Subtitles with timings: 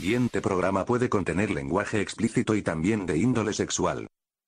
[0.00, 4.06] siguiente programa puede contener lenguaje explícito y también de índole sexual.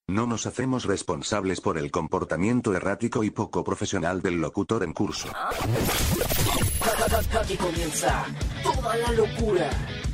[0.08, 5.28] No nos hacemos responsables por el comportamiento errático y poco profesional del locutor en curso.
[7.40, 8.26] Aquí comienza
[8.62, 9.70] toda la locura,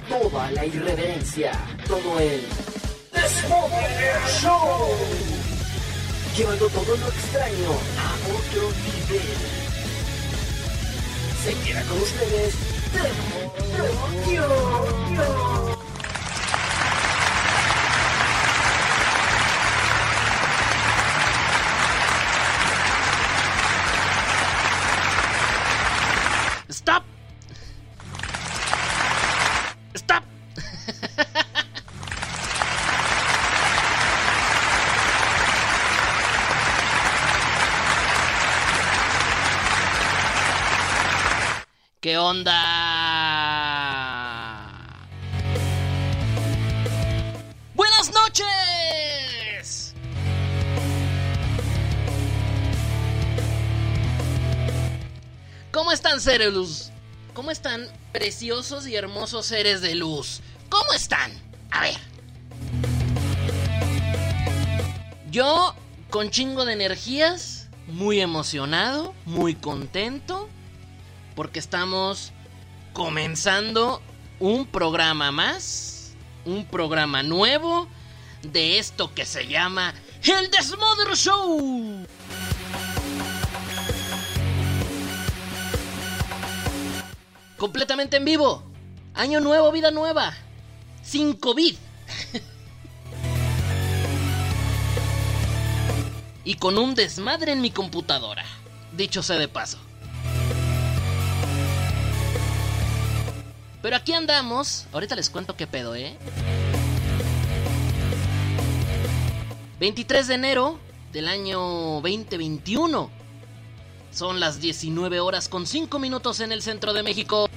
[0.08, 1.52] toda la irreverencia,
[1.86, 2.40] todo el
[4.40, 4.88] Show.
[6.34, 9.36] Llevando todo lo extraño a otro nivel.
[11.44, 12.75] Se queda con ustedes.
[26.68, 27.04] Stop.
[29.94, 30.22] Stop.
[42.00, 42.75] ¿Qué onda?
[56.34, 56.90] Luz?
[57.34, 60.40] ¿Cómo están preciosos y hermosos seres de luz?
[60.68, 61.30] ¿Cómo están?
[61.70, 61.96] A ver.
[65.30, 65.74] Yo
[66.10, 70.48] con chingo de energías, muy emocionado, muy contento,
[71.36, 72.32] porque estamos
[72.92, 74.02] comenzando
[74.40, 76.12] un programa más,
[76.44, 77.86] un programa nuevo
[78.42, 82.04] de esto que se llama El Desmother Show.
[87.56, 88.62] Completamente en vivo.
[89.14, 90.34] Año nuevo, vida nueva.
[91.02, 91.76] Sin COVID.
[96.44, 98.44] y con un desmadre en mi computadora.
[98.92, 99.78] Dicho sea de paso.
[103.82, 104.86] Pero aquí andamos.
[104.92, 106.18] Ahorita les cuento qué pedo, ¿eh?
[109.80, 110.78] 23 de enero
[111.12, 111.60] del año
[112.02, 113.10] 2021.
[114.12, 117.48] Son las 19 horas con 5 minutos en el centro de México.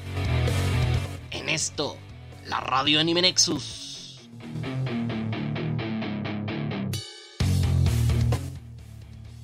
[1.49, 1.97] Esto,
[2.45, 4.29] la radio Anime Nexus.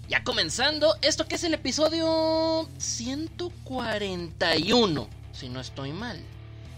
[0.08, 6.22] Ya comenzando, esto que es el episodio 141, si no estoy mal.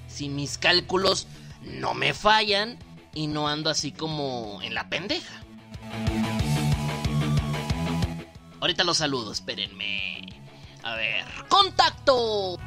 [0.08, 1.28] Si mis cálculos
[1.62, 2.80] no me fallan
[3.14, 5.42] y no ando así como en la pendeja.
[8.62, 10.26] Ahorita los saludo, espérenme.
[10.84, 12.58] A ver, contacto.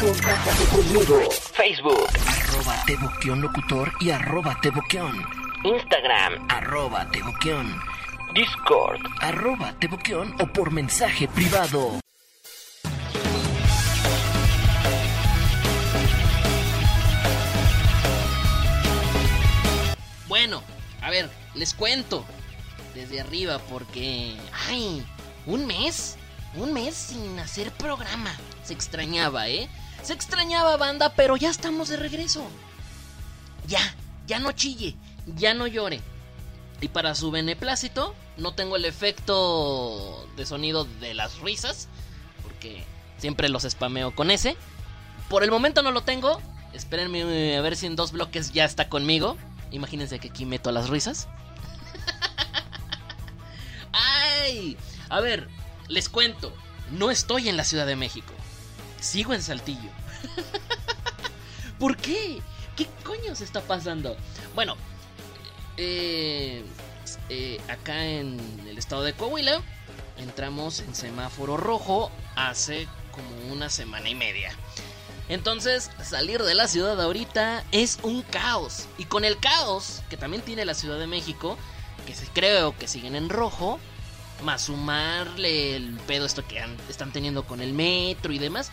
[0.00, 1.28] Contáctate conmigo.
[1.54, 5.26] Facebook, Arroba Teboquión Locutor y arroba Teboquión.
[5.64, 7.80] Instagram, Arroba Teboquión.
[8.32, 9.00] Discord.
[9.20, 11.98] Arroba Teboquión o por mensaje privado.
[20.28, 20.62] Bueno,
[21.02, 22.24] a ver, les cuento
[22.94, 24.36] desde arriba porque...
[24.68, 25.04] ¡Ay!
[25.46, 26.16] ¿Un mes?
[26.54, 28.30] Un mes sin hacer programa.
[28.68, 29.66] Se extrañaba, ¿eh?
[30.02, 32.46] Se extrañaba banda, pero ya estamos de regreso.
[33.66, 33.80] Ya,
[34.26, 34.94] ya no chille,
[35.36, 36.02] ya no llore.
[36.82, 41.88] Y para su beneplácito, no tengo el efecto de sonido de las risas,
[42.42, 42.84] porque
[43.16, 44.54] siempre los spameo con ese.
[45.30, 46.38] Por el momento no lo tengo.
[46.74, 49.38] Espérenme a ver si en dos bloques ya está conmigo.
[49.70, 51.26] Imagínense que aquí meto las risas.
[53.92, 54.76] ¡Ay!
[55.08, 55.48] A ver,
[55.88, 56.52] les cuento.
[56.90, 58.34] No estoy en la Ciudad de México.
[59.00, 59.90] Sigo en Saltillo.
[61.78, 62.40] ¿Por qué?
[62.76, 64.16] ¿Qué coño se está pasando?
[64.54, 64.76] Bueno,
[65.76, 66.64] eh,
[67.28, 68.38] eh, acá en
[68.68, 69.62] el estado de Coahuila
[70.18, 74.52] entramos en semáforo rojo hace como una semana y media.
[75.28, 78.86] Entonces, salir de la ciudad ahorita es un caos.
[78.96, 81.58] Y con el caos que también tiene la Ciudad de México,
[82.06, 83.78] que creo que siguen en rojo,
[84.42, 88.70] más sumarle el pedo esto que están teniendo con el metro y demás,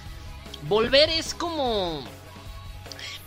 [0.64, 2.04] volver es como...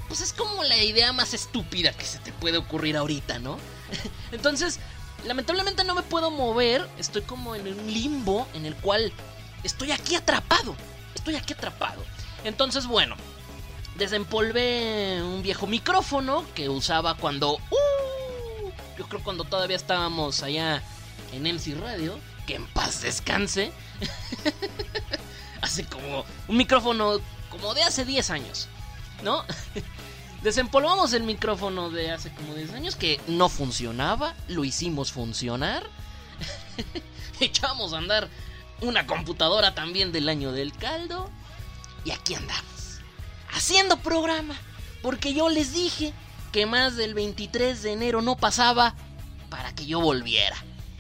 [0.08, 3.58] Pues es como la idea más estúpida que se te puede ocurrir ahorita, ¿no?
[4.32, 4.80] Entonces,
[5.26, 9.12] lamentablemente no me puedo mover, estoy como en un limbo en el cual
[9.64, 10.74] estoy aquí atrapado,
[11.14, 12.02] estoy aquí atrapado.
[12.44, 13.16] Entonces, bueno,
[13.96, 17.54] desempolvé un viejo micrófono que usaba cuando...
[17.56, 17.78] ¡uh!
[18.98, 20.82] yo creo cuando todavía estábamos allá
[21.32, 23.72] en MC Radio, que en paz descanse.
[25.62, 27.20] hace como un micrófono
[27.50, 28.68] como de hace 10 años,
[29.22, 29.44] ¿no?
[30.42, 35.82] Desempolvamos el micrófono de hace como 10 años que no funcionaba, lo hicimos funcionar.
[37.40, 38.28] Echamos a andar
[38.80, 41.30] una computadora también del año del caldo.
[42.04, 43.00] Y aquí andamos.
[43.52, 44.54] haciendo programa.
[45.02, 46.12] Porque yo les dije
[46.52, 48.94] que más del 23 de enero no pasaba
[49.50, 50.56] para que yo volviera.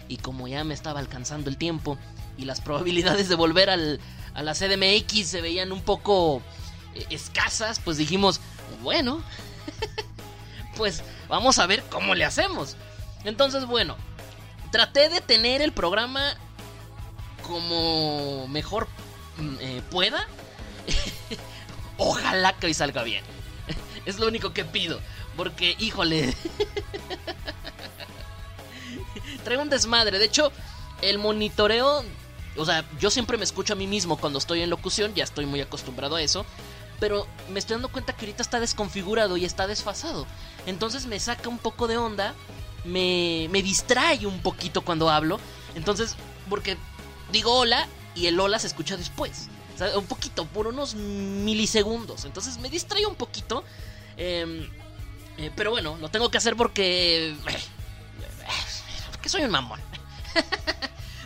[0.08, 1.98] Y como ya me estaba alcanzando el tiempo
[2.36, 4.00] y las probabilidades de volver al,
[4.38, 6.40] a la CDMX se veían un poco
[6.94, 8.40] eh, escasas, pues dijimos,
[8.82, 9.20] bueno,
[10.76, 12.76] pues vamos a ver cómo le hacemos.
[13.24, 13.96] Entonces, bueno,
[14.70, 16.36] traté de tener el programa
[17.42, 18.86] como mejor
[19.38, 20.28] mm, eh, pueda.
[21.98, 23.24] Ojalá que hoy salga bien.
[24.06, 25.00] Es lo único que pido.
[25.36, 26.34] Porque, híjole.
[29.44, 30.20] Traigo un desmadre.
[30.20, 30.52] De hecho,
[31.02, 32.04] el monitoreo.
[32.58, 35.14] O sea, yo siempre me escucho a mí mismo cuando estoy en locución.
[35.14, 36.44] Ya estoy muy acostumbrado a eso.
[37.00, 40.26] Pero me estoy dando cuenta que ahorita está desconfigurado y está desfasado.
[40.66, 42.34] Entonces me saca un poco de onda.
[42.84, 45.38] Me, me distrae un poquito cuando hablo.
[45.74, 46.16] Entonces,
[46.50, 46.76] porque
[47.32, 49.48] digo hola y el hola se escucha después.
[49.74, 52.24] O sea, un poquito, por unos milisegundos.
[52.24, 53.62] Entonces me distrae un poquito.
[54.16, 54.68] Eh,
[55.38, 57.36] eh, pero bueno, lo tengo que hacer porque...
[59.12, 59.80] Porque soy un mamón.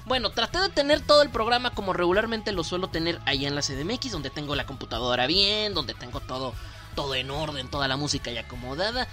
[0.06, 3.62] bueno, traté de tener todo el programa como regularmente lo suelo tener ahí en la
[3.62, 6.54] CDMX, donde tengo la computadora bien, donde tengo todo,
[6.94, 9.06] todo en orden, toda la música ya acomodada.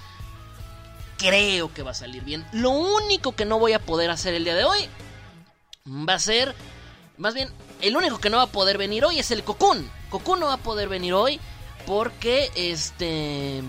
[1.17, 2.45] Creo que va a salir bien.
[2.53, 4.89] Lo único que no voy a poder hacer el día de hoy
[5.87, 6.55] va a ser...
[7.17, 7.49] Más bien,
[7.81, 9.91] el único que no va a poder venir hoy es el Cocoon.
[10.09, 11.39] Cocoon no va a poder venir hoy
[11.85, 13.61] porque este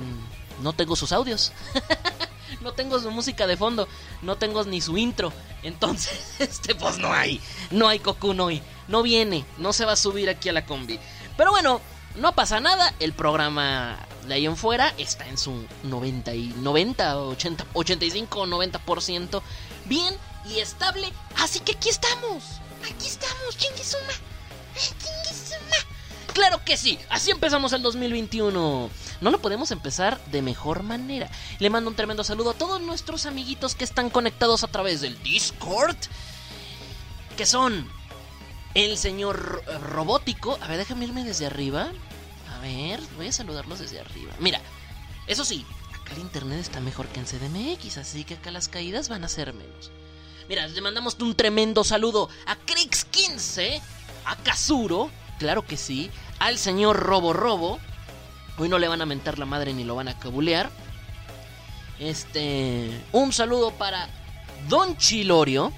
[0.62, 1.52] no tengo sus audios.
[2.60, 3.88] no tengo su música de fondo,
[4.22, 5.32] no tengo ni su intro.
[5.62, 8.62] Entonces, este pues no hay, no hay Cocoon hoy.
[8.88, 10.98] No viene, no se va a subir aquí a la combi.
[11.36, 11.80] Pero bueno,
[12.16, 17.18] no pasa nada, el programa de ahí en fuera está en su 90 y 90,
[17.18, 19.42] 80, 85 90%
[19.86, 20.14] bien
[20.44, 22.42] y estable, así que aquí estamos.
[22.82, 24.12] Aquí estamos, chinguisuma.
[24.74, 25.89] Chinguisuma.
[26.32, 28.90] Claro que sí, así empezamos el 2021.
[29.20, 31.28] No lo podemos empezar de mejor manera.
[31.58, 35.20] Le mando un tremendo saludo a todos nuestros amiguitos que están conectados a través del
[35.22, 35.96] Discord.
[37.36, 37.88] Que son
[38.74, 40.58] el señor robótico.
[40.60, 41.90] A ver, déjame irme desde arriba.
[42.54, 44.32] A ver, voy a saludarlos desde arriba.
[44.38, 44.60] Mira,
[45.26, 45.64] eso sí,
[46.00, 49.28] acá el internet está mejor que en CDMX, así que acá las caídas van a
[49.28, 49.90] ser menos.
[50.48, 53.80] Mira, le mandamos un tremendo saludo a Crix15,
[54.24, 55.10] a Kazuro,
[55.40, 57.80] claro que sí, al señor Robo Robo.
[58.58, 60.70] Hoy no le van a mentar la madre ni lo van a cabulear.
[61.98, 64.06] Este, un saludo para
[64.68, 65.72] Don Chilorio.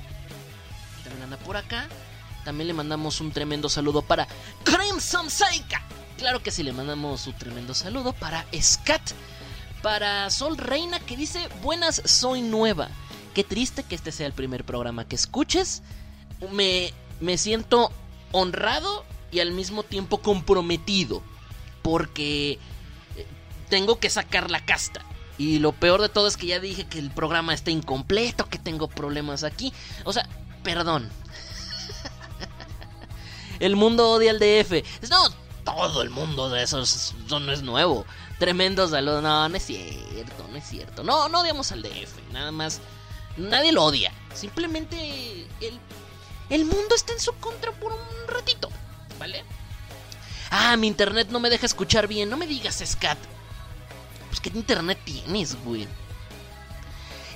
[1.05, 1.89] También anda por acá.
[2.45, 4.27] También le mandamos un tremendo saludo para
[4.65, 5.81] Crimson Saika.
[6.19, 9.13] Claro que sí, le mandamos un tremendo saludo para Scat.
[9.81, 12.89] Para Sol Reina que dice, buenas, soy nueva.
[13.33, 15.83] Qué triste que este sea el primer programa que escuches.
[16.51, 17.93] Me, me siento
[18.33, 21.23] honrado y al mismo tiempo comprometido.
[21.83, 22.53] Porque
[23.17, 23.27] eh,
[23.69, 25.05] tengo que sacar la casta.
[25.39, 28.59] Y lo peor de todo es que ya dije que el programa está incompleto, que
[28.59, 29.73] tengo problemas aquí.
[30.05, 30.29] O sea,
[30.63, 31.11] perdón.
[33.59, 34.85] el mundo odia al DF.
[35.11, 35.31] No,
[35.65, 38.05] todo el mundo de esos no es nuevo.
[38.39, 39.23] Tremendo saludo.
[39.23, 41.03] No, no es cierto, no es cierto.
[41.03, 42.33] No, no odiamos al DF.
[42.33, 42.81] Nada más.
[43.37, 44.13] Nadie lo odia.
[44.35, 45.81] Simplemente el,
[46.51, 47.99] el mundo está en su contra por un
[48.29, 48.69] ratito.
[49.23, 49.45] ¿Vale?
[50.51, 52.29] Ah, mi internet no me deja escuchar bien.
[52.29, 53.19] No me digas, Scat.
[54.27, 55.87] Pues qué internet tienes, güey.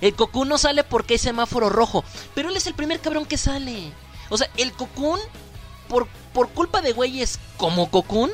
[0.00, 2.02] El Cocoon no sale porque hay semáforo rojo.
[2.34, 3.92] Pero él es el primer cabrón que sale.
[4.30, 5.20] O sea, el Cocoon,
[5.88, 8.32] por, por culpa de güeyes como Cocoon,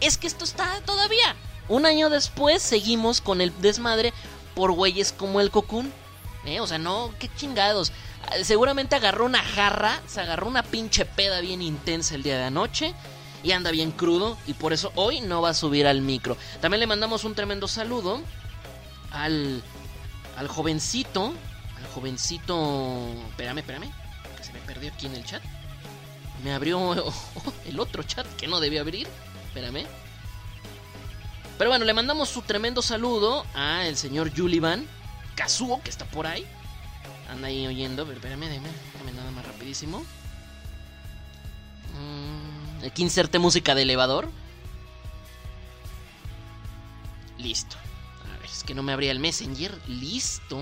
[0.00, 1.34] es que esto está todavía.
[1.68, 4.12] Un año después seguimos con el desmadre
[4.54, 5.90] por güeyes como el Cocoon.
[6.44, 6.60] ¿Eh?
[6.60, 7.90] O sea, no, qué chingados.
[8.42, 12.94] Seguramente agarró una jarra, se agarró una pinche peda bien intensa el día de anoche
[13.42, 16.36] y anda bien crudo y por eso hoy no va a subir al micro.
[16.60, 18.20] También le mandamos un tremendo saludo
[19.10, 19.62] al
[20.36, 21.32] al jovencito,
[21.78, 23.90] al jovencito, espérame, espérame,
[24.36, 25.42] que se me perdió aquí en el chat.
[26.44, 26.94] Me abrió
[27.66, 29.08] el otro chat que no debía abrir.
[29.48, 29.86] Espérame.
[31.56, 34.86] Pero bueno, le mandamos su tremendo saludo a el señor Julivan
[35.34, 36.46] Kazuo, que está por ahí.
[37.30, 38.04] Anda ahí oyendo.
[38.04, 40.04] Pero espérame, déjame, déjame nada más rapidísimo.
[41.98, 44.28] Mm, aquí inserte música de elevador.
[47.38, 47.76] Listo.
[48.24, 49.72] A ver, es que no me abría el Messenger.
[49.88, 50.58] Listo.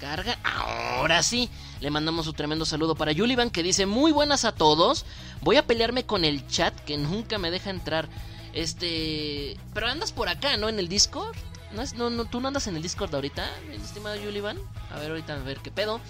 [0.00, 0.38] Carga.
[0.44, 1.50] Ahora sí.
[1.80, 5.04] Le mandamos un tremendo saludo para Yulivan que dice: Muy buenas a todos.
[5.42, 8.08] Voy a pelearme con el chat que nunca me deja entrar.
[8.52, 9.56] Este.
[9.74, 10.68] Pero andas por acá, ¿no?
[10.68, 11.36] En el Discord.
[11.72, 14.58] ¿No, no, no, ¿Tú no andas en el Discord ahorita, el estimado Yulivan?
[14.90, 16.00] A ver, ahorita a ver qué pedo.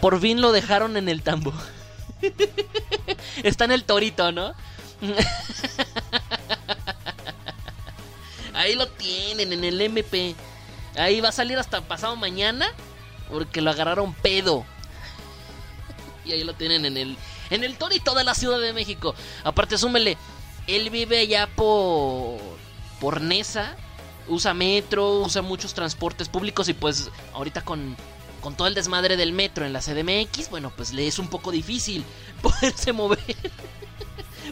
[0.00, 1.52] Por fin lo dejaron en el tambo.
[3.42, 4.54] Está en el torito, ¿no?
[8.54, 10.34] ahí lo tienen en el MP.
[10.96, 12.68] Ahí va a salir hasta pasado mañana
[13.30, 14.64] porque lo agarraron pedo.
[16.24, 17.16] Y ahí lo tienen en el
[17.48, 19.14] en el Torito de la Ciudad de México.
[19.42, 20.18] Aparte súmele,
[20.66, 22.38] él vive allá por
[23.00, 23.74] por Nesa,
[24.30, 27.96] usa metro, usa muchos transportes públicos y pues ahorita con
[28.40, 31.50] con todo el desmadre del metro en la CDMX, bueno, pues le es un poco
[31.50, 32.04] difícil
[32.42, 33.18] poderse mover.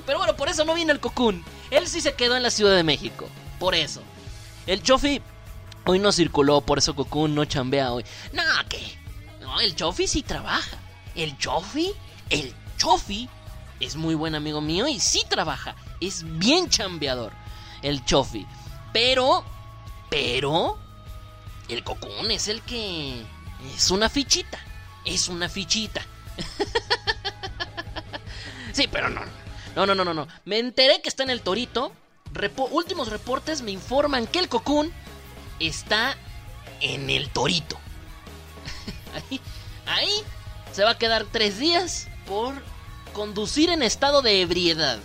[0.07, 1.43] Pero bueno, por eso no viene el Cocoon.
[1.71, 3.29] Él sí se quedó en la Ciudad de México.
[3.59, 4.03] Por eso.
[4.67, 5.21] El Chofi
[5.85, 8.05] hoy no circuló, por eso Cocoon no chambea hoy.
[8.33, 8.99] No, ¿qué?
[9.41, 10.77] No, el Chofi sí trabaja.
[11.15, 11.93] El Chofi,
[12.31, 13.29] el Chofi
[13.81, 15.75] es muy buen amigo mío y sí trabaja.
[16.01, 17.33] Es bien chambeador.
[17.83, 18.47] El Chofi.
[18.93, 19.45] Pero,
[20.09, 20.79] pero,
[21.69, 23.23] el Cocoon es el que
[23.75, 24.59] es una fichita.
[25.05, 26.03] Es una fichita.
[28.73, 29.23] sí, pero no.
[29.77, 30.29] No, no, no, no.
[30.45, 31.93] Me enteré que está en el Torito.
[32.71, 34.93] últimos reportes me informan que el Cocoon
[35.61, 36.17] está
[36.81, 37.79] en el Torito.
[39.15, 39.41] ahí,
[39.87, 40.23] ahí
[40.73, 42.55] se va a quedar tres días por
[43.13, 44.99] conducir en estado de ebriedad.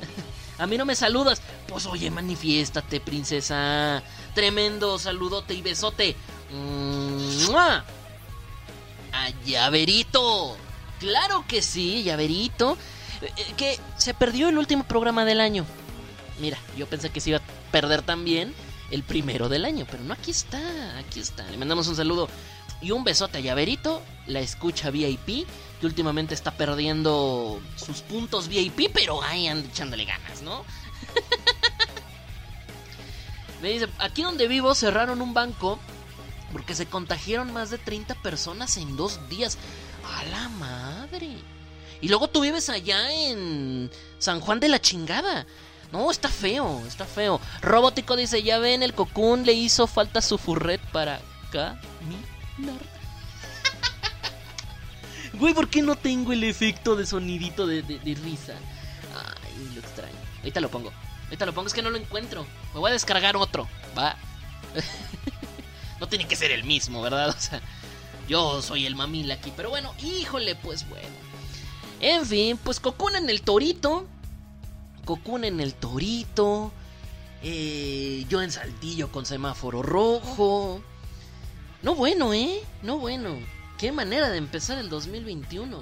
[0.58, 1.40] a mí no me saludas.
[1.68, 4.02] Pues oye, manifiéstate, princesa.
[4.34, 6.16] Tremendo saludote y besote.
[7.48, 7.84] ¡Mua!
[9.12, 10.56] A Llaverito.
[10.98, 12.76] Claro que sí, Llaverito.
[13.22, 15.66] Eh, que se perdió el último programa del año.
[16.38, 18.54] Mira, yo pensé que se iba a perder también
[18.90, 21.44] el primero del año, pero no, aquí está, aquí está.
[21.50, 22.28] Le mandamos un saludo
[22.80, 25.46] y un besote a Llaverito, la escucha VIP,
[25.80, 30.64] que últimamente está perdiendo sus puntos VIP, pero ahí echándole ganas, ¿no?
[33.62, 35.78] Me dice, aquí donde vivo cerraron un banco
[36.52, 39.58] porque se contagiaron más de 30 personas en dos días.
[40.04, 41.36] ¡A la madre!
[42.00, 45.46] Y luego tú vives allá en San Juan de la chingada.
[45.92, 47.40] No, está feo, está feo.
[47.60, 51.80] Robótico dice, ya ven, el cocún le hizo falta su furret para caminar.
[55.34, 58.54] Güey, ¿por qué no tengo el efecto de sonidito de, de, risa?
[59.14, 60.14] Ay, lo extraño.
[60.38, 60.92] Ahorita lo pongo.
[61.24, 62.46] Ahorita lo pongo, es que no lo encuentro.
[62.74, 63.68] Me voy a descargar otro.
[63.96, 64.16] Va.
[66.00, 67.28] no tiene que ser el mismo, ¿verdad?
[67.30, 67.60] O sea,
[68.28, 69.52] yo soy el mamil aquí.
[69.56, 71.08] Pero bueno, híjole, pues bueno.
[72.00, 74.06] En fin, pues Cocoon en el Torito.
[75.04, 76.72] Cocoon en el Torito.
[77.42, 80.82] Eh, yo en Saltillo con semáforo rojo.
[81.82, 82.60] No bueno, ¿eh?
[82.82, 83.36] No bueno.
[83.78, 85.80] Qué manera de empezar el 2021.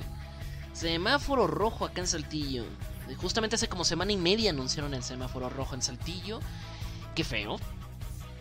[0.73, 2.65] Semáforo rojo acá en Saltillo.
[3.17, 6.41] Justamente hace como semana y media anunciaron el semáforo rojo en Saltillo.
[7.19, 7.59] Qué feo.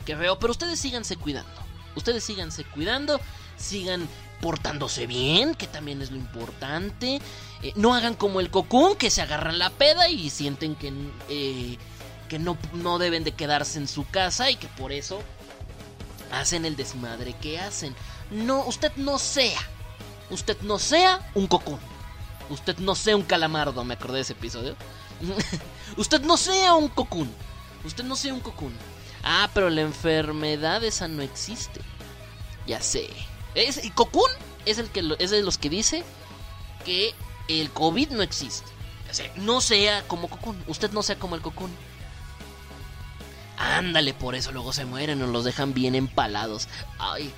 [0.05, 0.37] Qué feo.
[0.37, 1.49] Pero ustedes síganse cuidando.
[1.95, 3.19] Ustedes síganse cuidando.
[3.57, 4.07] Sigan
[4.39, 7.19] portándose bien, que también es lo importante.
[7.63, 10.93] Eh, no hagan como el cocún, que se agarran la peda y sienten que,
[11.27, 11.79] eh,
[12.29, 15.23] que no, no deben de quedarse en su casa y que por eso
[16.31, 17.95] hacen el desmadre que hacen.
[18.29, 19.59] No, usted no sea.
[20.29, 21.79] Usted no sea un cocún.
[22.51, 24.75] Usted no sea un calamardo, me acordé de ese episodio.
[25.97, 27.33] usted no sea un cocún.
[27.87, 28.73] Usted no sea un cocún.
[29.23, 31.79] Ah, pero la enfermedad esa no existe.
[32.67, 33.09] Ya sé.
[33.55, 34.29] Es, y Cocoon
[34.65, 36.03] es, el que, es de los que dice
[36.83, 37.15] que
[37.47, 38.69] el COVID no existe.
[39.37, 40.61] no sea como Cocoon.
[40.67, 41.71] Usted no sea como el Cocoon.
[43.57, 46.67] Ándale, por eso luego se mueren o los dejan bien empalados.
[46.99, 47.31] Ay,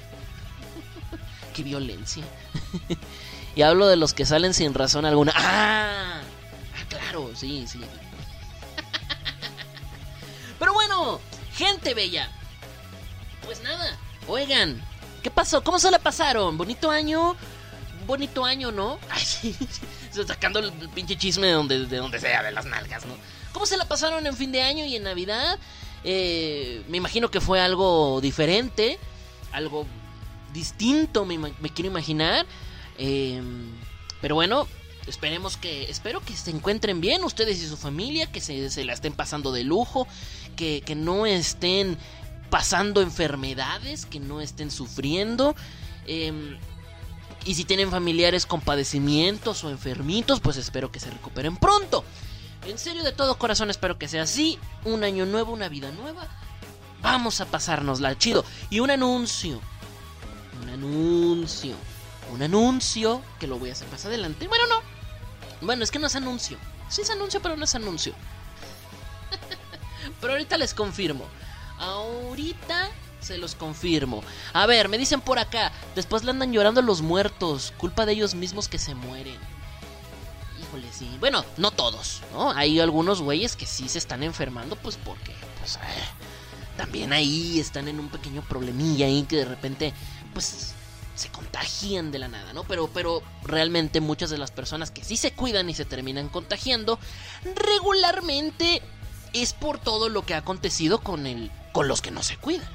[1.54, 2.24] qué violencia.
[3.56, 5.32] y hablo de los que salen sin razón alguna.
[5.36, 6.22] ¡Ah!
[6.76, 7.80] ah claro, sí, sí.
[10.60, 11.20] Pero bueno,
[11.54, 12.30] gente bella.
[13.46, 13.98] Pues nada,
[14.28, 14.84] oigan,
[15.22, 15.64] ¿Qué pasó?
[15.64, 16.58] ¿Cómo se la pasaron?
[16.58, 17.36] ¿Bonito año?
[18.08, 18.98] Bonito año, ¿no?
[19.10, 19.56] Ay,
[20.26, 23.16] sacando el, pinche chisme de donde, de donde sea, de las nalgas, ¿no?
[23.52, 25.60] ¿Cómo se la pasaron en fin de año y en Navidad?
[26.04, 28.98] Eh, me imagino que fue algo diferente,
[29.52, 29.86] algo
[30.54, 32.46] distinto, me, quiero imaginar.
[32.98, 33.72] Em,
[34.22, 34.68] pero bueno,
[35.08, 38.94] esperemos que, espero que se encuentren bien ustedes y su familia, que se, se la
[38.94, 40.08] estén pasando de lujo,
[40.56, 41.98] que, que no estén
[42.50, 45.56] pasando enfermedades, que no estén sufriendo.
[46.08, 46.58] Em,
[47.46, 52.04] y si tienen familiares con padecimientos o enfermitos, pues espero que se recuperen pronto.
[52.68, 54.60] En serio, de todo corazón espero que sea así.
[54.84, 56.28] Un año nuevo, una vida nueva.
[57.02, 58.44] Vamos a pasárnosla chido.
[58.70, 59.62] Y un anuncio.
[60.62, 61.76] Un anuncio.
[62.32, 64.48] Un anuncio que lo voy a hacer más adelante.
[64.48, 64.82] Bueno, no.
[65.62, 66.58] Bueno, es que no es anuncio.
[66.90, 68.14] Sí es anuncio, pero no es anuncio.
[70.22, 71.26] pero ahorita les confirmo.
[71.80, 74.24] Ahorita se los confirmo.
[74.54, 75.72] A ver, me dicen por acá.
[75.96, 77.74] Después le andan llorando los muertos.
[77.78, 79.38] Culpa de ellos mismos que se mueren.
[80.62, 81.10] Híjole, sí.
[81.20, 82.52] Bueno, no todos, ¿no?
[82.52, 85.80] Hay algunos güeyes que sí se están enfermando, pues porque, pues, eh,
[86.78, 89.94] también ahí están en un pequeño problemilla ahí que de repente,
[90.34, 90.76] pues
[91.20, 92.64] se contagian de la nada, ¿no?
[92.64, 97.00] Pero, pero realmente muchas de las personas que sí se cuidan y se terminan contagiando,
[97.56, 98.82] regularmente
[99.34, 102.68] es por todo lo que ha acontecido con el, con los que no se cuidan.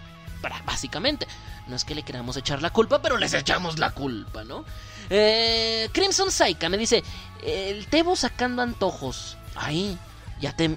[0.67, 1.27] Básicamente.
[1.67, 4.67] No es que le queramos echar la culpa, pero les echamos la culpa, ¿no?
[5.09, 7.03] Eh, Crimson Saika me dice,
[7.43, 9.39] el Tebo sacando antojos.
[9.55, 9.99] Ay,
[10.41, 10.77] ya te...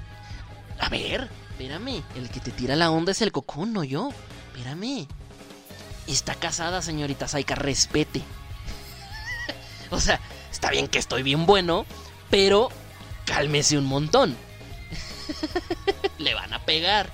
[0.80, 4.10] A ver, espérame, el que te tira la onda es el cocón, no yo.
[4.56, 5.08] Espérame.
[6.08, 8.22] Está casada, señorita Saika, respete.
[9.92, 10.20] o sea,
[10.52, 11.86] está bien que estoy bien bueno,
[12.30, 12.70] pero
[13.26, 14.38] cálmese un montón.
[16.18, 17.12] Le van a pegar.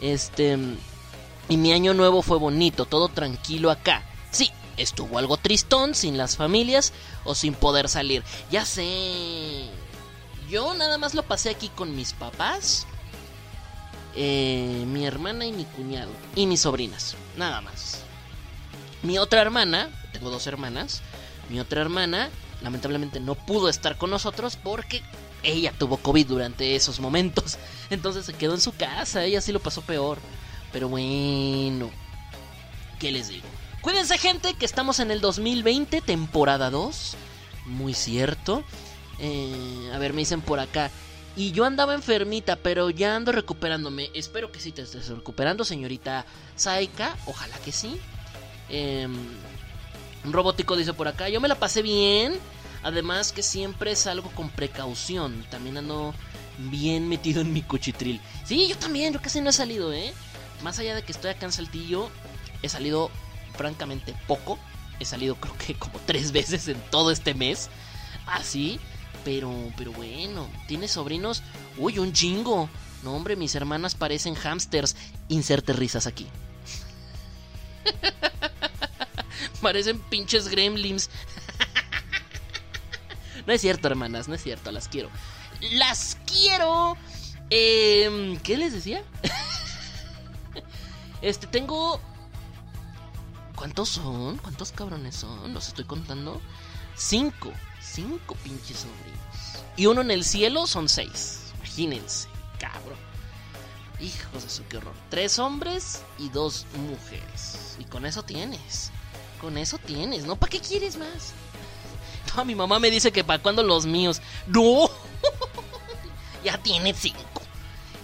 [0.00, 0.58] Este...
[1.48, 4.04] Y mi año nuevo fue bonito, todo tranquilo acá.
[4.30, 6.92] Sí, estuvo algo tristón, sin las familias
[7.24, 8.22] o sin poder salir.
[8.52, 9.68] Ya sé.
[10.48, 12.86] Yo nada más lo pasé aquí con mis papás,
[14.14, 16.10] eh, mi hermana y mi cuñado.
[16.34, 18.02] Y mis sobrinas, nada más.
[19.02, 21.02] Mi otra hermana, tengo dos hermanas,
[21.48, 22.30] mi otra hermana
[22.62, 25.02] lamentablemente no pudo estar con nosotros porque
[25.42, 27.58] ella tuvo COVID durante esos momentos.
[27.90, 30.18] Entonces se quedó en su casa, ella sí lo pasó peor.
[30.72, 31.90] Pero bueno,
[32.98, 33.46] ¿qué les digo?
[33.80, 37.16] Cuídense gente, que estamos en el 2020, temporada 2.
[37.66, 38.62] Muy cierto.
[39.18, 40.90] Eh, a ver, me dicen por acá.
[41.36, 44.10] Y yo andaba enfermita, pero ya ando recuperándome.
[44.14, 47.16] Espero que sí te estés recuperando, señorita Saika.
[47.26, 48.00] Ojalá que sí.
[48.68, 49.12] un em,
[50.24, 51.28] robótico dice por acá.
[51.28, 52.38] Yo me la pasé bien.
[52.82, 55.44] Además que siempre salgo con precaución.
[55.50, 56.14] También ando
[56.58, 58.20] bien metido en mi cuchitril.
[58.44, 59.12] Sí, yo también.
[59.12, 60.12] Yo casi no he salido, ¿eh?
[60.62, 62.10] Más allá de que estoy acá en Saltillo,
[62.62, 63.10] he salido
[63.56, 64.58] francamente poco.
[64.98, 67.70] He salido creo que como tres veces en todo este mes.
[68.26, 68.80] Así.
[69.24, 71.42] Pero, pero bueno, ¿tiene sobrinos?
[71.76, 72.68] Uy, un chingo.
[73.02, 74.96] No, hombre, mis hermanas parecen hamsters.
[75.28, 76.26] Inserte risas aquí.
[79.62, 81.10] parecen pinches gremlins.
[83.46, 85.10] no es cierto, hermanas, no es cierto, las quiero.
[85.72, 86.96] Las quiero.
[87.50, 89.04] Eh, ¿Qué les decía?
[91.22, 92.00] Este, tengo.
[93.54, 94.38] ¿Cuántos son?
[94.38, 95.52] ¿Cuántos cabrones son?
[95.52, 96.40] Los estoy contando.
[96.96, 97.52] Cinco.
[97.92, 99.64] Cinco pinches sobrinos.
[99.76, 101.40] Y uno en el cielo son seis.
[101.58, 102.98] Imagínense, cabrón.
[104.00, 104.94] Hijos de su qué horror.
[105.08, 107.76] Tres hombres y dos mujeres.
[107.78, 108.90] Y con eso tienes.
[109.40, 110.36] Con eso tienes, ¿no?
[110.36, 111.32] ¿Para qué quieres más?
[112.36, 114.22] No, mi mamá me dice que para cuando los míos.
[114.46, 114.88] ¡No!
[116.44, 117.42] ya tiene cinco.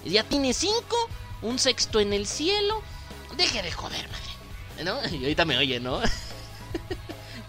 [0.05, 0.96] Ya tiene cinco.
[1.42, 2.83] Un sexto en el cielo
[3.37, 4.85] Deje de joder, madre.
[4.85, 5.16] ¿No?
[5.16, 6.01] Y ahorita me oye, ¿no?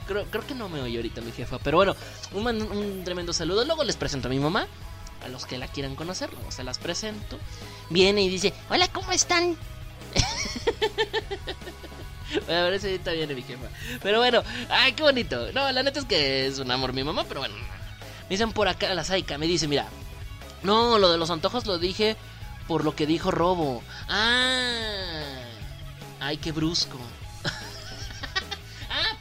[0.08, 1.60] creo, creo, que no me oye ahorita mi jefa.
[1.60, 1.96] Pero bueno,
[2.34, 3.66] un, tremendo saludo.
[3.66, 4.68] Luego les presento a mi mamá.
[5.24, 7.40] A los que la quieran conocer, luego se las presento.
[7.90, 9.58] Viene y dice, hola, ¿cómo están?
[12.48, 13.68] a ver si ahorita viene mi jefa.
[14.04, 15.52] Pero bueno, ay, qué bonito.
[15.54, 17.56] No, la neta es que es un amor mi mamá, pero bueno.
[17.56, 19.88] Me dicen por acá la Saika, me dice, mira.
[20.62, 22.16] No, lo de los antojos lo dije
[22.68, 23.82] por lo que dijo Robo.
[24.08, 25.42] Ah.
[26.20, 26.98] Ay, qué brusco.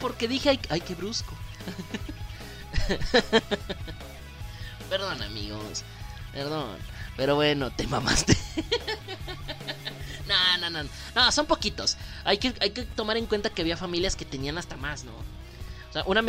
[0.01, 1.35] Porque dije ay, ay qué brusco.
[4.91, 5.83] Perdón, amigos.
[6.33, 6.79] Perdón.
[7.17, 8.37] Pero bueno, te mamaste.
[10.29, 10.89] no, no, no.
[11.15, 11.97] No, son poquitos.
[12.25, 15.13] Hay que, hay que tomar en cuenta que había familias que tenían hasta más, ¿no?
[15.13, 16.23] O sea, una,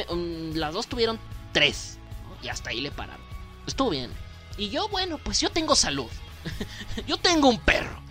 [0.53, 1.19] las dos tuvieron
[1.51, 1.97] tres.
[2.41, 3.25] Y hasta ahí le pararon.
[3.65, 4.11] Estuvo bien.
[4.57, 6.09] Y yo, bueno, pues yo tengo salud.
[7.07, 8.01] yo tengo un perro.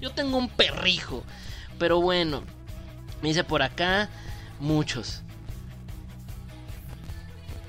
[0.00, 1.22] Yo tengo un perrijo.
[1.78, 2.44] Pero bueno,
[3.24, 4.10] me dice por acá
[4.60, 5.22] muchos.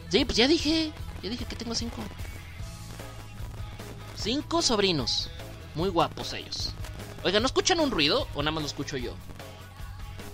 [0.09, 0.91] Sí, pues ya dije.
[1.23, 2.01] Ya dije que tengo cinco.
[4.17, 5.29] Cinco sobrinos.
[5.73, 6.73] Muy guapos ellos.
[7.23, 9.13] Oiga, ¿no escuchan un ruido o nada más lo escucho yo?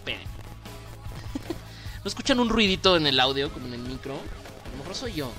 [2.03, 4.15] ¿No escuchan un ruidito en el audio, como en el micro?
[4.15, 5.31] A lo mejor soy yo.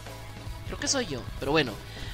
[0.67, 1.23] Creo que soy yo.
[1.41, 1.73] Pero bueno,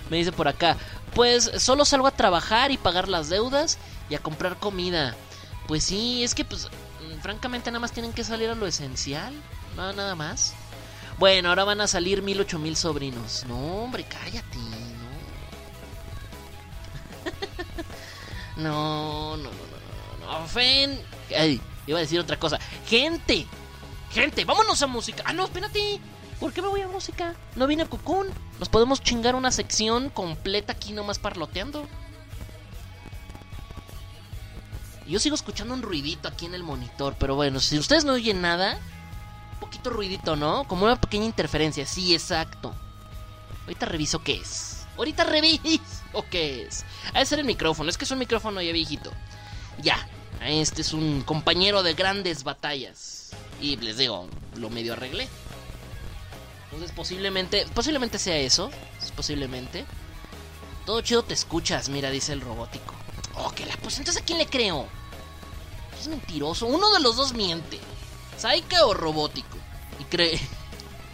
[0.08, 0.78] me dice por acá.
[1.14, 3.76] Pues solo salgo a trabajar y pagar las deudas
[4.08, 5.14] y a comprar comida.
[5.66, 6.70] Pues sí, es que pues
[7.20, 9.34] francamente nada más tienen que salir a lo esencial,
[9.76, 10.54] no nada más.
[11.18, 13.44] Bueno, ahora van a salir mil ocho mil sobrinos.
[13.48, 14.58] No, hombre, cállate,
[18.56, 18.56] no.
[18.56, 21.00] no, no, no, no, no, Fen.
[21.36, 22.58] Ay, iba a decir otra cosa.
[22.86, 23.46] Gente,
[24.10, 25.22] gente, vámonos a música.
[25.26, 26.00] Ah, no, espérate.
[26.40, 27.34] ¿Por qué me voy a música?
[27.56, 28.28] No vine a Cocoon.
[28.60, 31.84] Nos podemos chingar una sección completa aquí nomás parloteando.
[35.08, 38.42] Yo sigo escuchando un ruidito aquí en el monitor, pero bueno, si ustedes no oyen
[38.42, 38.78] nada,
[39.54, 40.64] un poquito ruidito, ¿no?
[40.68, 42.74] Como una pequeña interferencia, sí, exacto.
[43.62, 44.86] Ahorita reviso qué es.
[44.98, 45.82] Ahorita reviso.
[46.12, 46.84] ¿O qué es?
[47.14, 49.10] A ser el micrófono, es que es un micrófono ya viejito.
[49.80, 50.06] Ya,
[50.42, 53.30] este es un compañero de grandes batallas.
[53.62, 55.26] Y les digo, lo medio arreglé.
[56.64, 58.70] Entonces posiblemente, posiblemente sea eso.
[59.16, 59.86] Posiblemente.
[60.84, 62.94] Todo chido te escuchas, mira, dice el robótico.
[63.36, 64.86] Oh, que la pues entonces a quién le creo.
[65.98, 66.66] Es mentiroso.
[66.66, 67.78] Uno de los dos miente.
[68.36, 69.56] Saika o robótico.
[69.98, 70.40] Y cree.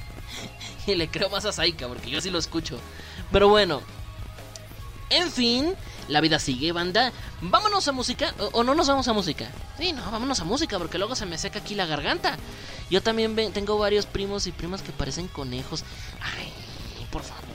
[0.86, 2.78] y le creo más a Saika porque yo sí lo escucho.
[3.32, 3.82] Pero bueno.
[5.10, 5.74] En fin,
[6.08, 7.12] la vida sigue, banda.
[7.40, 8.34] Vámonos a música.
[8.52, 9.50] O, no nos vamos a música.
[9.78, 12.36] Sí, no, vámonos a música porque luego se me seca aquí la garganta.
[12.90, 15.84] Yo también tengo varios primos y primas que parecen conejos.
[16.20, 16.52] Ay,
[17.10, 17.53] por favor.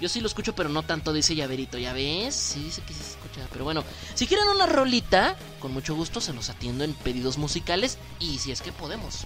[0.00, 1.78] Yo sí lo escucho, pero no tanto, dice Llaverito.
[1.78, 2.34] ¿Ya ves?
[2.34, 3.46] Sí, dice que sí se escucha.
[3.50, 3.82] Pero bueno,
[4.14, 7.98] si quieren una rolita, con mucho gusto se los atiendo en pedidos musicales.
[8.20, 9.24] Y si es que podemos.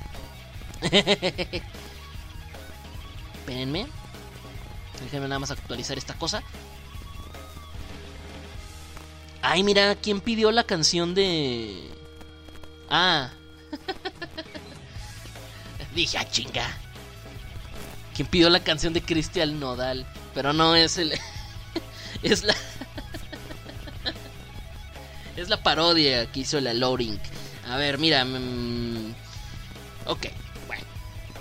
[3.41, 3.87] Espérenme.
[5.03, 6.43] Déjenme nada más actualizar esta cosa.
[9.43, 11.91] Ay, mira, ¿quién pidió la canción de...
[12.91, 13.31] Ah.
[15.95, 16.69] Dije, ah, chinga.
[18.15, 20.07] ¿Quién pidió la canción de Cristian Nodal?
[20.35, 21.13] Pero no es el...
[22.23, 22.55] es la...
[25.37, 27.19] es la parodia que hizo la Loading.
[27.69, 28.25] A ver, mira.
[28.25, 29.15] mm,
[30.07, 30.27] Ok,
[30.67, 30.85] bueno.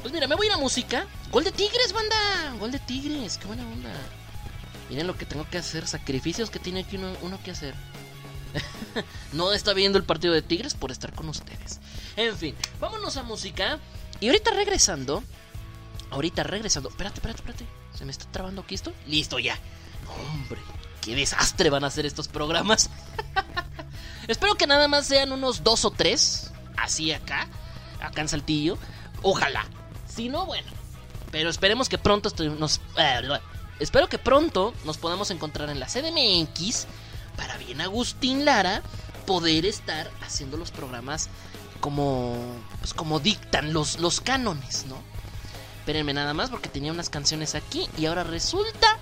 [0.02, 1.08] Pues mira, me voy a ir a música.
[1.32, 2.54] Gol de Tigres, banda.
[2.60, 3.92] Gol de Tigres, qué buena onda.
[4.90, 7.76] Miren lo que tengo que hacer, sacrificios que tiene aquí uno, uno que hacer.
[9.34, 11.80] no está viendo el partido de Tigres por estar con ustedes.
[12.16, 13.80] En fin, vámonos a música.
[14.20, 15.24] Y ahorita regresando.
[16.12, 16.90] Ahorita regresando.
[16.90, 17.68] Espérate, espérate, espérate.
[17.98, 18.94] ¿Se me está trabando aquí esto?
[19.08, 19.58] Listo ya.
[20.34, 20.60] Hombre,
[21.02, 22.90] qué desastre van a ser estos programas.
[24.28, 26.52] Espero que nada más sean unos dos o tres.
[26.78, 27.48] Así acá.
[28.02, 28.78] Acá en Saltillo.
[29.22, 29.66] Ojalá.
[30.08, 30.72] Si no, bueno.
[31.32, 32.82] Pero esperemos que pronto nos.
[32.98, 33.22] eh,
[33.80, 36.88] espero que pronto nos podamos encontrar en la CDMX.
[37.38, 38.82] Para bien Agustín Lara.
[39.26, 41.30] Poder estar haciendo los programas
[41.82, 42.36] como.
[42.80, 44.98] Pues como dictan los, los cánones, ¿no?
[45.90, 47.90] Espérenme nada más porque tenía unas canciones aquí.
[47.98, 49.00] Y ahora resulta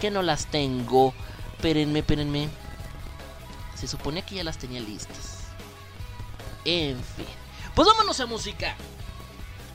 [0.00, 1.14] que no las tengo.
[1.52, 2.48] Espérenme, espérenme.
[3.76, 5.44] Se suponía que ya las tenía listas.
[6.64, 7.26] En fin.
[7.76, 8.74] Pues vámonos a música.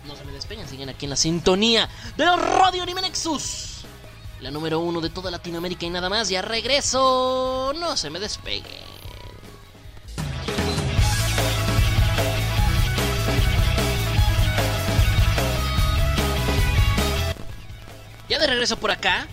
[0.06, 3.86] No se me despeguen, siguen aquí en la sintonía de Radio Anime Nexus.
[4.42, 6.28] La número uno de toda Latinoamérica y nada más.
[6.28, 7.72] Ya regreso.
[7.80, 8.99] No se me despeguen.
[18.50, 19.28] Regreso por acá.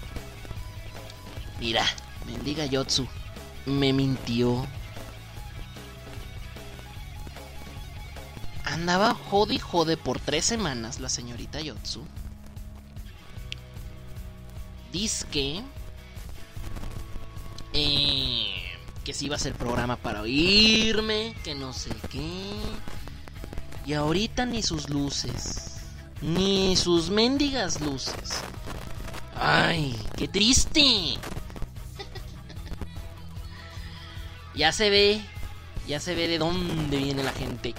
[1.59, 1.85] Mira,
[2.27, 3.07] mendiga Yotsu.
[3.65, 4.67] Me mintió.
[8.65, 12.05] Andaba jode y jode por tres semanas la señorita Yotsu.
[14.93, 15.63] Disque.
[17.73, 18.55] Eh,
[19.05, 21.35] que si iba a ser programa para oírme.
[21.43, 22.53] Que no sé qué.
[23.87, 25.81] Y ahorita ni sus luces.
[26.21, 28.43] Ni sus mendigas luces.
[29.39, 31.19] Ay, qué triste.
[34.55, 35.21] ya se ve.
[35.87, 37.75] Ya se ve de dónde viene la gente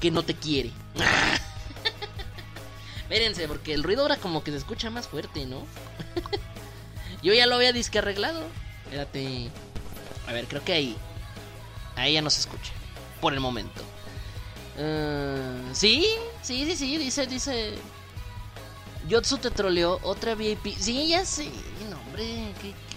[0.00, 0.72] que no te quiere.
[3.02, 5.64] Espérense, porque el ruido ahora como que se escucha más fuerte, ¿no?
[7.22, 8.42] Yo ya lo había disque arreglado.
[8.84, 9.50] Espérate.
[10.26, 10.96] A ver, creo que ahí.
[11.94, 12.72] Ahí ya no se escucha.
[13.20, 13.82] Por el momento.
[14.78, 16.06] Ah, sí,
[16.42, 17.74] sí, sí, sí, dice, dice.
[19.08, 20.76] Yotsu te troleó, otra VIP.
[20.78, 21.50] Sí, ya sé.
[21.88, 22.52] No, hombre,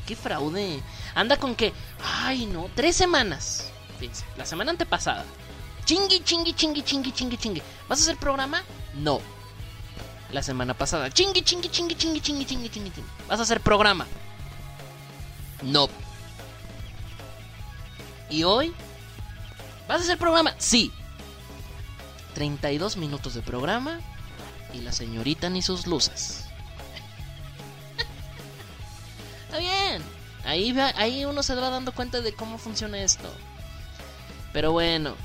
[0.05, 0.81] qué, fraude.
[1.13, 1.73] Anda con que.
[2.03, 3.69] Ay, no, tres semanas.
[3.99, 5.25] Fíjense, la semana antepasada.
[5.85, 7.61] Chingui, chingui, chingui, chingui, chingui, chingui.
[7.87, 8.63] ¿Vas a hacer programa?
[8.95, 9.21] No.
[10.31, 11.09] La semana pasada.
[11.11, 13.03] Chingui, chingui, chingui, chingui, chingui, chingui, chingui.
[13.27, 14.07] ¿Vas a hacer programa?
[15.61, 15.89] No.
[18.29, 18.73] ¿Y hoy?
[19.87, 20.55] ¿Vas a hacer programa?
[20.57, 20.91] Sí.
[22.33, 23.99] 32 minutos de programa
[24.73, 26.45] y la señorita ni sus luces.
[29.45, 30.01] Está bien.
[30.45, 33.29] Ahí, va- ahí uno se va dando cuenta de cómo funciona esto.
[34.53, 35.15] Pero bueno.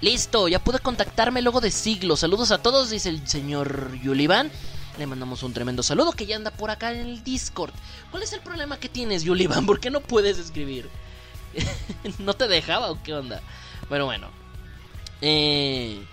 [0.00, 2.20] Listo, ya pude contactarme luego de siglos.
[2.20, 4.50] Saludos a todos, dice el señor Yulivan.
[4.98, 7.72] Le mandamos un tremendo saludo que ya anda por acá en el Discord.
[8.10, 9.66] ¿Cuál es el problema que tienes, Yulivan?
[9.66, 10.88] ¿Por qué no puedes escribir?
[12.18, 13.40] ¿No te dejaba o qué onda?
[13.88, 14.28] Pero bueno.
[15.20, 16.04] Eh...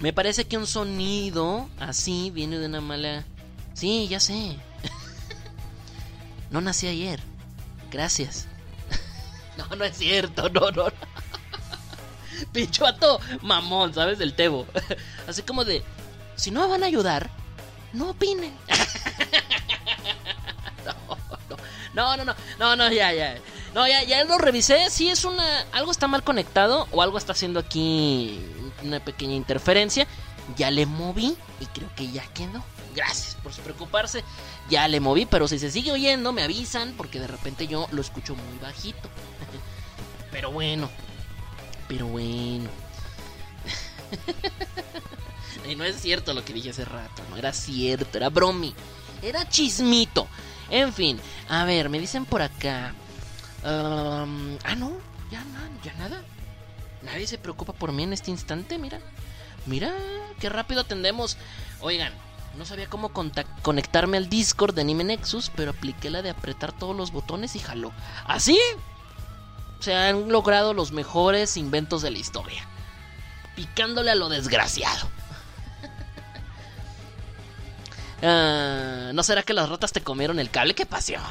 [0.00, 3.24] Me parece que un sonido así viene de una mala...
[3.74, 4.56] Sí, ya sé.
[6.50, 7.20] no nací ayer.
[7.90, 8.46] Gracias.
[9.56, 10.84] no, no es cierto, no, no.
[10.84, 10.92] no.
[13.42, 14.18] Mamón, ¿sabes?
[14.18, 14.66] Del Tebo.
[15.26, 15.82] así como de...
[16.36, 17.30] Si no me van a ayudar,
[17.92, 18.52] no opinen.
[21.94, 23.36] No, no, no, no, no, ya, ya.
[23.74, 24.88] No, ya, ya lo revisé.
[24.88, 25.62] Sí, es una.
[25.72, 28.40] Algo está mal conectado o algo está haciendo aquí
[28.82, 30.06] una pequeña interferencia.
[30.56, 32.64] Ya le moví y creo que ya quedó.
[32.94, 34.24] Gracias por preocuparse.
[34.70, 38.00] Ya le moví, pero si se sigue oyendo, me avisan porque de repente yo lo
[38.00, 39.08] escucho muy bajito.
[40.30, 40.90] Pero bueno,
[41.88, 42.68] pero bueno.
[45.68, 48.74] y no es cierto lo que dije hace rato, no era cierto, era bromi,
[49.22, 50.28] era chismito.
[50.70, 52.94] En fin, a ver, me dicen por acá.
[53.64, 54.92] Um, ah, no,
[55.30, 55.42] ya,
[55.82, 56.22] ya nada.
[57.12, 59.00] Nadie se preocupa por mí en este instante, mira.
[59.66, 59.94] Mira,
[60.40, 61.36] qué rápido atendemos.
[61.80, 62.12] Oigan,
[62.56, 63.12] no sabía cómo
[63.62, 67.58] conectarme al Discord de Anime Nexus, pero apliqué la de apretar todos los botones y
[67.58, 67.92] jaló.
[68.26, 68.58] ¿Así?
[69.80, 72.66] se han logrado los mejores inventos de la historia.
[73.54, 75.08] Picándole a lo desgraciado.
[78.20, 80.74] Ah, ¿No será que las ratas te comieron el cable?
[80.74, 81.22] ¡Qué pasión!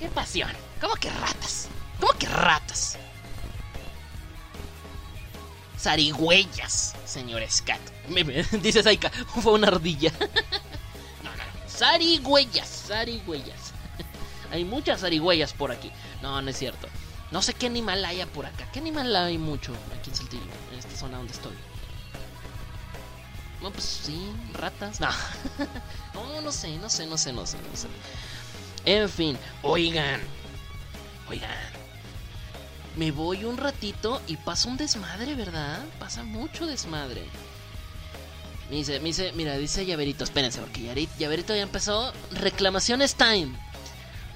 [0.00, 0.50] ¡Qué pasión!
[0.80, 1.68] ¿Cómo que ratas?
[2.00, 2.98] ¿Cómo que ratas?
[5.84, 7.78] Sarigüeyas, señor Scat.
[8.62, 10.10] Dice Saika, fue una ardilla.
[11.22, 11.68] no, no, no.
[11.68, 13.74] Sarigüeyas, sarigüeyas.
[14.50, 15.92] Hay muchas zarigüeyas por aquí.
[16.22, 16.88] No, no es cierto.
[17.30, 18.66] No sé qué animal haya por acá.
[18.72, 20.42] ¿Qué animal hay mucho aquí en Saltillo?
[20.72, 21.52] En esta zona donde estoy.
[23.60, 25.00] No, pues sí, ratas.
[25.00, 25.08] No.
[26.14, 27.88] no, no sé, no sé, no sé, no sé, no sé.
[28.86, 30.22] En fin, oigan.
[31.28, 31.73] Oigan.
[32.96, 35.84] Me voy un ratito y pasa un desmadre, ¿verdad?
[35.98, 37.22] Pasa mucho desmadre.
[38.70, 42.12] Me dice, me dice, mira, dice Llaverito, espérense, porque Llaverito ya empezó.
[42.30, 43.52] Reclamaciones time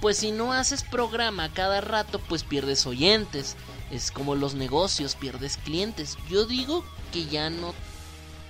[0.01, 3.57] pues si no haces programa cada rato, pues pierdes oyentes.
[3.90, 6.16] Es como los negocios, pierdes clientes.
[6.29, 7.75] Yo digo que ya no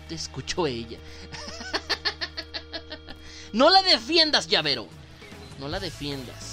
[0.09, 0.99] te escucho ella.
[3.53, 4.89] no la defiendas, llavero.
[5.59, 6.48] No la defiendas.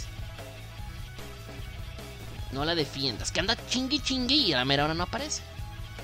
[2.51, 3.31] No la defiendas.
[3.31, 5.41] Que anda chingui chingui y a la mera hora no aparece.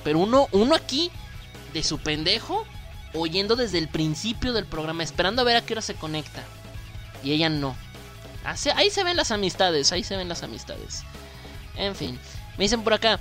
[0.03, 1.11] Pero uno, uno aquí,
[1.73, 2.65] de su pendejo,
[3.13, 6.43] oyendo desde el principio del programa, esperando a ver a qué hora se conecta.
[7.23, 7.75] Y ella no
[8.75, 11.03] ahí se ven las amistades, ahí se ven las amistades.
[11.75, 12.19] En fin,
[12.57, 13.19] me dicen por acá.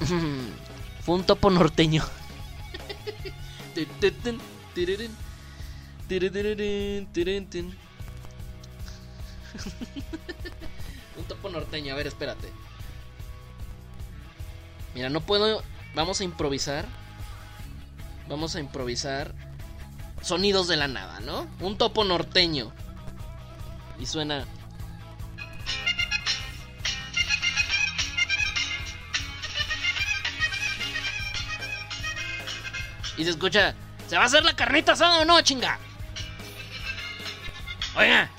[1.00, 2.02] Fue un topo norteño.
[11.26, 12.52] topo norteño, a ver, espérate.
[14.94, 15.62] Mira, no puedo.
[15.94, 16.86] Vamos a improvisar.
[18.28, 19.34] Vamos a improvisar.
[20.22, 21.46] Sonidos de la nada, ¿no?
[21.60, 22.72] Un topo norteño
[23.98, 24.44] y suena...
[33.16, 33.74] Y se escucha,
[34.08, 35.78] ¿se va a hacer la carnita asada o no, chinga?
[37.96, 38.30] Oiga.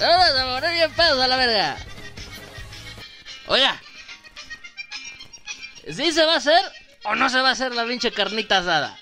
[0.00, 1.76] Vamos a poner bien pedos a la verga.
[3.46, 3.80] Oiga.
[5.92, 6.60] ¿Sí se va a hacer
[7.04, 8.98] o no se va a hacer la pinche carnita asada?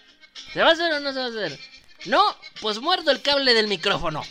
[0.53, 1.59] ¿Se va a hacer o no se va a hacer?
[2.07, 2.23] No,
[2.61, 4.23] pues muerdo el cable del micrófono.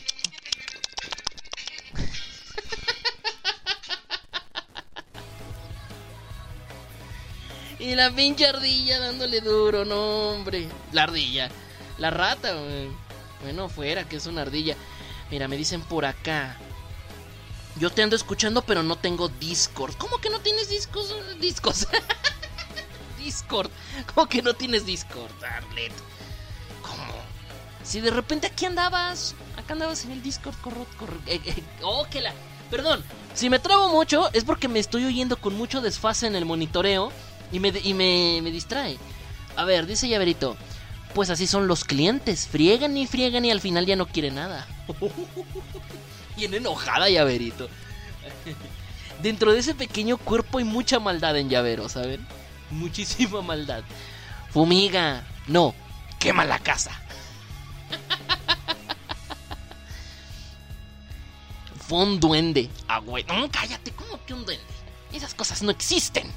[7.79, 10.67] Y la pinche ardilla dándole duro, no, hombre.
[10.91, 11.49] La ardilla.
[11.97, 12.53] La rata,
[13.41, 14.75] Bueno, fuera, que es una ardilla.
[15.31, 16.57] Mira, me dicen por acá.
[17.77, 19.95] Yo te ando escuchando, pero no tengo Discord.
[19.97, 21.15] ¿Cómo que no tienes discos?
[21.39, 21.87] Discos.
[23.17, 23.71] Discord.
[24.13, 25.93] ¿Cómo que no tienes Discord, Arlet?
[27.83, 32.05] Si de repente aquí andabas, acá andabas en el Discord, corro, corro, eh, eh, oh,
[32.09, 32.33] que la...
[32.69, 36.45] Perdón, si me trabo mucho es porque me estoy oyendo con mucho desfase en el
[36.45, 37.11] monitoreo
[37.51, 38.97] y me, y me, me distrae.
[39.57, 40.55] A ver, dice Llaverito,
[41.13, 44.67] pues así son los clientes, friegan y friegan y al final ya no quiere nada.
[46.35, 47.69] Bien enojada Llaverito.
[49.21, 52.25] Dentro de ese pequeño cuerpo hay mucha maldad en Llavero, ¿saben?
[52.71, 53.83] Muchísima maldad.
[54.49, 55.75] Fumiga, no,
[56.19, 56.91] quema la casa.
[61.87, 62.69] Fue un duende.
[62.87, 63.01] Ah.
[63.01, 64.63] No, cállate, ¿cómo que un duende?
[65.13, 66.31] Esas cosas no existen.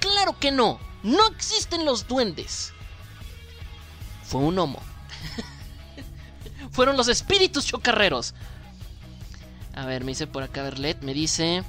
[0.00, 0.80] Claro que no.
[1.02, 2.72] No existen los duendes.
[4.32, 4.80] Fue un homo.
[6.70, 8.32] Fueron los espíritus chocarreros.
[9.74, 11.62] A ver, me dice por acá Berlet, me dice...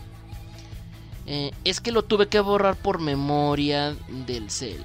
[1.25, 4.81] Eh, es que lo tuve que borrar por memoria del cel.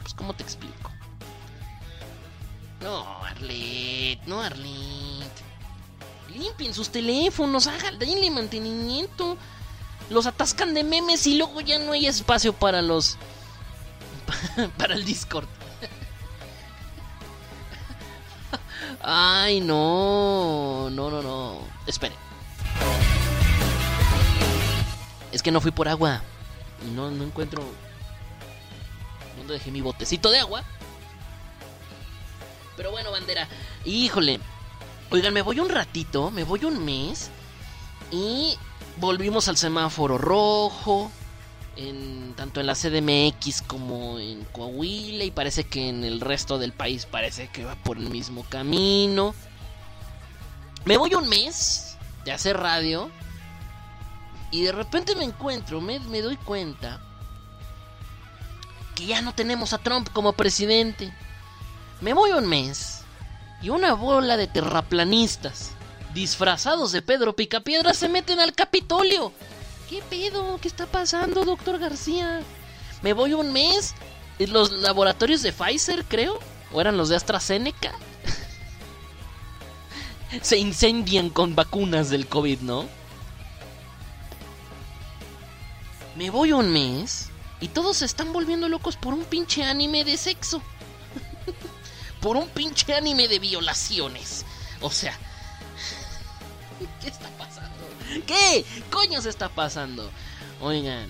[0.00, 0.90] Pues, ¿cómo te explico?
[2.80, 5.30] No, Arlet, no, Arlet.
[6.34, 9.36] Limpien sus teléfonos, denle mantenimiento.
[10.08, 13.18] Los atascan de memes y luego ya no hay espacio para los.
[14.78, 15.46] para el Discord.
[19.02, 20.88] Ay, no.
[20.90, 21.58] No, no, no.
[21.86, 22.14] Espere.
[25.32, 26.22] Es que no fui por agua.
[26.94, 27.62] No, no encuentro.
[29.36, 30.62] ¿Dónde dejé mi botecito de agua?
[32.76, 33.48] Pero bueno, bandera.
[33.84, 34.40] Híjole.
[35.10, 37.30] Oigan, me voy un ratito, me voy un mes.
[38.10, 38.56] Y
[38.98, 41.10] volvimos al semáforo rojo.
[41.76, 45.24] En, tanto en la CDMX como en Coahuila.
[45.24, 49.34] Y parece que en el resto del país parece que va por el mismo camino.
[50.84, 53.10] Me voy un mes de hacer radio.
[54.50, 57.00] Y de repente me encuentro, me, me doy cuenta
[58.94, 61.12] que ya no tenemos a Trump como presidente.
[62.02, 63.02] Me voy un mes
[63.62, 65.70] y una bola de terraplanistas
[66.14, 69.32] disfrazados de Pedro Picapiedra se meten al Capitolio.
[69.92, 70.58] ¿Qué pedo?
[70.58, 72.40] ¿Qué está pasando, doctor García?
[73.02, 73.94] Me voy un mes.
[74.38, 76.38] Los laboratorios de Pfizer, creo,
[76.72, 77.92] o eran los de AstraZeneca,
[80.40, 82.86] se incendian con vacunas del COVID, ¿no?
[86.16, 87.28] Me voy un mes
[87.60, 90.62] y todos se están volviendo locos por un pinche anime de sexo.
[92.22, 94.46] por un pinche anime de violaciones.
[94.80, 95.14] O sea,
[97.02, 97.28] ¿qué está?
[98.26, 100.10] ¿Qué coño se está pasando?
[100.60, 101.08] Oigan,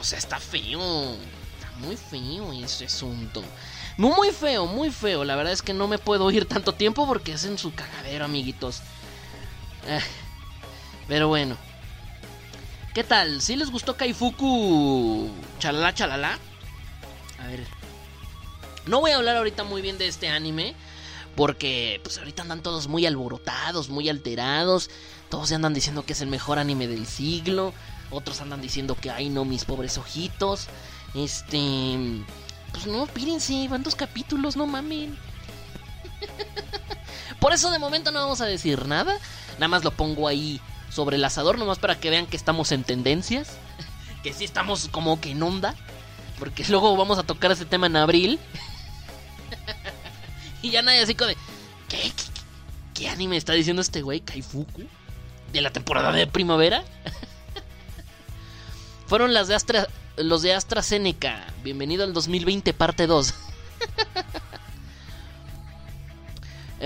[0.00, 1.16] o sea, está feo.
[1.54, 3.42] Está muy feo ese asunto.
[3.96, 5.24] Muy, feo, muy feo.
[5.24, 8.24] La verdad es que no me puedo ir tanto tiempo porque es en su cagadero,
[8.24, 8.82] amiguitos.
[9.88, 10.00] Ah,
[11.08, 11.56] pero bueno.
[12.92, 13.40] ¿Qué tal?
[13.40, 15.30] ¿Sí les gustó Kaifuku?
[15.58, 16.38] Chalala, chalala.
[17.40, 17.66] A ver.
[18.86, 20.74] No voy a hablar ahorita muy bien de este anime.
[21.36, 24.90] Porque pues ahorita andan todos muy alborotados, muy alterados.
[25.28, 27.72] Todos se andan diciendo que es el mejor anime del siglo.
[28.10, 30.68] Otros andan diciendo que ay no, mis pobres ojitos.
[31.14, 32.24] Este.
[32.72, 35.16] Pues no, pírense, van dos capítulos, no mamen.
[37.40, 39.16] Por eso de momento no vamos a decir nada.
[39.54, 42.84] Nada más lo pongo ahí sobre el asador, nomás para que vean que estamos en
[42.84, 43.56] tendencias.
[44.24, 45.74] Que sí estamos como que en onda.
[46.38, 48.40] Porque luego vamos a tocar ese tema en abril.
[50.64, 51.36] y ya nadie así como de.
[51.90, 52.10] ¿Qué,
[52.94, 54.20] qué, anime está diciendo este güey?
[54.20, 54.84] ¿Kaifuku?
[55.52, 56.82] ¿De la temporada de primavera?
[59.06, 61.44] Fueron las de los de AstraZeneca.
[61.62, 63.34] Bienvenido al 2020, parte 2.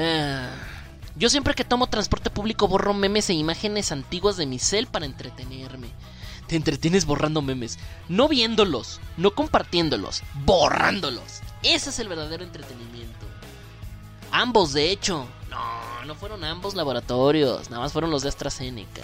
[0.00, 0.48] Eh,
[1.16, 5.06] yo siempre que tomo transporte público borro memes e imágenes antiguas de mi cel para
[5.06, 5.88] entretenerme.
[6.46, 11.40] Te entretienes borrando memes, no viéndolos, no compartiéndolos, borrándolos.
[11.64, 12.97] Ese es el verdadero entretenimiento.
[14.30, 15.26] Ambos, de hecho.
[15.48, 19.02] No, no fueron ambos laboratorios, nada más fueron los de AstraZeneca.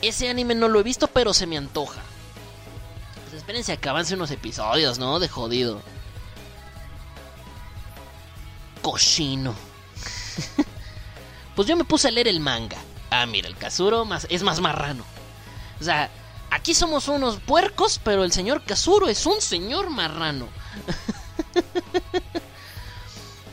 [0.00, 2.00] Ese anime no lo he visto, pero se me antoja.
[3.22, 5.20] Pues espérense a que avance unos episodios, ¿no?
[5.20, 5.80] De jodido.
[8.82, 9.54] Cochino.
[11.54, 12.78] pues yo me puse a leer el manga.
[13.10, 15.04] Ah, mira, el Kazuro más, es más marrano.
[15.80, 16.10] O sea,
[16.50, 20.48] aquí somos unos puercos, pero el señor Kazuro es un señor marrano.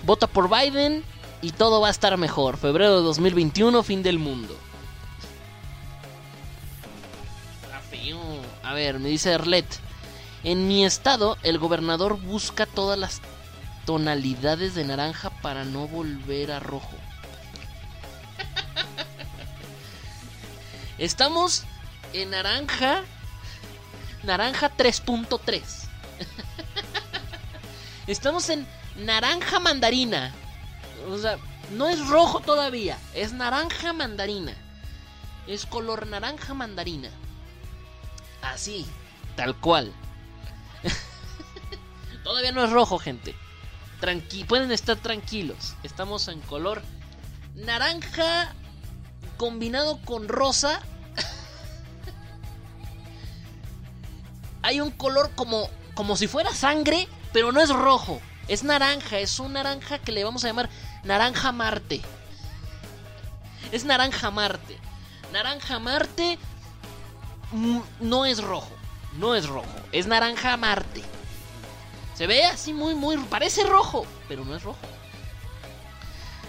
[0.10, 1.04] Vota por Biden
[1.40, 2.58] y todo va a estar mejor.
[2.58, 4.58] Febrero de 2021, fin del mundo.
[8.64, 9.68] A ver, me dice Erlet.
[10.44, 13.22] En mi estado, el gobernador busca todas las
[13.86, 16.96] tonalidades de naranja para no volver a rojo.
[20.98, 21.66] Estamos
[22.14, 23.04] en naranja.
[24.24, 25.62] Naranja 3.3.
[28.08, 28.66] Estamos en
[29.00, 30.34] naranja mandarina.
[31.10, 31.38] O sea,
[31.72, 32.98] no es rojo todavía.
[33.14, 34.54] Es naranja mandarina.
[35.48, 37.10] Es color naranja mandarina.
[38.42, 38.86] Así,
[39.36, 39.94] tal cual.
[42.24, 43.36] todavía no es rojo, gente.
[44.00, 45.76] Tranqui pueden estar tranquilos.
[45.84, 46.82] Estamos en color
[47.56, 48.54] naranja
[49.38, 50.82] combinado con rosa.
[54.62, 58.22] Hay un color como, como si fuera sangre, pero no es rojo.
[58.50, 60.70] Es naranja, es un naranja que le vamos a llamar
[61.04, 62.02] naranja Marte.
[63.72, 64.80] Es naranja Marte.
[65.32, 66.40] Naranja Marte
[67.52, 68.72] mm, no es rojo.
[69.18, 69.70] No es rojo.
[69.92, 71.04] Es naranja Marte.
[72.16, 73.18] Se ve así muy, muy...
[73.18, 74.80] Parece rojo, pero no es rojo.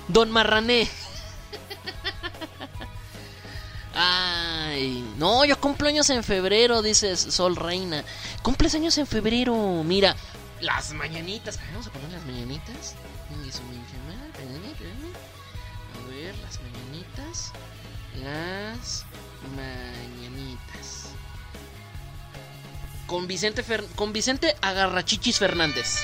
[0.09, 0.89] Don Marrané.
[3.95, 8.05] Ay, no, yo cumplo años en febrero, dice Sol Reina.
[8.43, 10.17] Cumples años en febrero, mira,
[10.61, 11.59] las mañanitas.
[11.71, 12.95] Vamos a poner las mañanitas.
[15.95, 17.53] A ver, las mañanitas.
[18.23, 19.05] Las
[19.57, 21.11] mañanitas.
[23.07, 23.85] Con Vicente, Fer...
[23.97, 25.99] con Vicente Agarrachichis Fernández.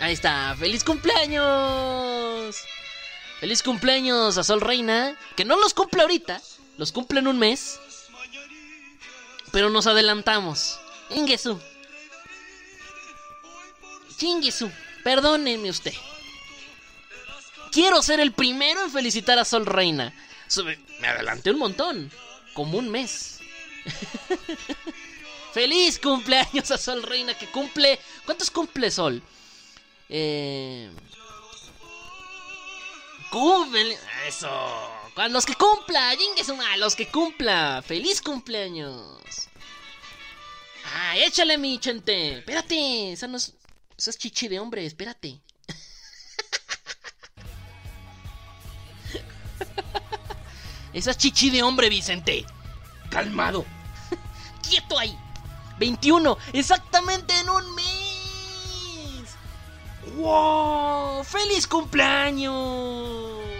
[0.00, 0.54] Ahí está.
[0.58, 2.56] ¡Feliz cumpleaños!
[3.40, 5.16] ¡Feliz cumpleaños a Sol Reina!
[5.36, 6.40] Que no los cumple ahorita,
[6.76, 7.80] los cumple en un mes.
[9.52, 10.78] Pero nos adelantamos.
[11.10, 11.60] Ingesu.
[14.16, 14.70] Chinguesu.
[15.02, 15.94] Perdóneme usted.
[17.70, 20.14] Quiero ser el primero en felicitar a Sol Reina.
[21.00, 22.10] Me adelanté un montón.
[22.54, 23.40] Como un mes.
[25.52, 27.98] ¡Feliz cumpleaños a Sol Reina que cumple...
[28.24, 29.22] ¿Cuántos cumple Sol?
[30.08, 30.90] Eh...
[33.30, 33.98] Cumple...
[34.26, 34.48] Eso.
[35.16, 36.14] A los que cumpla.
[36.16, 37.82] Jingue su madre, los que cumpla.
[37.86, 39.48] ¡Feliz cumpleaños!
[40.94, 42.38] ¡Ay, échale mi chente!
[42.38, 43.12] Espérate.
[43.12, 43.52] Esa no es...
[43.96, 44.84] Esa es chichi de hombre.
[44.84, 45.40] Espérate.
[50.92, 52.44] Esa es chichi de hombre, Vicente.
[53.10, 53.64] Calmado.
[54.62, 55.18] Quieto ahí.
[55.78, 56.38] 21.
[56.52, 57.84] Exactamente en un mes.
[60.16, 61.24] ¡Wow!
[61.24, 63.53] ¡Feliz cumpleaños!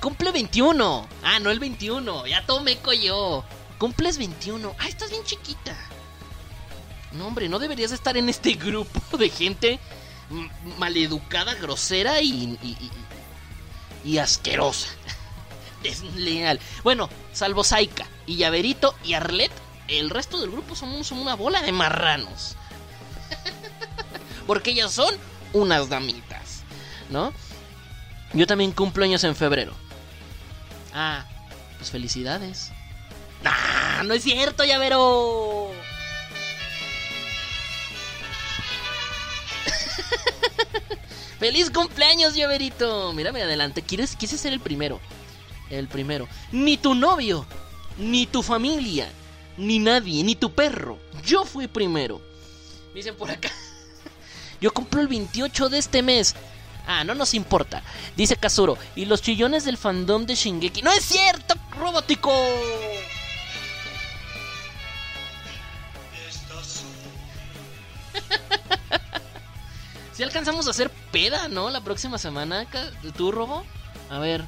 [0.00, 1.08] Cumple 21.
[1.22, 2.26] Ah, no el 21.
[2.26, 3.44] Ya tomé yo.
[3.78, 4.74] Cumples 21.
[4.78, 5.76] Ah, estás bien chiquita.
[7.12, 9.80] No, hombre, no deberías estar en este grupo de gente
[10.78, 12.90] maleducada, grosera y, y, y-
[14.12, 14.88] y asquerosa.
[15.82, 16.60] Desleal.
[16.84, 19.50] Bueno, salvo Saika y Llaverito y Arlet,
[19.88, 22.56] el resto del grupo somos una bola de marranos.
[24.46, 25.14] Porque ellas son
[25.52, 26.62] unas damitas,
[27.08, 27.32] ¿no?
[28.32, 29.74] Yo también cumplo años en febrero.
[30.92, 31.24] Ah,
[31.78, 32.70] pues felicidades.
[33.44, 34.02] ¡Ah!
[34.04, 35.70] ¡No es cierto, llavero!
[41.38, 43.12] ¡Feliz cumpleaños, llaverito!
[43.12, 43.82] Mírame adelante.
[43.82, 45.00] ¿Quieres, quise ser el primero.
[45.70, 46.28] El primero.
[46.52, 47.46] Ni tu novio,
[47.98, 49.08] ni tu familia,
[49.56, 50.98] ni nadie, ni tu perro.
[51.24, 52.20] Yo fui primero.
[52.94, 53.50] Dicen por acá.
[54.60, 56.34] Yo cumplo el 28 de este mes.
[56.86, 57.82] Ah, no nos importa.
[58.16, 58.76] Dice Kazuro.
[58.96, 60.82] Y los chillones del fandom de Shingeki.
[60.82, 62.32] ¡No es cierto, robótico!
[70.12, 71.70] Si alcanzamos a hacer peda, ¿no?
[71.70, 72.66] La próxima semana.
[73.16, 73.64] ¿Tú, Robo?
[74.10, 74.44] A ver.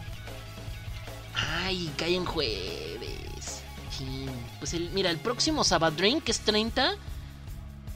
[1.35, 3.63] Ay, cae en jueves.
[4.59, 6.95] Pues el, mira, el próximo Sabadrin, que es 30,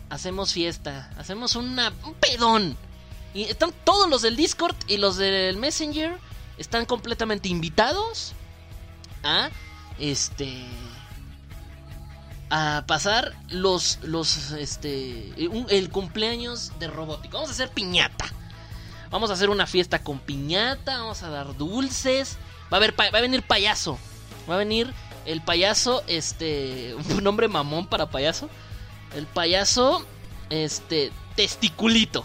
[0.09, 1.11] hacemos fiesta.
[1.19, 2.79] Hacemos una, un pedón.
[3.37, 6.17] Y están todos los del Discord y los del Messenger.
[6.57, 8.33] Están completamente invitados
[9.23, 9.51] a
[9.99, 10.65] este
[12.49, 17.35] a pasar los los este un- el cumpleaños de robótico.
[17.37, 18.25] Vamos a hacer piñata.
[19.11, 22.39] Vamos a hacer una fiesta con piñata, vamos a dar dulces.
[22.73, 23.99] Va a haber va a venir payaso.
[24.49, 24.93] Va a venir
[25.27, 28.49] el payaso este un nombre mamón para payaso.
[29.15, 30.07] El payaso
[30.49, 32.25] este testiculito.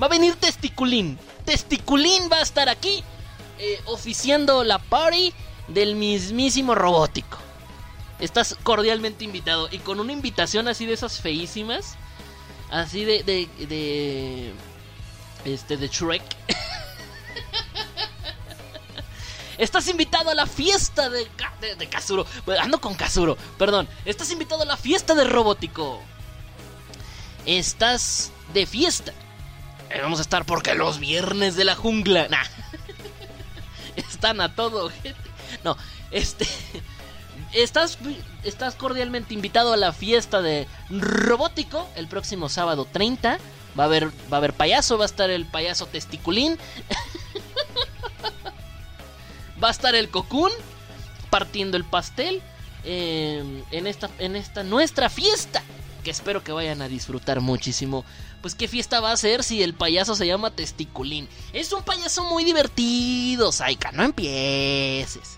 [0.00, 1.18] Va a venir Testiculín.
[1.44, 3.02] Testiculín va a estar aquí
[3.58, 5.32] eh, oficiando la party
[5.68, 7.38] del mismísimo robótico.
[8.18, 11.96] Estás cordialmente invitado y con una invitación así de esas feísimas,
[12.70, 14.52] así de de de
[15.44, 16.22] este de Shrek.
[19.58, 21.28] Estás invitado a la fiesta de,
[21.60, 22.26] de, de Kazuro.
[22.60, 23.88] Ando con Kazuro, perdón.
[24.04, 26.00] Estás invitado a la fiesta de Robótico.
[27.46, 29.12] Estás de fiesta.
[30.02, 32.28] Vamos a estar porque los viernes de la jungla.
[32.28, 32.44] Nah.
[33.96, 35.16] Están a todo, gente.
[35.62, 35.76] No,
[36.10, 36.46] este.
[37.52, 37.98] Estás,
[38.42, 43.38] estás cordialmente invitado a la fiesta de Robótico el próximo sábado 30.
[43.78, 46.58] Va a haber, va a haber payaso, va a estar el payaso testiculín.
[49.62, 50.50] va a estar el cocún
[51.30, 52.42] partiendo el pastel
[52.84, 55.62] eh, en, esta, en esta nuestra fiesta.
[56.04, 58.04] Que espero que vayan a disfrutar muchísimo.
[58.42, 61.28] Pues qué fiesta va a ser si el payaso se llama Testiculín.
[61.54, 63.90] Es un payaso muy divertido, Saika.
[63.92, 65.36] No empieces.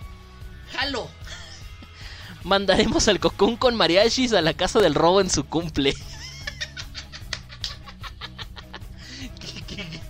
[0.73, 1.09] Jalo.
[2.43, 5.95] Mandaremos al cocún con mariachis a la casa del robo en su cumple.
[9.41, 10.01] qué, qué-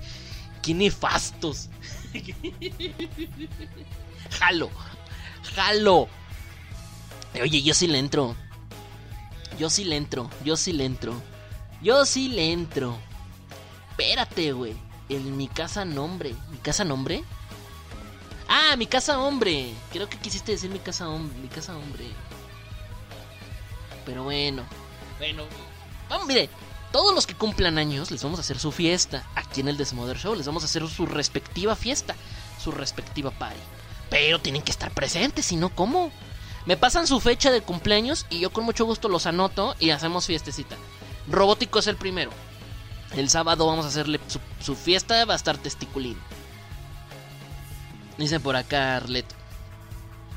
[0.62, 1.68] qué nefastos.
[4.30, 4.70] Jalo.
[5.54, 6.09] Jalo.
[7.42, 8.34] Oye, yo sí le entro.
[9.59, 10.30] Yo sí le entro.
[10.44, 11.14] Yo sí le entro.
[11.82, 12.96] Yo sí le entro.
[13.90, 14.74] Espérate, güey.
[15.09, 16.34] En mi casa nombre.
[16.50, 17.24] ¿Mi casa nombre?
[18.48, 19.72] Ah, mi casa hombre.
[19.92, 21.38] Creo que quisiste decir mi casa hombre.
[21.38, 22.07] Mi casa hombre.
[24.04, 24.64] Pero bueno.
[25.18, 25.44] Bueno.
[26.09, 26.50] Vamos, mire.
[26.92, 29.24] Todos los que cumplan años les vamos a hacer su fiesta.
[29.34, 32.14] Aquí en el Desmother Show les vamos a hacer su respectiva fiesta.
[32.62, 33.61] su respectiva party.
[34.09, 36.11] Pero tienen que estar presentes, si no, ¿cómo?
[36.66, 40.26] Me pasan su fecha de cumpleaños y yo con mucho gusto los anoto y hacemos
[40.26, 40.76] fiestecita.
[41.28, 42.32] Robótico es el primero.
[43.14, 44.20] El sábado vamos a hacerle
[44.60, 46.18] su, fiesta, va a estar testiculín.
[48.18, 49.26] Dice por acá Arlet.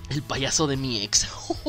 [0.09, 1.27] El payaso de mi ex.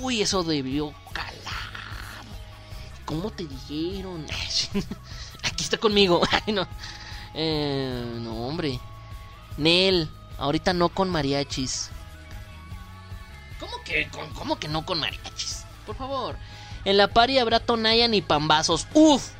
[0.00, 2.24] Uy, eso debió calar.
[3.04, 4.26] ¿Cómo te dijeron?
[5.44, 6.20] Aquí está conmigo.
[6.46, 6.66] Ay, no.
[7.32, 8.80] Eh, no, hombre.
[9.56, 11.90] Nel, ahorita no con mariachis.
[13.60, 15.64] ¿Cómo que, con, ¿Cómo que no con mariachis?
[15.86, 16.36] Por favor.
[16.84, 18.86] En la pari habrá Tonayan y pambazos.
[18.94, 19.30] ¡Uf!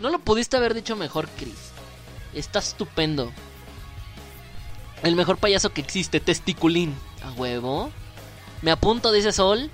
[0.00, 1.70] No lo pudiste haber dicho mejor, Chris.
[2.34, 3.32] Está estupendo.
[5.02, 6.94] El mejor payaso que existe, testiculín.
[7.24, 7.90] A huevo.
[8.62, 9.70] Me apunto, dice Sol.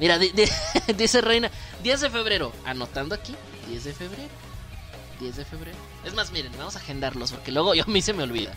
[0.00, 0.48] Mira, di- di-
[0.96, 1.50] dice Reina.
[1.82, 2.52] 10 de febrero.
[2.64, 3.34] Anotando aquí.
[3.68, 4.28] 10 de febrero.
[5.20, 5.78] 10 de febrero.
[6.04, 8.52] Es más, miren, vamos a agendarlos porque luego yo a mí se me olvida.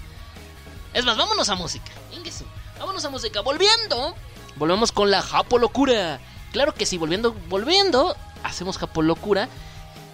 [0.93, 1.91] Es más, vámonos a música.
[2.79, 3.41] Vámonos a música.
[3.41, 4.15] Volviendo.
[4.55, 6.19] Volvemos con la Japo Locura.
[6.51, 8.15] Claro que sí, volviendo, volviendo.
[8.43, 9.47] Hacemos Japo Locura.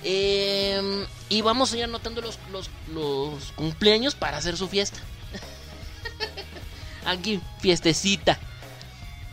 [0.03, 4.99] Eh, y vamos a ir anotando los, los, los cumpleaños para hacer su fiesta.
[7.05, 8.37] Aquí, fiestecita.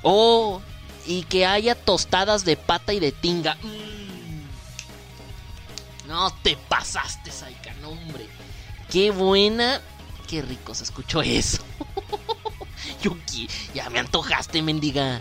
[0.02, 0.60] Oh,
[1.06, 3.56] y que haya tostadas de pata y de tinga.
[3.56, 3.84] Mm.
[6.08, 8.28] No te pasaste, Saika, no, hombre.
[8.90, 9.80] Qué buena.
[10.28, 11.64] Qué rico se escuchó eso.
[13.02, 13.16] Yo
[13.74, 15.20] ya me antojaste, mendiga.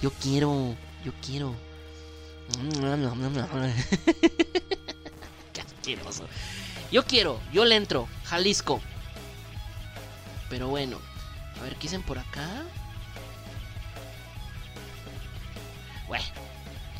[0.00, 0.74] Yo quiero,
[1.04, 1.54] yo quiero.
[5.52, 6.26] Qué asqueroso.
[6.90, 8.08] Yo quiero, yo le entro.
[8.24, 8.80] Jalisco.
[10.50, 10.98] Pero bueno,
[11.58, 12.64] a ver, ¿qué dicen por acá?
[16.08, 16.24] Bueno,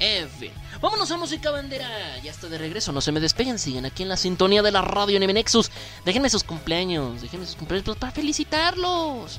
[0.03, 0.51] en fin.
[0.81, 2.19] Vámonos a música bandera.
[2.25, 2.91] Ya está de regreso.
[2.91, 3.59] No se me despeguen.
[3.59, 5.71] Siguen aquí en la sintonía de la radio en Nexus.
[6.05, 7.23] Déjenme sus cumpleaños.
[7.23, 9.39] Déjenme sus cumpleaños pues, para felicitarlos.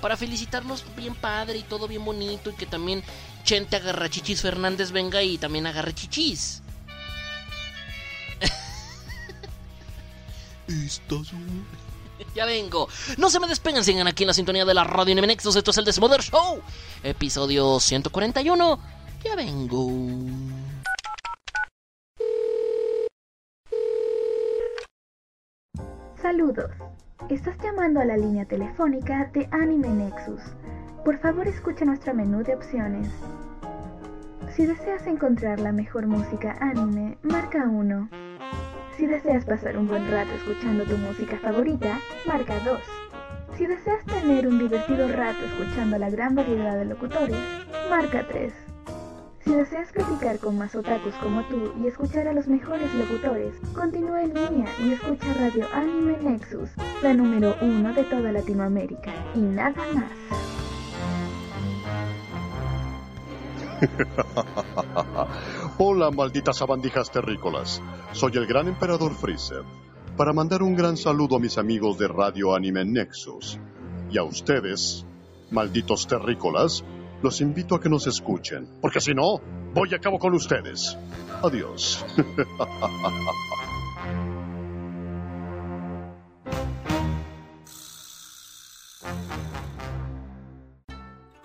[0.00, 2.50] Para felicitarlos bien padre y todo bien bonito.
[2.50, 3.02] Y que también
[3.42, 6.62] Chente Agarrachichis Fernández venga y también agarre chichis.
[10.68, 11.32] Estás
[12.36, 12.88] ya vengo.
[13.16, 15.56] No se me despeguen, sigan aquí en la sintonía de la radio Nexus.
[15.56, 16.62] Esto es el Desmoder Show,
[17.02, 19.03] episodio 141.
[19.24, 19.88] Ya vengo.
[26.20, 26.70] Saludos.
[27.30, 30.42] Estás llamando a la línea telefónica de Anime Nexus.
[31.06, 33.08] Por favor, escucha nuestro menú de opciones.
[34.54, 38.10] Si deseas encontrar la mejor música anime, marca 1.
[38.98, 42.78] Si deseas pasar un buen rato escuchando tu música favorita, marca 2.
[43.56, 47.38] Si deseas tener un divertido rato escuchando la gran variedad de locutores,
[47.88, 48.73] marca 3.
[49.44, 54.22] Si deseas platicar con más otakus como tú y escuchar a los mejores locutores, continúa
[54.22, 56.70] en línea y escucha Radio Anime Nexus,
[57.02, 60.10] la número uno de toda Latinoamérica, y nada más.
[65.78, 67.82] Hola, malditas sabandijas terrícolas.
[68.12, 69.62] Soy el gran emperador Freezer.
[70.16, 73.58] Para mandar un gran saludo a mis amigos de Radio Anime Nexus.
[74.10, 75.04] Y a ustedes,
[75.50, 76.82] malditos terrícolas,
[77.24, 78.68] los invito a que nos escuchen.
[78.82, 79.40] Porque si no,
[79.72, 80.96] voy a cabo con ustedes.
[81.42, 82.04] Adiós.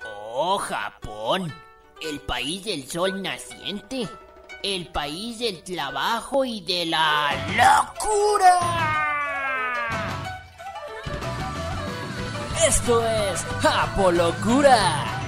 [0.03, 1.53] Oh, Japón,
[2.01, 4.09] el país del sol naciente,
[4.61, 8.59] el país del trabajo y de la locura.
[12.67, 15.18] Esto es Japolocura.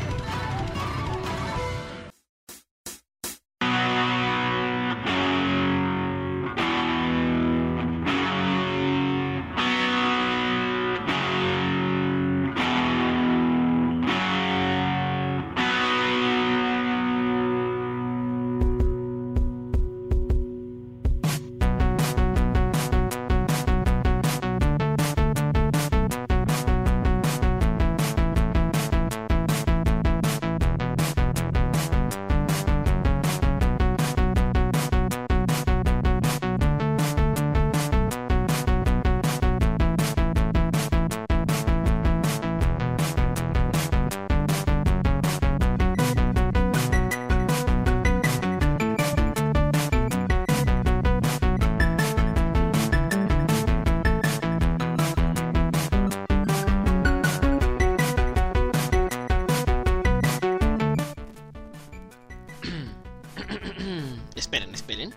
[64.36, 65.14] Esperen, esperen.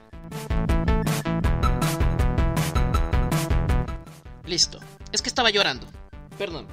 [4.54, 4.78] listo.
[5.10, 5.86] Es que estaba llorando.
[6.38, 6.66] Perdón.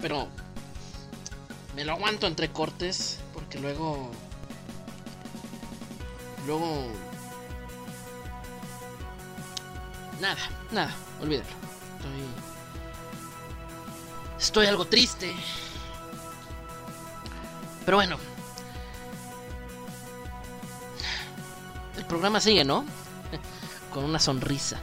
[0.00, 0.28] Pero
[1.74, 4.10] me lo aguanto entre cortes porque luego
[6.46, 6.86] luego
[10.20, 10.38] nada,
[10.70, 11.48] nada, olvídalo.
[11.98, 12.24] Estoy
[14.38, 15.34] estoy algo triste.
[17.84, 18.29] Pero bueno.
[22.10, 22.84] Programa sigue, ¿no?
[23.94, 24.80] Con una sonrisa.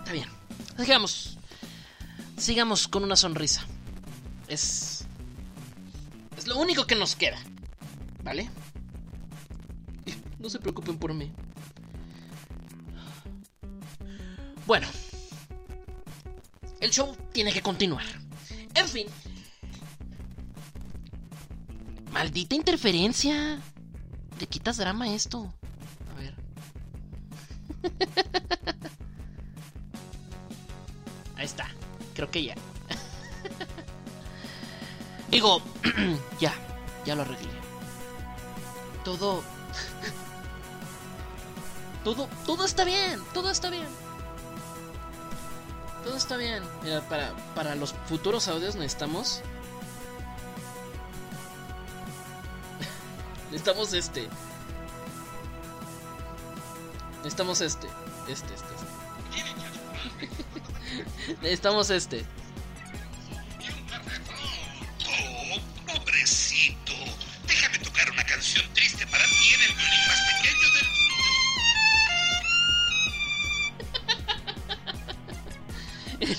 [0.00, 0.28] Está bien.
[0.76, 1.38] Sigamos.
[2.36, 3.64] Sigamos con una sonrisa.
[4.48, 5.06] Es.
[6.36, 7.38] Es lo único que nos queda.
[8.22, 8.50] ¿Vale?
[10.38, 11.32] No se preocupen por mí.
[14.66, 14.86] Bueno.
[16.80, 18.04] El show tiene que continuar.
[18.74, 19.06] En fin.
[22.24, 23.60] Maldita interferencia.
[24.40, 25.52] Le quitas drama esto.
[26.10, 26.34] A ver.
[31.36, 31.68] Ahí está.
[32.14, 32.54] Creo que ya.
[35.30, 35.60] Digo,
[36.40, 36.54] ya.
[37.04, 37.50] Ya lo arreglé.
[39.04, 39.44] Todo...
[42.04, 43.20] Todo, todo está bien.
[43.34, 43.88] Todo está bien.
[46.02, 46.62] Todo está bien.
[46.82, 49.42] Mira, para, para los futuros audios necesitamos.
[53.54, 54.28] Necesitamos este.
[57.18, 57.86] Necesitamos este.
[58.28, 58.88] Este, este, este.
[61.40, 62.26] necesitamos este.
[65.06, 66.92] Oh, pobrecito.
[67.46, 70.68] Déjame tocar una canción triste para ti en el violín más pequeño
[76.26, 76.38] del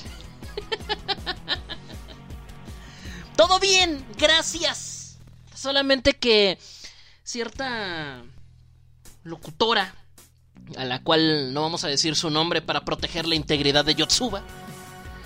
[3.38, 5.18] Todo bien, gracias.
[5.56, 6.60] Solamente que
[7.36, 8.24] cierta
[9.26, 9.94] locutora,
[10.78, 14.42] a la cual no vamos a decir su nombre para proteger la integridad de Yotsuba,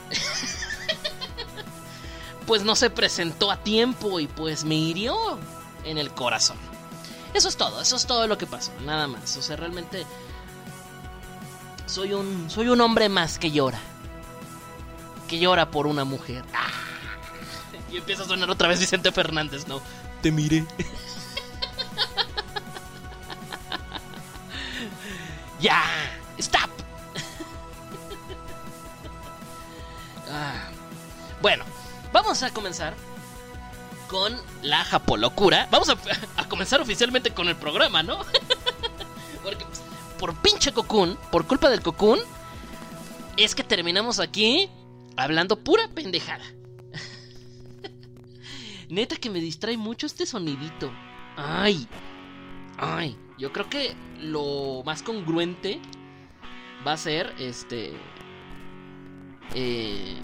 [2.48, 5.38] pues no se presentó a tiempo y pues me hirió
[5.86, 6.58] en el corazón.
[7.36, 9.38] Eso es todo, eso es todo lo que pasó, nada más.
[9.38, 10.04] O sea, realmente
[11.86, 13.80] soy un soy un hombre más que llora.
[15.28, 16.44] Que llora por una mujer.
[16.56, 16.72] ¡Ah!
[17.92, 19.80] Y empieza a sonar otra vez Vicente Fernández, ¿no?
[20.24, 20.66] Te miré.
[32.40, 32.94] vamos a comenzar
[34.08, 35.68] con la Japolocura.
[35.72, 38.20] Vamos a, comenzar oficialmente con el programa, ¿no?
[39.44, 39.82] Porque pues,
[40.18, 42.20] por pinche Cocoon, por culpa del Cocoon,
[43.36, 44.70] es que terminamos aquí
[45.18, 46.46] hablando pura pendejada.
[48.90, 50.94] Neta que me distrae mucho este sonidito.
[51.36, 51.90] Ay.
[52.78, 53.18] Ay.
[53.38, 55.82] Yo creo que lo más congruente
[56.88, 57.92] va a ser este.
[59.56, 60.16] Eh.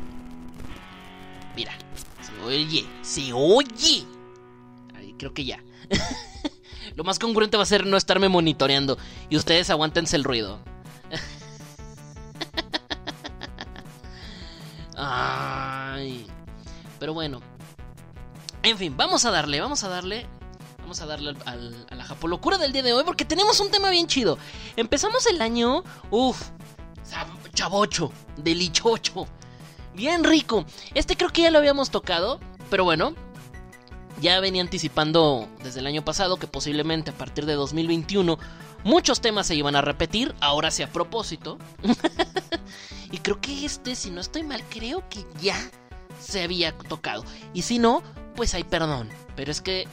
[2.65, 2.87] Oye.
[3.01, 4.05] Se oye.
[5.17, 5.63] Creo que ya.
[6.95, 8.97] lo más congruente va a ser no estarme monitoreando.
[9.29, 10.59] Y ustedes aguántense el ruido.
[14.97, 16.25] Ay.
[16.99, 17.41] Pero bueno.
[18.63, 20.25] En fin, vamos a darle, vamos a darle.
[20.79, 23.91] Vamos a darle al, a la japolocura del día de hoy porque tenemos un tema
[23.91, 24.39] bien chido.
[24.75, 25.83] Empezamos el año.
[26.09, 26.49] Uf.
[27.53, 28.11] Chavocho.
[28.37, 29.27] Delichocho.
[29.93, 30.65] Bien rico.
[30.93, 32.39] Este creo que ya lo habíamos tocado.
[32.69, 33.13] Pero bueno.
[34.21, 38.39] Ya venía anticipando desde el año pasado que posiblemente a partir de 2021
[38.85, 40.33] muchos temas se iban a repetir.
[40.39, 41.57] Ahora sí a propósito.
[43.11, 45.55] Y creo que este, si no estoy mal, creo que ya
[46.19, 47.23] se había tocado.
[47.53, 48.03] Y si no,
[48.35, 49.09] pues hay perdón.
[49.37, 49.87] Pero es que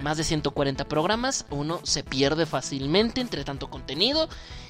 [0.00, 4.28] más de 140 programas, uno se pierde fácilmente entre tanto contenido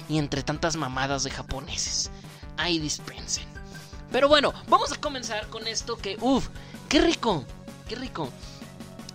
[0.08, 2.10] y entre tantas mamadas de japoneses.
[2.58, 3.44] Ahí dispensen.
[4.12, 6.48] Pero bueno, vamos a comenzar con esto que, uff,
[6.94, 7.44] qué rico,
[7.88, 8.28] qué rico.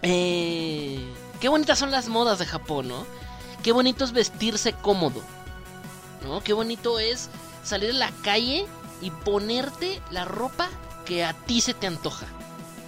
[0.01, 0.99] Eh,
[1.39, 3.05] qué bonitas son las modas de Japón, ¿no?
[3.63, 5.21] Qué bonito es vestirse cómodo.
[6.25, 6.43] ¿No?
[6.43, 7.29] Qué bonito es
[7.63, 8.65] salir a la calle
[8.99, 10.67] y ponerte la ropa
[11.05, 12.25] que a ti se te antoja.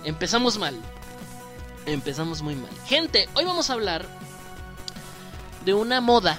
[0.03, 0.77] Empezamos mal.
[1.85, 2.71] Empezamos muy mal.
[2.85, 4.05] Gente, hoy vamos a hablar
[5.63, 6.37] de una moda.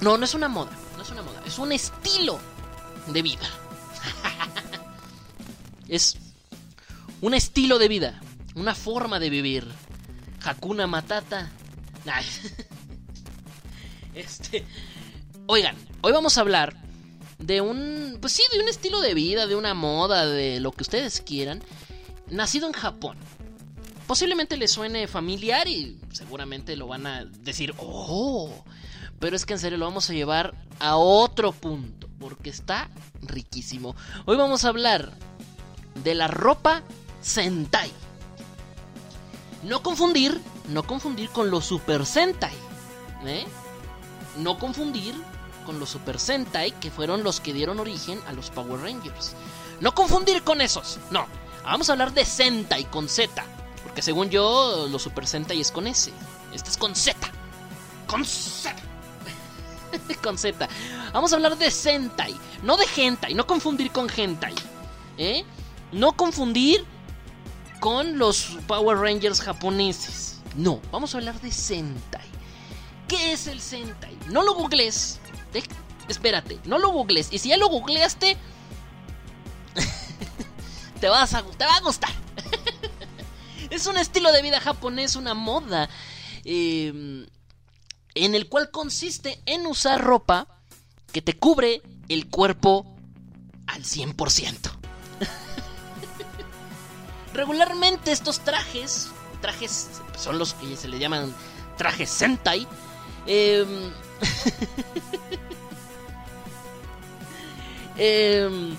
[0.00, 0.70] No, no es una moda.
[0.96, 1.42] No es una moda.
[1.44, 2.38] Es un estilo
[3.08, 3.50] de vida.
[5.88, 6.16] es
[7.20, 8.20] un estilo de vida.
[8.54, 9.66] Una forma de vivir.
[10.44, 11.50] Hakuna Matata.
[14.14, 14.64] Este.
[15.46, 16.74] Oigan, hoy vamos a hablar
[17.38, 18.16] de un.
[18.20, 21.62] Pues sí, de un estilo de vida, de una moda, de lo que ustedes quieran.
[22.30, 23.18] Nacido en Japón.
[24.06, 28.64] Posiblemente les suene familiar y seguramente lo van a decir, oh.
[29.18, 32.88] Pero es que en serio lo vamos a llevar a otro punto, porque está
[33.20, 33.96] riquísimo.
[34.24, 35.12] Hoy vamos a hablar
[36.02, 36.82] de la ropa
[37.26, 37.90] Sentai.
[39.64, 42.54] No confundir, no confundir con los Super Sentai.
[43.26, 43.44] ¿eh?
[44.38, 45.12] No confundir
[45.66, 49.34] con los Super Sentai que fueron los que dieron origen a los Power Rangers.
[49.80, 51.26] No confundir con esos, no.
[51.64, 53.44] Vamos a hablar de Sentai con Z.
[53.82, 56.12] Porque según yo, los Super Sentai es con S.
[56.54, 57.18] Este es con Z.
[58.06, 58.72] Con Z.
[60.22, 60.68] con Z.
[61.12, 62.36] Vamos a hablar de Sentai.
[62.62, 63.34] No de Hentai.
[63.34, 64.54] No confundir con Hentai.
[65.18, 65.44] ¿Eh?
[65.90, 66.86] No confundir
[67.80, 70.40] con los Power Rangers japoneses.
[70.56, 72.26] No, vamos a hablar de Sentai.
[73.08, 74.16] ¿Qué es el Sentai?
[74.28, 75.20] No lo googlees.
[76.08, 77.32] Espérate, no lo googlees.
[77.32, 78.36] Y si ya lo googleaste,
[81.00, 82.10] te, vas a, te va a gustar.
[83.70, 85.88] es un estilo de vida japonés, una moda.
[86.44, 87.26] eh,
[88.16, 90.48] en el cual consiste en usar ropa
[91.12, 92.96] que te cubre el cuerpo
[93.66, 94.56] al 100%.
[97.36, 99.10] Regularmente estos trajes,
[99.42, 101.34] trajes son los que se le llaman
[101.76, 102.66] trajes Sentai,
[107.98, 108.74] em,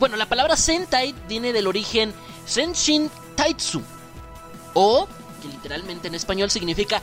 [0.00, 2.12] bueno, la palabra Sentai viene del origen
[2.44, 3.80] Senshin Taitsu,
[4.72, 5.06] o
[5.40, 7.00] que literalmente en español significa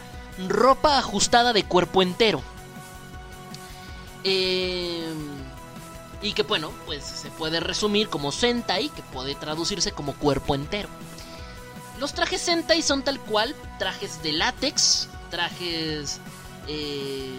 [0.49, 2.41] ropa ajustada de cuerpo entero.
[4.25, 5.13] Eh,
[6.21, 10.89] y que bueno, pues se puede resumir como Sentai, que puede traducirse como cuerpo entero.
[11.99, 16.19] Los trajes Sentai son tal cual trajes de látex, trajes
[16.67, 17.29] eh,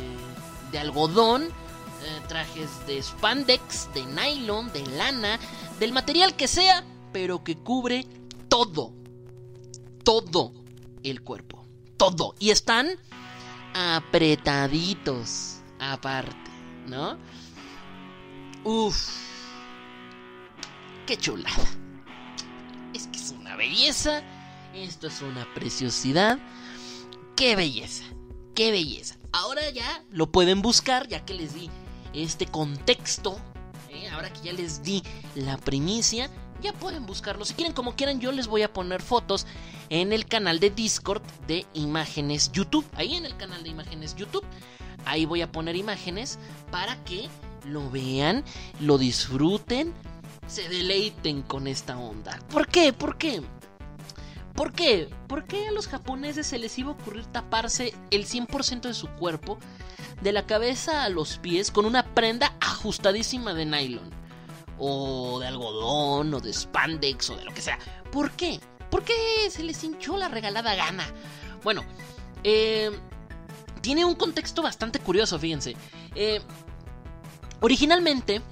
[0.71, 5.39] de algodón, eh, trajes de spandex, de nylon, de lana,
[5.79, 8.07] del material que sea, pero que cubre
[8.49, 8.93] todo,
[10.05, 10.53] todo
[11.05, 11.65] el cuerpo,
[11.97, 12.35] todo.
[12.39, 12.89] Y están
[13.75, 16.51] apretaditos aparte,
[16.87, 17.19] ¿no?
[18.65, 18.97] Uf,
[21.07, 21.65] qué chulada.
[22.95, 24.23] Es que es una belleza,
[24.75, 26.39] esto es una preciosidad.
[27.35, 28.05] Qué belleza,
[28.55, 29.17] qué belleza.
[29.33, 31.71] Ahora ya lo pueden buscar, ya que les di
[32.13, 33.41] este contexto.
[33.91, 34.09] ¿eh?
[34.11, 35.03] Ahora que ya les di
[35.35, 36.31] la primicia,
[36.63, 37.45] ya pueden buscarlo.
[37.45, 39.47] Si quieren, como quieran, yo les voy a poner fotos
[39.89, 42.87] en el canal de Discord de imágenes YouTube.
[42.95, 44.45] Ahí en el canal de imágenes YouTube.
[45.05, 46.39] Ahí voy a poner imágenes
[46.71, 47.29] para que
[47.65, 48.45] lo vean,
[48.81, 49.93] lo disfruten,
[50.47, 52.39] se deleiten con esta onda.
[52.51, 52.93] ¿Por qué?
[52.93, 53.43] ¿Por qué?
[54.55, 55.09] ¿Por qué?
[55.29, 59.09] ¿Por qué a los japoneses se les iba a ocurrir taparse el 100% de su
[59.09, 59.59] cuerpo,
[60.21, 64.11] de la cabeza a los pies, con una prenda ajustadísima de nylon?
[64.79, 67.79] O de algodón, o de spandex, o de lo que sea.
[68.11, 68.61] ¿Por qué?
[68.91, 69.15] ¿Por qué
[69.49, 71.07] se les hinchó la regalada gana?
[71.63, 71.83] Bueno,
[72.45, 72.91] eh,
[73.81, 75.77] tiene un contexto bastante curioso, fíjense.
[76.15, 76.41] Eh,
[77.63, 78.43] originalmente,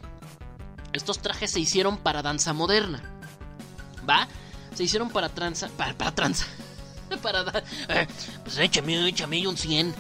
[0.95, 3.03] estos trajes se hicieron para danza moderna.
[4.09, 4.27] ¿Va?
[4.75, 5.69] Se hicieron para tranza.
[5.77, 6.47] Para, tranza.
[7.23, 7.45] para
[7.89, 8.09] eh,
[8.43, 9.95] pues échame, échame un 100.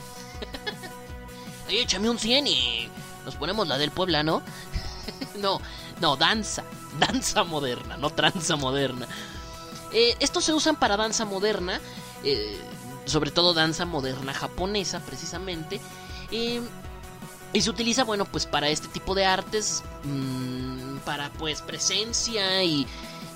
[1.68, 2.88] Ahí échame un 100 y
[3.24, 4.42] nos ponemos la del Puebla, ¿no?
[5.38, 5.60] no,
[6.00, 6.64] no, danza.
[6.98, 9.06] Danza moderna, no tranza moderna.
[9.92, 11.80] Eh, estos se usan para danza moderna.
[12.24, 12.58] eh,
[13.06, 15.80] sobre todo danza moderna japonesa, precisamente.
[16.30, 16.62] eh,
[17.52, 22.86] y se utiliza, bueno, pues para este tipo de artes, mm, para pues presencia y,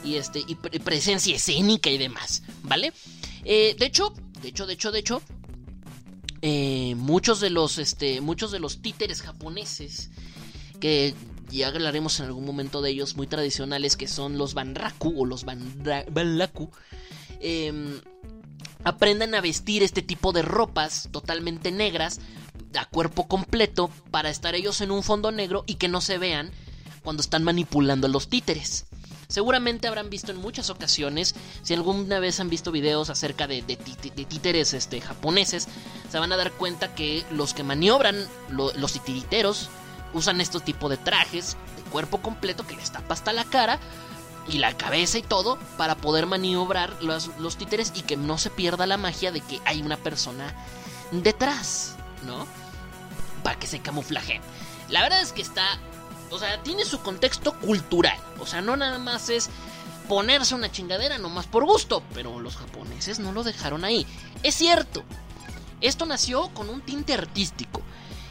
[0.05, 2.93] y este y pre- presencia escénica y demás, ¿vale?
[3.45, 5.23] Eh, de hecho, de hecho, de hecho, de hecho,
[6.43, 10.11] eh, muchos de los este, muchos de los títeres japoneses
[10.81, 11.15] que
[11.51, 15.45] ya hablaremos en algún momento de ellos muy tradicionales que son los banraku o los
[15.45, 16.71] banraku
[17.41, 18.01] em,
[18.83, 22.21] aprendan a vestir este tipo de ropas totalmente negras
[22.77, 26.51] a cuerpo completo para estar ellos en un fondo negro y que no se vean
[27.03, 28.87] cuando están manipulando a los títeres.
[29.29, 33.77] Seguramente habrán visto en muchas ocasiones, si alguna vez han visto videos acerca de, de
[33.79, 35.67] tí- de títeres este, japoneses,
[36.11, 38.17] se van a dar cuenta que los que maniobran
[38.51, 39.69] lo- los titiriteros
[40.13, 43.81] usan estos tipos de trajes de cuerpo completo que les tapa hasta la cara
[44.49, 48.51] y la cabeza y todo para poder maniobrar los, los títeres y que no se
[48.51, 50.55] pierda la magia de que hay una persona
[51.13, 51.97] detrás,
[52.27, 52.47] ¿no?
[53.45, 54.43] Para que se camuflajen.
[54.89, 55.79] La verdad es que está,
[56.31, 59.51] o sea, tiene su contexto cultural, o sea, no nada más es
[60.09, 64.05] ponerse una chingadera nomás por gusto, pero los japoneses no lo dejaron ahí.
[64.43, 65.05] Es cierto,
[65.81, 67.83] esto nació con un tinte artístico.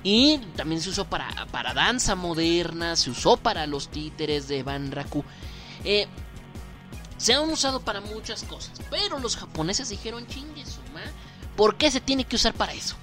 [0.06, 5.24] Y también se usó para, para danza moderna, se usó para los títeres de Banraku.
[5.86, 6.08] Eh,
[7.18, 11.02] se han usado para muchas cosas, pero los japoneses dijeron, chingue su ma,
[11.56, 12.98] ¿por qué se tiene que usar para eso?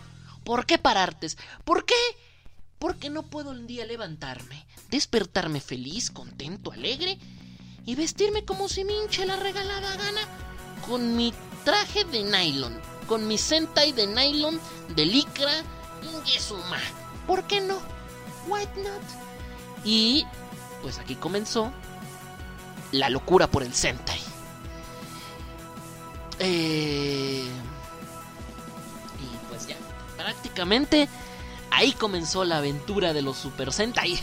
[0.44, 1.36] ¿Por qué parartes?
[1.64, 1.94] ¿Por qué?
[2.78, 7.18] Porque no puedo un día levantarme, despertarme feliz, contento, alegre
[7.84, 10.20] y vestirme como si me hinche la regalada gana
[10.86, 11.34] con mi
[11.64, 14.58] traje de nylon, con mi sentai de nylon,
[14.96, 15.52] de licra,
[16.14, 16.78] ingesuma.
[17.26, 17.78] ¿Por qué no?
[18.48, 19.02] Why not?
[19.84, 20.24] Y
[20.82, 21.70] pues aquí comenzó
[22.92, 24.20] la locura por el sentai.
[26.38, 27.48] Eh...
[30.22, 31.08] Prácticamente
[31.70, 34.18] ahí comenzó la aventura de los Super Sentai.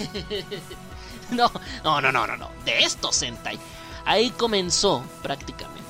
[1.31, 1.51] no,
[1.83, 3.59] no, no, no, no, de estos Sentai.
[4.05, 5.83] Ahí comenzó prácticamente.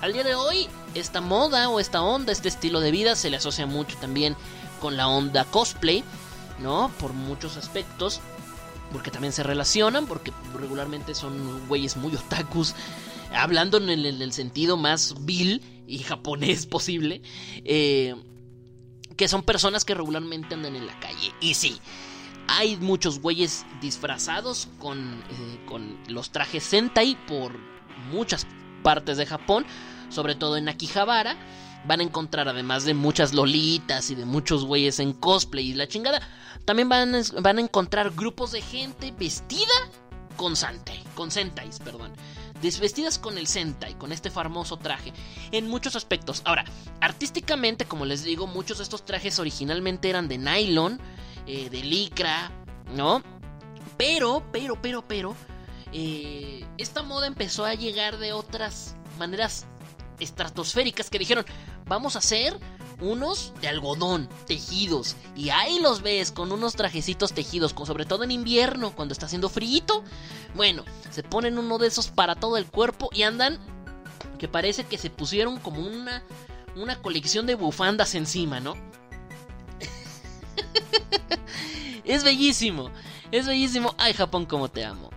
[0.00, 3.38] Al día de hoy, esta moda o esta onda, este estilo de vida se le
[3.38, 4.36] asocia mucho también
[4.80, 6.04] con la onda cosplay,
[6.60, 6.90] ¿no?
[7.00, 8.20] Por muchos aspectos.
[8.92, 12.74] Porque también se relacionan, porque regularmente son güeyes muy otakus.
[13.34, 17.22] Hablando en el, en el sentido más vil y japonés posible.
[17.64, 18.14] Eh,
[19.16, 21.32] que son personas que regularmente andan en la calle.
[21.40, 21.80] Y sí,
[22.48, 27.52] hay muchos güeyes disfrazados con, eh, con los trajes Sentai por
[28.10, 28.46] muchas
[28.82, 29.66] partes de Japón,
[30.08, 31.36] sobre todo en Akihabara.
[31.86, 35.86] Van a encontrar, además de muchas lolitas y de muchos güeyes en cosplay y la
[35.86, 36.20] chingada,
[36.64, 39.74] también van a, van a encontrar grupos de gente vestida
[40.36, 42.12] con Sentai, con Sentais, perdón
[42.60, 45.12] desvestidas con el Sentai, con este famoso traje,
[45.52, 46.42] en muchos aspectos.
[46.44, 46.64] Ahora,
[47.00, 51.00] artísticamente, como les digo, muchos de estos trajes originalmente eran de nylon,
[51.46, 52.50] eh, de licra,
[52.94, 53.22] ¿no?
[53.96, 55.36] Pero, pero, pero, pero,
[55.92, 59.66] eh, esta moda empezó a llegar de otras maneras
[60.20, 61.44] estratosféricas que dijeron,
[61.86, 62.58] vamos a hacer
[63.00, 65.16] unos de algodón, tejidos.
[65.34, 69.48] Y ahí los ves con unos trajecitos tejidos, sobre todo en invierno, cuando está haciendo
[69.48, 69.66] frío.
[70.54, 73.58] Bueno, se ponen uno de esos para todo el cuerpo y andan
[74.38, 76.22] que parece que se pusieron como una,
[76.76, 78.74] una colección de bufandas encima, ¿no?
[82.04, 82.90] es bellísimo,
[83.32, 83.94] es bellísimo.
[83.98, 85.10] Ay, Japón, como te amo.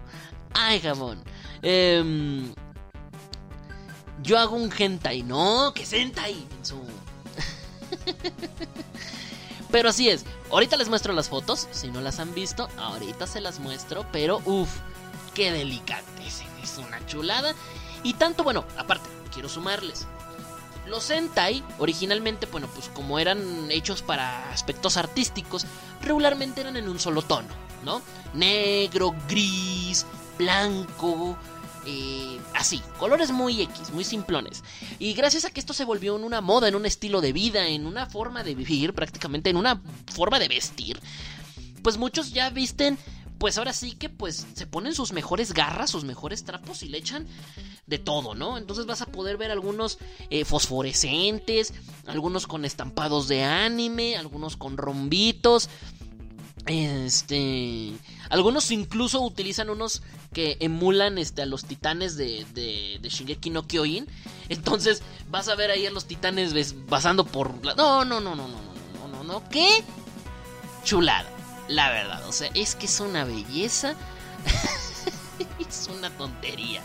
[0.53, 1.23] Ay, Japón.
[1.61, 2.53] Eh,
[4.21, 6.81] yo hago un hentai, no, en su
[9.71, 10.25] pero así es.
[10.51, 11.67] Ahorita les muestro las fotos.
[11.71, 14.05] Si no las han visto, ahorita se las muestro.
[14.11, 14.69] Pero uff,
[15.33, 16.41] qué delicatez.
[16.63, 17.53] Es una chulada.
[18.03, 20.07] Y tanto, bueno, aparte, quiero sumarles.
[20.87, 25.65] Los Sentai, originalmente, bueno, pues como eran hechos para aspectos artísticos,
[26.01, 27.49] regularmente eran en un solo tono,
[27.83, 28.01] ¿no?
[28.33, 30.07] Negro, gris,
[30.39, 31.37] blanco,
[32.55, 34.63] así, colores muy X, muy simplones.
[34.99, 37.67] Y gracias a que esto se volvió en una moda, en un estilo de vida,
[37.67, 40.99] en una forma de vivir, prácticamente en una forma de vestir,
[41.81, 42.97] pues muchos ya visten,
[43.37, 46.97] pues ahora sí que pues se ponen sus mejores garras, sus mejores trapos y le
[46.97, 47.25] echan
[47.87, 48.57] de todo, ¿no?
[48.57, 49.97] Entonces vas a poder ver algunos
[50.29, 51.73] eh, fosforescentes,
[52.05, 55.69] algunos con estampados de anime, algunos con rombitos.
[56.69, 57.93] Este.
[58.29, 60.03] Algunos incluso utilizan unos
[60.33, 64.07] que emulan este, a los titanes de, de, de Shingeki no Kyojin.
[64.49, 65.01] Entonces
[65.31, 67.55] vas a ver ahí a los titanes pasando por.
[67.75, 69.49] No, no, no, no, no, no, no, no, no.
[69.49, 69.83] ¿Qué?
[70.83, 71.27] Chulada,
[71.67, 72.27] la verdad.
[72.27, 73.95] O sea, es que es una belleza.
[75.59, 76.81] es una tontería.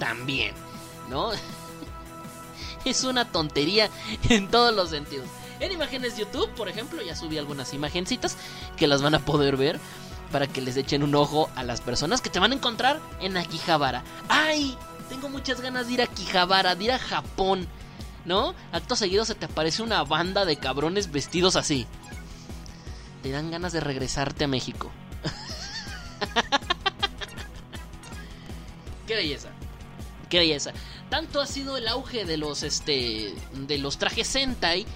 [0.00, 0.54] También,
[1.08, 1.30] ¿no?
[2.84, 3.90] es una tontería
[4.28, 5.28] en todos los sentidos.
[5.60, 8.36] En imágenes YouTube, por ejemplo, ya subí algunas imagencitas
[8.76, 9.78] que las van a poder ver
[10.32, 13.36] para que les echen un ojo a las personas que te van a encontrar en
[13.36, 14.02] Akihabara.
[14.28, 14.76] ¡Ay!
[15.10, 17.68] Tengo muchas ganas de ir a Akihabara, de ir a Japón.
[18.24, 18.54] ¿No?
[18.72, 21.86] Acto seguido se te aparece una banda de cabrones vestidos así.
[23.22, 24.90] Te dan ganas de regresarte a México.
[29.06, 29.48] Qué belleza.
[30.28, 30.72] Qué belleza.
[31.10, 34.86] Tanto ha sido el auge de los este de los trajes Sentai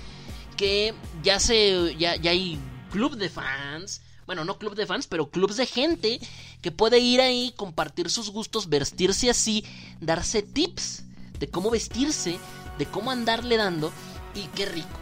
[0.56, 2.58] que ya se ya, ya hay
[2.90, 6.20] club de fans, bueno, no club de fans, pero clubs de gente
[6.62, 9.64] que puede ir ahí, compartir sus gustos, vestirse así,
[10.00, 11.04] darse tips
[11.38, 12.38] de cómo vestirse,
[12.78, 13.92] de cómo andarle dando
[14.34, 14.98] y qué rico,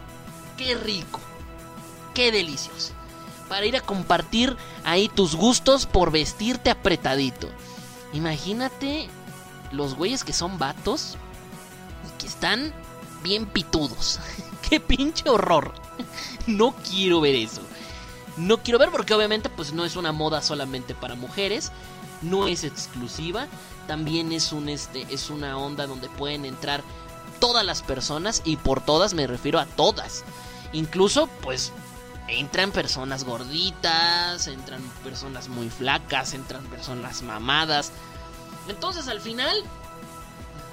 [0.57, 1.19] qué rico,
[2.13, 2.93] qué delicioso.
[3.47, 7.49] Para ir a compartir ahí tus gustos por vestirte apretadito.
[8.13, 9.07] Imagínate
[9.71, 11.15] los güeyes que son vatos
[12.07, 12.73] y que están
[13.23, 14.19] bien pitudos.
[14.73, 15.71] ¡Qué pinche horror!
[16.47, 17.61] No quiero ver eso.
[18.37, 21.71] No quiero ver porque obviamente pues no es una moda solamente para mujeres,
[22.23, 23.45] no es exclusiva,
[23.85, 26.81] también es un este es una onda donde pueden entrar
[27.39, 30.23] todas las personas y por todas me refiero a todas.
[30.73, 31.71] Incluso pues
[32.27, 37.91] entran personas gorditas, entran personas muy flacas, entran personas mamadas.
[38.67, 39.55] Entonces al final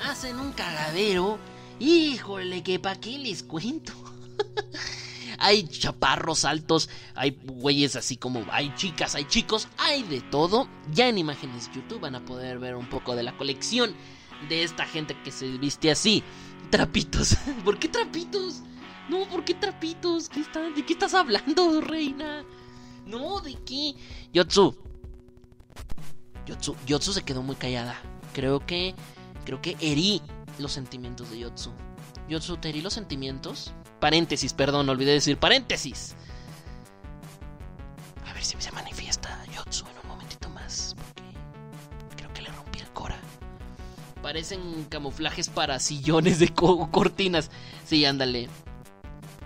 [0.03, 1.39] hacen un cagadero
[1.81, 3.93] Híjole, que pa' qué les cuento.
[5.43, 10.69] Hay chaparros altos, hay güeyes así como, hay chicas, hay chicos, hay de todo.
[10.93, 13.95] Ya en imágenes YouTube van a poder ver un poco de la colección
[14.51, 16.23] de esta gente que se viste así.
[16.71, 17.37] Trapitos.
[17.65, 18.61] ¿Por qué trapitos?
[19.09, 20.29] No, ¿por qué trapitos?
[20.29, 22.45] ¿Qué está- ¿De qué estás hablando, reina?
[23.07, 23.95] No, ¿de qué?
[24.35, 24.77] Yotsu.
[26.47, 27.99] Yotsu, Yotsu se quedó muy callada.
[28.35, 28.95] Creo que.
[29.47, 30.21] Creo que herí
[30.61, 31.73] los sentimientos de Yotsu.
[32.29, 33.73] Yotsu, ¿te herí los sentimientos?
[33.99, 36.15] Paréntesis, perdón, olvidé decir paréntesis.
[38.27, 40.95] A ver si se manifiesta Yotsu en un momentito más.
[40.97, 41.23] Porque
[42.17, 43.19] creo que le rompí el cora.
[44.23, 47.51] Parecen camuflajes para sillones de co- cortinas.
[47.87, 48.49] Sí, ándale.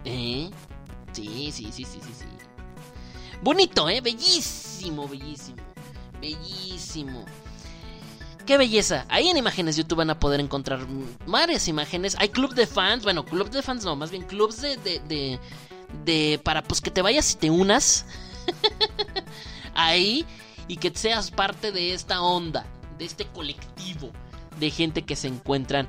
[0.05, 0.51] ¿Eh?
[1.13, 2.27] Sí, sí, sí, sí, sí, sí.
[3.43, 4.01] Bonito, ¿eh?
[4.01, 5.63] Bellísimo, bellísimo.
[6.21, 7.25] Bellísimo.
[8.47, 9.07] Qué belleza.
[9.09, 10.87] Ahí en imágenes YouTube van a poder encontrar
[11.27, 12.15] varias imágenes.
[12.19, 13.03] Hay club de fans.
[13.03, 14.77] Bueno, club de fans no, más bien clubs de.
[14.77, 15.39] de, de,
[16.05, 18.05] de- para pues que te vayas y te unas.
[19.75, 20.27] ahí.
[20.69, 22.67] Y que seas parte de esta onda.
[22.99, 24.11] De este colectivo.
[24.61, 25.89] De gente que se encuentran.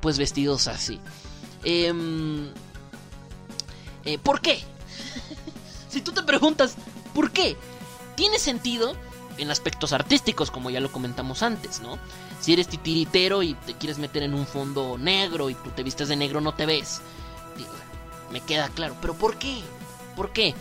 [0.00, 1.00] Pues vestidos así.
[1.64, 2.48] Em,
[4.04, 4.62] eh, ¿Por qué?
[5.88, 6.76] si tú te preguntas,
[7.12, 7.56] ¿por qué?
[8.14, 8.94] Tiene sentido
[9.38, 11.98] en aspectos artísticos, como ya lo comentamos antes, ¿no?
[12.40, 16.08] Si eres titiritero y te quieres meter en un fondo negro y tú te vistes
[16.08, 17.00] de negro, no te ves.
[18.30, 19.60] Me queda claro, pero ¿por qué?
[20.14, 20.54] ¿Por qué?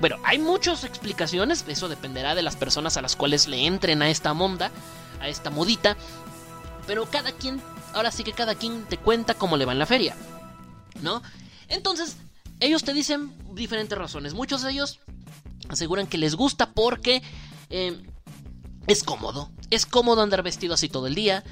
[0.00, 4.10] Bueno, hay muchas explicaciones, eso dependerá de las personas a las cuales le entren a
[4.10, 4.70] esta monda,
[5.20, 5.96] a esta modita,
[6.86, 7.62] pero cada quien,
[7.94, 10.16] ahora sí que cada quien te cuenta cómo le va en la feria,
[11.00, 11.22] ¿no?
[11.68, 12.16] Entonces,
[12.60, 14.34] ellos te dicen diferentes razones.
[14.34, 15.00] Muchos de ellos
[15.68, 17.22] aseguran que les gusta porque
[17.70, 18.02] eh,
[18.86, 19.50] es cómodo.
[19.70, 21.44] Es cómodo andar vestido así todo el día,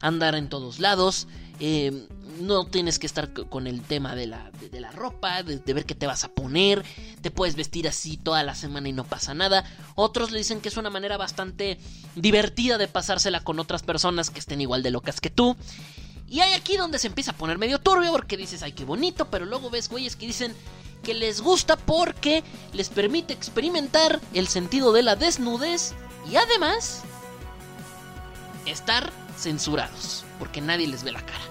[0.00, 1.26] andar en todos lados.
[1.60, 2.06] eh,
[2.40, 5.72] no tienes que estar con el tema de la, de, de la ropa, de, de
[5.72, 6.84] ver qué te vas a poner.
[7.22, 9.64] Te puedes vestir así toda la semana y no pasa nada.
[9.94, 11.78] Otros le dicen que es una manera bastante
[12.14, 15.56] divertida de pasársela con otras personas que estén igual de locas que tú.
[16.28, 19.30] Y hay aquí donde se empieza a poner medio turbio porque dices, ay, qué bonito,
[19.30, 20.54] pero luego ves güeyes que dicen
[21.02, 22.42] que les gusta porque
[22.74, 25.94] les permite experimentar el sentido de la desnudez
[26.28, 27.02] y además
[28.66, 31.44] estar censurados, porque nadie les ve la cara.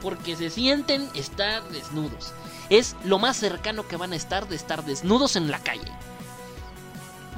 [0.00, 2.32] Porque se sienten estar desnudos.
[2.70, 5.92] Es lo más cercano que van a estar de estar desnudos en la calle.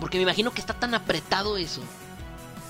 [0.00, 1.82] Porque me imagino que está tan apretado eso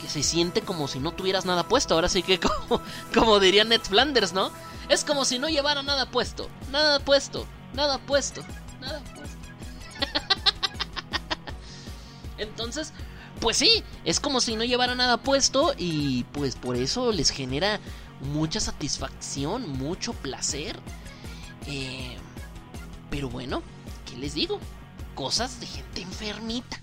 [0.00, 1.94] que se siente como si no tuvieras nada puesto.
[1.94, 2.80] Ahora sí que como,
[3.12, 4.50] como diría Ned Flanders, ¿no?
[4.88, 6.48] Es como si no llevara nada puesto.
[6.70, 7.46] Nada puesto.
[7.72, 8.42] Nada puesto.
[8.80, 9.38] Nada puesto.
[12.38, 12.92] Entonces,
[13.40, 17.80] pues sí, es como si no llevara nada puesto y pues por eso les genera
[18.20, 20.78] mucha satisfacción, mucho placer.
[21.66, 22.16] Eh,
[23.10, 23.62] pero bueno,
[24.06, 24.60] ¿qué les digo?
[25.14, 26.80] Cosas de gente enfermita.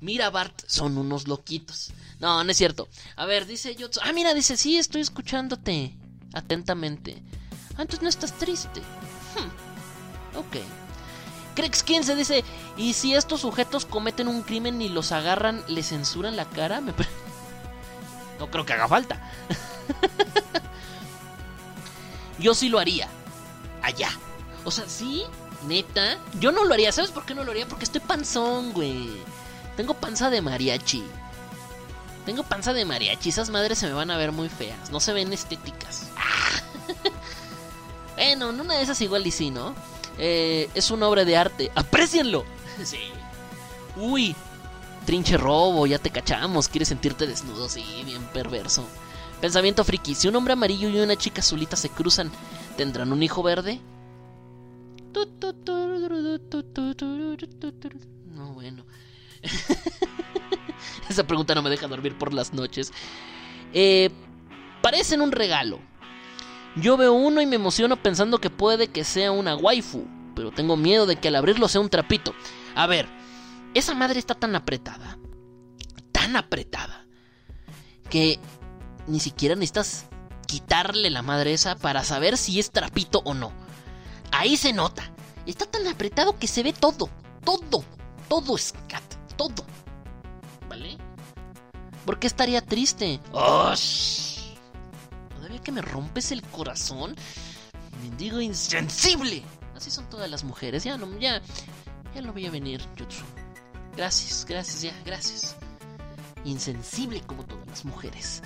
[0.00, 1.92] Mira, Bart, son unos loquitos.
[2.20, 2.88] No, no es cierto.
[3.16, 4.00] A ver, dice Yotsu.
[4.02, 5.94] Ah, mira, dice, sí, estoy escuchándote
[6.32, 7.22] atentamente.
[7.76, 8.80] Ah, entonces no estás triste.
[8.80, 10.56] Hmm, Ok.
[11.54, 12.44] Crex15 dice,
[12.76, 16.80] ¿y si estos sujetos cometen un crimen y los agarran, le censuran la cara?
[16.80, 16.92] Me
[18.38, 19.20] No creo que haga falta.
[22.38, 23.08] Yo sí lo haría.
[23.82, 24.10] Allá.
[24.64, 25.24] O sea, sí,
[25.66, 26.18] neta.
[26.40, 26.92] Yo no lo haría.
[26.92, 27.68] ¿Sabes por qué no lo haría?
[27.68, 29.10] Porque estoy panzón, güey.
[29.76, 31.04] Tengo panza de mariachi.
[32.26, 33.28] Tengo panza de mariachi.
[33.28, 34.90] Esas madres se me van a ver muy feas.
[34.90, 36.08] No se ven estéticas.
[38.16, 39.74] bueno, en una de esas igual y sí, ¿no?
[40.18, 41.70] Eh, es una obra de arte.
[41.74, 42.44] ¡Aprecienlo!
[42.84, 42.98] sí.
[43.96, 44.34] Uy.
[45.06, 46.68] Trinche robo, ya te cachamos.
[46.68, 47.68] ¿Quieres sentirte desnudo?
[47.68, 48.86] Sí, bien perverso.
[49.40, 50.14] Pensamiento friki.
[50.14, 52.30] Si un hombre amarillo y una chica azulita se cruzan,
[52.76, 53.80] ¿tendrán un hijo verde?
[58.24, 58.86] No, bueno.
[61.08, 62.92] Esa pregunta no me deja dormir por las noches.
[63.74, 64.10] Eh,
[64.80, 65.80] parecen un regalo.
[66.76, 70.76] Yo veo uno y me emociono pensando que puede que sea una waifu, pero tengo
[70.76, 72.34] miedo de que al abrirlo sea un trapito.
[72.74, 73.08] A ver,
[73.74, 75.18] esa madre está tan apretada,
[76.10, 77.06] tan apretada,
[78.10, 78.40] que
[79.06, 80.06] ni siquiera necesitas
[80.46, 83.52] quitarle la madre esa para saber si es trapito o no.
[84.32, 85.12] Ahí se nota.
[85.46, 87.08] Está tan apretado que se ve todo,
[87.44, 87.84] todo,
[88.28, 89.02] todo, Scat,
[89.36, 89.64] todo.
[90.68, 90.96] ¿Vale?
[92.04, 93.20] ¿Por qué estaría triste?
[93.32, 93.74] ¡Oh!
[95.54, 97.14] ¿Todavía que me rompes el corazón?
[98.02, 99.44] Mendigo insensible.
[99.76, 100.82] Así son todas las mujeres.
[100.82, 101.40] Ya no, ya,
[102.12, 102.82] ya no voy a venir.
[103.96, 105.54] Gracias, gracias, ya, gracias.
[106.44, 108.42] Insensible como todas las mujeres.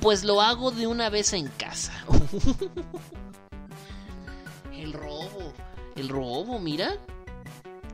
[0.00, 1.92] Pues lo hago de una vez en casa.
[4.72, 5.52] el robo.
[5.96, 6.96] El robo, mira.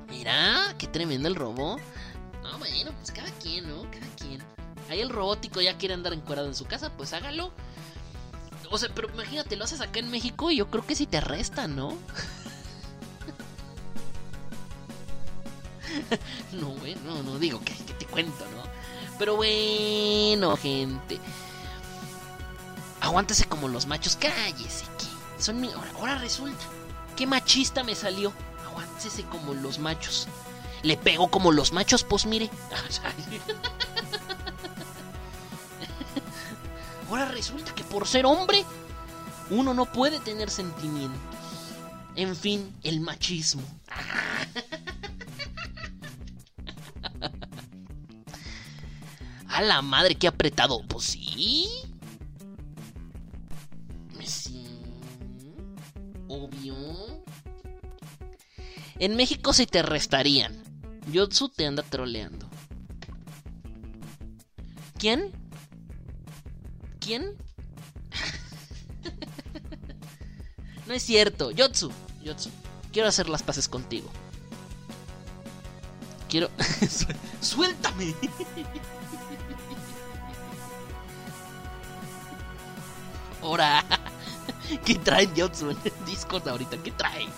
[0.08, 1.76] Mira, qué tremendo el robo.
[2.44, 3.82] No, bueno, pues cada quien, ¿no?
[3.90, 4.40] Cada quien.
[4.88, 7.52] Ahí el robótico ya quiere andar encuadrado en su casa, pues hágalo.
[8.70, 11.16] O sea, pero imagínate, lo haces acá en México y yo creo que si te
[11.18, 11.96] arrestan, ¿no?
[16.52, 18.62] no, bueno, no digo que, te cuento, ¿no?
[19.18, 21.18] Pero bueno, gente.
[23.00, 24.84] Aguántese como los machos, cállese.
[25.36, 25.72] Que son mi...
[25.72, 26.64] ahora, ahora resulta.
[27.16, 28.32] Qué machista me salió.
[28.66, 30.28] Aguántese como los machos.
[30.82, 32.50] Le pego como los machos, pues mire.
[37.08, 38.64] Ahora resulta que por ser hombre,
[39.50, 41.18] uno no puede tener sentimientos.
[42.14, 43.62] En fin, el machismo.
[49.48, 50.82] A la madre, qué apretado.
[50.86, 51.68] Pues sí.
[56.28, 56.76] Obvio.
[58.98, 60.62] En México sí te arrestarían.
[61.10, 62.48] Yotsu te anda troleando.
[64.98, 65.32] ¿Quién?
[67.08, 67.34] ¿Quién?
[70.86, 71.50] no es cierto.
[71.50, 71.90] Yotsu,
[72.22, 72.50] Yotsu.
[72.92, 74.10] Quiero hacer las paces contigo.
[76.28, 76.50] Quiero...
[77.40, 78.14] ¡Suéltame!
[83.40, 83.82] Ahora,
[84.84, 86.76] ¿qué traen Yotsu en el Discord ahorita?
[86.82, 87.30] ¿Qué traen?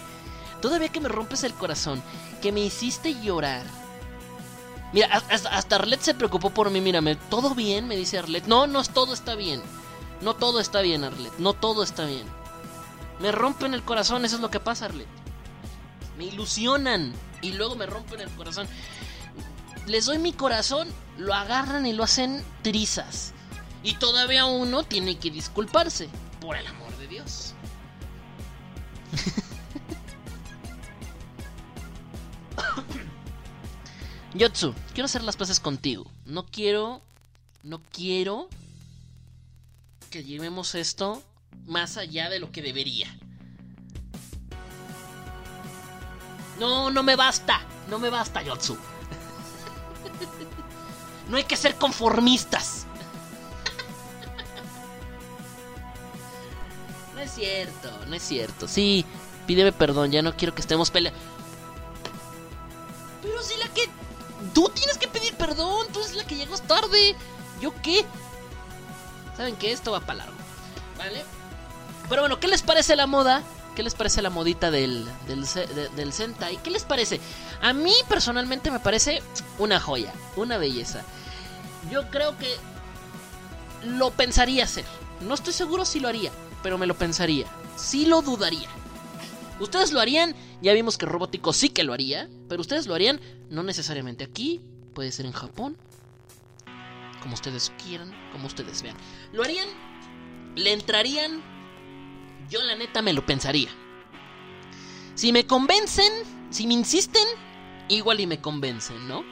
[0.60, 2.02] Todavía que me rompes el corazón,
[2.42, 3.64] que me hiciste llorar.
[4.92, 7.14] Mira, hasta, Arlet se preocupó por mí, mírame.
[7.16, 7.86] ¿Todo bien?
[7.86, 8.46] Me dice Arlet.
[8.46, 9.62] No, no, todo está bien.
[10.20, 11.32] No todo está bien, Arlet.
[11.38, 12.26] No todo está bien.
[13.20, 15.06] Me rompen el corazón, eso es lo que pasa, Arlet.
[16.18, 18.66] Me ilusionan y luego me rompen el corazón.
[19.86, 20.88] Les doy mi corazón,
[21.18, 23.32] lo agarran y lo hacen trizas.
[23.82, 26.08] Y todavía uno tiene que disculparse.
[26.40, 27.54] Por el amor de Dios.
[34.34, 36.10] Yotsu, quiero hacer las paces contigo.
[36.24, 37.02] No quiero.
[37.62, 38.48] No quiero.
[40.10, 41.22] Que llevemos esto
[41.66, 43.06] más allá de lo que debería.
[46.58, 47.60] No, no me basta.
[47.88, 48.76] No me basta, Yotsu.
[51.28, 52.86] No hay que ser conformistas.
[57.14, 58.66] No es cierto, no es cierto.
[58.66, 59.04] Sí,
[59.46, 61.20] pídeme perdón, ya no quiero que estemos peleando.
[64.54, 67.14] Tú tienes que pedir perdón, tú eres la que llegó tarde.
[67.60, 68.04] ¿Yo qué?
[69.36, 69.72] ¿Saben qué?
[69.72, 70.34] Esto va para largo.
[70.98, 71.24] ¿Vale?
[72.08, 73.42] Pero bueno, ¿qué les parece la moda?
[73.76, 75.46] ¿Qué les parece la modita del, del,
[75.94, 76.56] del Sentai?
[76.58, 77.20] ¿Qué les parece?
[77.62, 79.22] A mí personalmente me parece
[79.58, 81.02] una joya, una belleza.
[81.90, 82.56] Yo creo que
[83.84, 84.84] lo pensaría hacer.
[85.20, 86.32] No estoy seguro si lo haría,
[86.62, 87.46] pero me lo pensaría.
[87.76, 88.68] Sí lo dudaría.
[89.60, 90.34] ¿Ustedes lo harían?
[90.62, 94.62] Ya vimos que Robótico sí que lo haría, pero ustedes lo harían no necesariamente aquí,
[94.94, 95.76] puede ser en Japón.
[97.20, 98.96] Como ustedes quieran, como ustedes vean.
[99.32, 99.68] ¿Lo harían?
[100.56, 101.42] ¿Le entrarían?
[102.48, 103.68] Yo la neta me lo pensaría.
[105.14, 106.12] Si me convencen,
[106.48, 107.26] si me insisten,
[107.88, 109.22] igual y me convencen, ¿no?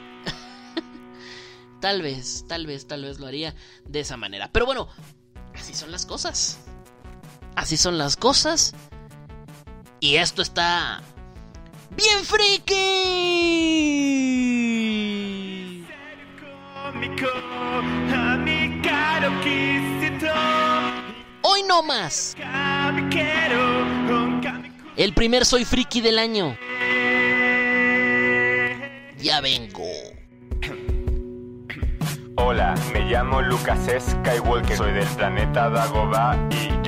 [1.81, 3.55] tal vez, tal vez, tal vez lo haría
[3.85, 4.51] de esa manera.
[4.51, 4.87] Pero bueno,
[5.55, 6.59] así son las cosas.
[7.55, 8.75] Así son las cosas.
[9.99, 11.01] Y esto está
[11.91, 12.75] bien friki.
[21.41, 22.35] Hoy no más.
[24.95, 26.57] El primer soy friki del año.
[29.17, 29.83] Ya vengo.
[32.37, 36.78] Hola, me llamo Lucas Skywalker, soy del planeta Dagobah y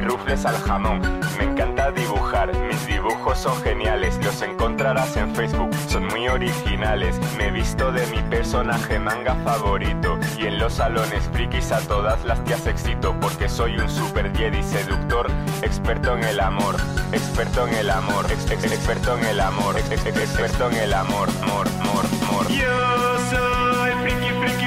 [0.00, 1.00] rufles al jamón.
[1.38, 7.18] Me encanta dibujar, mis dibujos son geniales, los encontrarás en Facebook, son muy originales.
[7.36, 12.24] Me he visto de mi personaje manga favorito y en los salones frikis a todas
[12.24, 15.26] las tías excito porque soy un super Jedi seductor,
[15.62, 16.76] experto en el amor,
[17.12, 20.94] experto en el amor, ex- ex- experto en el amor, ex- ex- experto en el
[20.94, 22.48] amor, mor, mor, mor.
[22.48, 24.66] Yo soy friki, friki,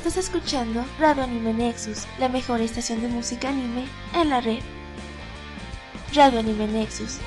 [0.00, 4.60] Estás escuchando Radio Anime Nexus, la mejor estación de música anime en la red.
[6.14, 7.18] Radio Anime Nexus.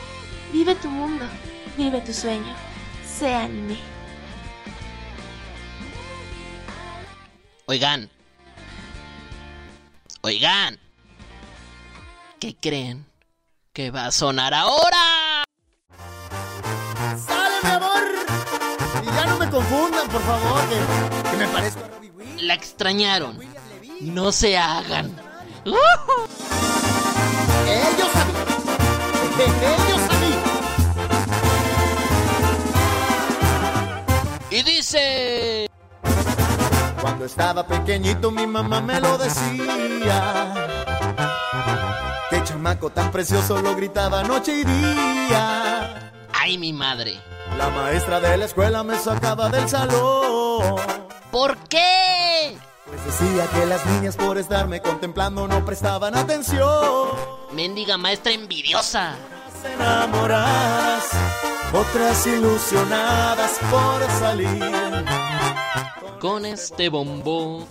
[0.52, 1.24] Vive tu mundo,
[1.78, 2.56] vive tu sueño.
[3.06, 3.78] Sé anime.
[7.68, 8.10] Oigan.
[10.22, 10.80] Oigan.
[12.40, 13.06] ¿Qué creen?
[13.72, 15.23] Que va a sonar ahora.
[19.54, 22.42] Confundan, por favor, que, que me parezco a Robbie Williams.
[22.42, 23.40] La extrañaron.
[24.02, 25.16] No se hagan.
[27.68, 28.34] Ellos a mí.
[29.62, 30.34] Ellos a mí.
[34.50, 35.70] Y dice...
[37.00, 40.54] Cuando estaba pequeñito mi mamá me lo decía.
[42.30, 46.12] Qué chamaco tan precioso lo gritaba noche y día.
[46.34, 47.33] ¡Ay, mi madre!
[47.58, 50.76] La maestra de la escuela me sacaba del salón.
[51.32, 52.58] ¿Por qué?
[52.86, 57.08] Pues decía que las niñas por estarme contemplando no prestaban atención.
[57.52, 59.16] Mendiga maestra envidiosa.
[59.76, 61.06] Enamoradas,
[61.74, 65.06] otras ilusionadas por salir.
[66.20, 67.66] Con este bombo.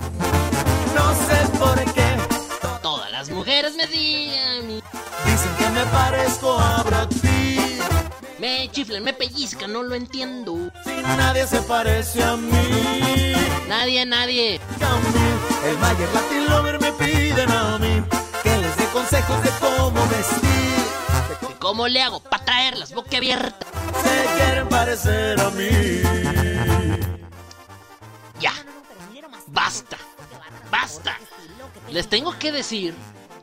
[0.95, 2.17] No sé por qué
[2.83, 4.67] Todas las mujeres me digan.
[5.25, 7.83] dicen que me parezco a Brad Pitt.
[8.43, 10.73] Me chiflan, me pellizcan, no lo entiendo.
[10.83, 13.35] Si nadie se parece a mí.
[13.69, 14.61] Nadie, nadie.
[15.65, 18.03] El Mayer Latin Lover me piden a mí
[18.43, 21.57] que les dé consejos de cómo vestir.
[21.61, 23.65] ¿Cómo le hago para traerlas boca abierta?
[24.03, 26.03] Se quieren parecer a mí.
[28.41, 28.55] Ya.
[29.47, 29.99] Basta.
[30.69, 31.17] Basta.
[31.93, 32.93] Les tengo que decir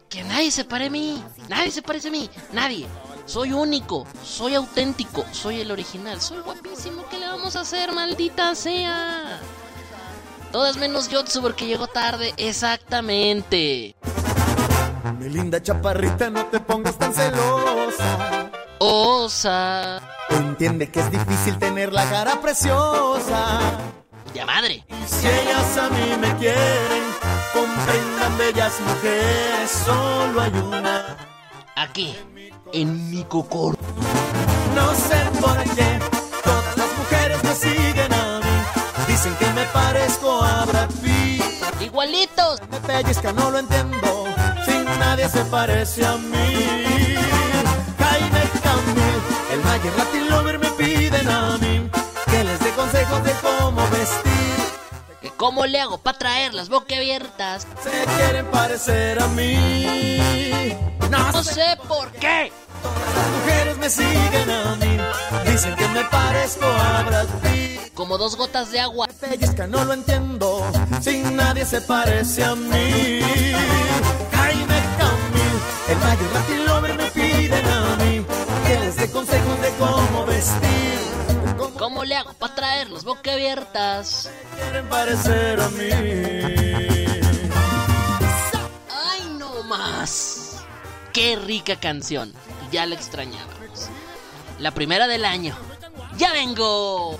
[0.10, 1.24] que nadie se pare a mí.
[1.48, 2.30] Nadie se parece a mí.
[2.52, 2.86] Nadie.
[3.30, 4.08] Soy único.
[4.24, 5.24] Soy auténtico.
[5.32, 6.20] Soy el original.
[6.20, 7.06] Soy guapísimo.
[7.12, 9.40] ¿Qué le vamos a hacer, maldita sea?
[10.52, 12.34] Todas menos Yotsu porque llegó tarde.
[12.38, 13.96] Exactamente.
[15.20, 18.50] Mi linda chaparrita, no te pongas tan celosa.
[18.80, 20.02] Osa.
[20.32, 23.60] Entiende que es difícil tener la cara preciosa.
[24.34, 24.84] Ya madre.
[25.06, 27.04] Si ellas a mí me quieren,
[27.54, 31.16] comprendan bellas mujeres, solo hay una.
[31.76, 32.18] Aquí.
[32.72, 33.76] En mi cocor.
[34.76, 36.00] No sé por qué
[36.44, 39.06] todas las mujeres me siguen a mí.
[39.08, 41.44] Dicen que me parezco a Brad Pitt.
[41.82, 42.62] Igualitos.
[42.70, 44.26] Me pellizca, no lo entiendo.
[44.66, 47.16] Sin nadie se parece a mí.
[47.98, 49.20] Jaime Camil,
[49.54, 51.90] el Mayer Latin Lover me piden a mí
[52.30, 53.82] que les dé consejos de cómo
[55.40, 57.66] ¿Cómo le hago para traer las abiertas?
[57.82, 60.20] Se quieren parecer a mí.
[61.10, 62.52] No, sé por qué.
[62.84, 64.98] Todas las mujeres me siguen a mí.
[65.50, 67.94] Dicen que me parezco a Brad Pitt.
[67.94, 69.08] Como dos gotas de agua.
[69.08, 70.62] Me pellizca, no lo entiendo.
[71.02, 73.22] Sin nadie se parece a mí.
[74.34, 75.56] Jaime Camil,
[75.88, 76.69] el mayor
[83.50, 84.30] abiertas?
[84.56, 85.90] Quieren parecer a mí.
[88.90, 90.64] ¡Ay, no más!
[91.14, 92.32] ¡Qué rica canción!
[92.72, 93.90] Ya la extrañábamos.
[94.60, 95.58] La primera del año.
[96.18, 97.18] ¡Ya vengo!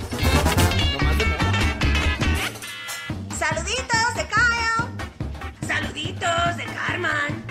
[3.38, 5.68] Saluditos de Kyle.
[5.68, 7.44] Saluditos de Carmen.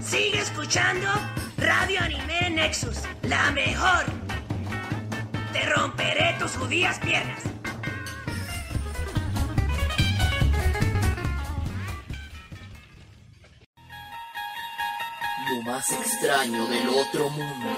[0.00, 1.08] Sigue escuchando
[1.58, 4.06] Radio Anime Nexus, la mejor.
[5.52, 7.57] Te romperé tus judías piernas.
[15.50, 17.68] Lo más extraño del otro mundo.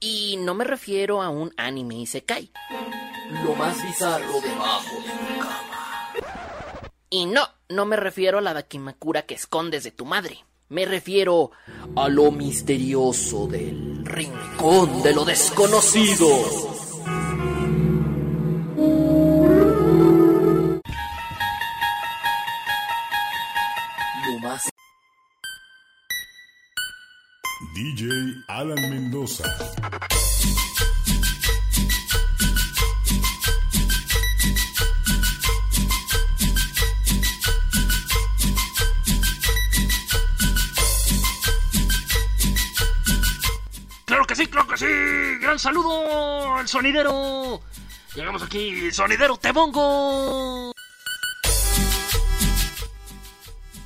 [0.00, 2.50] Y no me refiero a un anime Isekai.
[3.44, 6.12] Lo más bizarro debajo de tu cama.
[7.10, 10.44] Y no, no me refiero a la Dakimakura que escondes de tu madre.
[10.68, 11.52] Me refiero
[11.94, 16.28] a lo misterioso del rincón de lo desconocido.
[24.26, 24.68] Lo más
[27.76, 29.44] DJ Alan Mendoza.
[44.06, 44.86] ¡Claro que sí, claro que sí!
[45.42, 47.60] ¡Gran saludo al sonidero!
[48.14, 50.72] Llegamos aquí, sonidero Tebongo.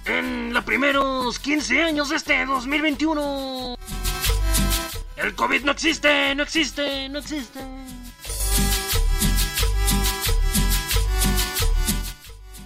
[0.04, 3.79] En los primeros 15 años de este 2021.
[5.22, 7.60] El COVID no existe, no existe, no existe.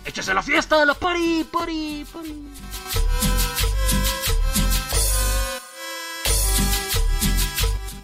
[0.05, 2.49] Échese la fiesta, la party, party, party.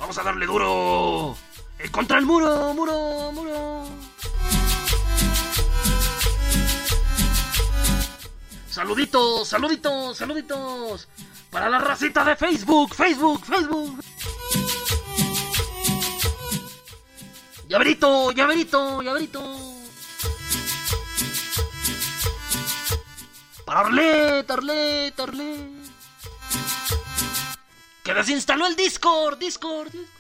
[0.00, 1.36] Vamos a darle duro.
[1.78, 3.84] Eh, contra el muro, muro, muro.
[8.68, 11.08] Saluditos, saluditos, saluditos.
[11.50, 14.00] Para la racita de Facebook, Facebook, Facebook.
[17.70, 19.40] Llaverito, llaverito, llaverito.
[23.64, 25.70] Para Arlet, Arlet, Arlet.
[28.02, 30.10] Que desinstaló el Discord, Discord, Discord.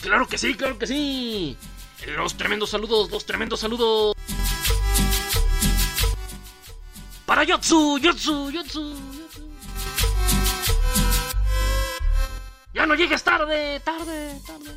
[0.00, 1.56] Claro que sí, claro que sí.
[2.16, 4.14] Los tremendos saludos, los tremendos saludos.
[7.26, 9.13] Para Yotsu, Yotsu, Yotsu.
[12.74, 14.70] Ya no llegues tarde, tarde, tarde.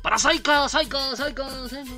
[0.00, 1.92] Para Saika, Saika, Saika, Saika.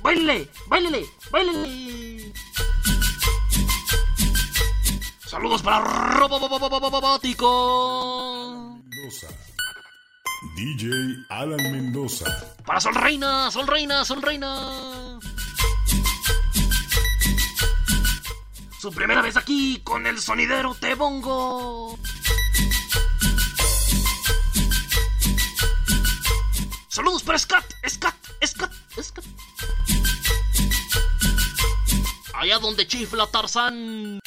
[0.00, 2.32] Bailele, bailele, bailele.
[5.26, 5.80] Saludos para
[6.14, 7.50] Robótico.
[8.88, 9.26] Mendoza.
[10.54, 12.54] DJ Alan Mendoza.
[12.64, 15.18] Para Sol Reina, Sol Reina, Sol Reina.
[18.80, 21.98] Su primera vez aquí con el sonidero Tebongo.
[26.86, 28.14] Saludos para Scat, Scat,
[28.46, 28.72] Scat,
[29.02, 29.24] Scat.
[32.34, 34.20] Allá donde chifla Tarzán.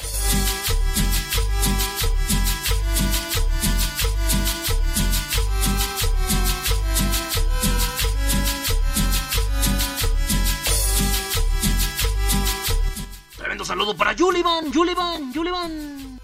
[13.64, 16.20] Saludo para Yulivan, Yulivan, Yulivan.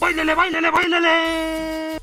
[0.00, 2.00] ¡Báilele, báilele, báilele!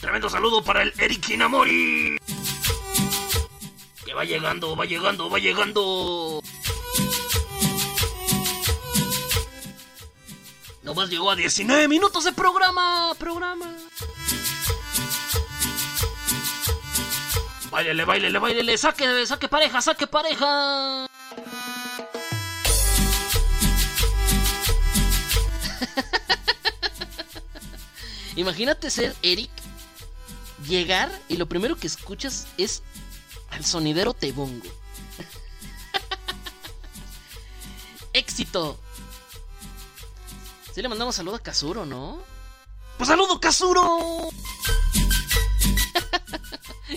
[0.00, 2.16] Tremendo saludo para el Eric Inamori.
[4.06, 6.40] Que va llegando, va llegando, va llegando.
[10.84, 13.74] Nomás llegó a 19 minutos de programa, programa.
[17.70, 21.06] Báilele, báilele, báilele, saque, saque pareja, saque pareja.
[28.36, 29.50] Imagínate ser Eric,
[30.68, 32.82] llegar y lo primero que escuchas es
[33.50, 34.66] al sonidero Tebongo.
[38.12, 38.78] Éxito.
[40.74, 42.20] Sí le mandamos saludo a Kazuro, ¿no?
[42.98, 44.28] ¡Pues saludo, Kazuro!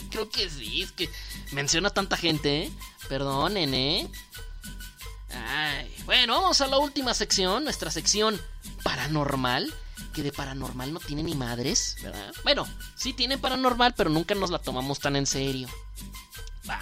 [0.10, 1.08] Creo que sí, es que
[1.52, 2.72] menciona tanta gente, ¿eh?
[3.08, 4.10] Perdonen, ¿eh?
[5.30, 8.42] Ay, bueno, vamos a la última sección, nuestra sección
[8.82, 9.72] paranormal.
[10.12, 12.34] Que de paranormal no tiene ni madres, ¿verdad?
[12.44, 15.70] Bueno, sí tiene paranormal, pero nunca nos la tomamos tan en serio.
[16.68, 16.80] Va.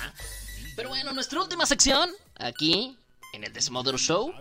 [0.77, 2.97] Pero bueno, nuestra última sección, aquí,
[3.33, 4.33] en el Desmother Show.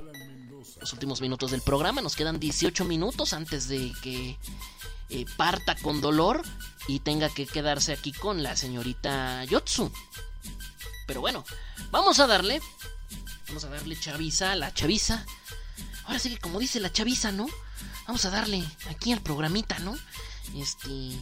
[0.80, 4.38] Los últimos minutos del programa, nos quedan 18 minutos antes de que
[5.10, 6.42] eh, parta con dolor
[6.88, 9.92] y tenga que quedarse aquí con la señorita Yotsu.
[11.06, 11.44] Pero bueno,
[11.90, 12.60] vamos a darle.
[13.48, 15.24] Vamos a darle chaviza a la chaviza.
[16.04, 17.46] Ahora sí que como dice la chaviza, ¿no?
[18.06, 19.96] Vamos a darle aquí al programita, ¿no?
[20.56, 21.12] Este.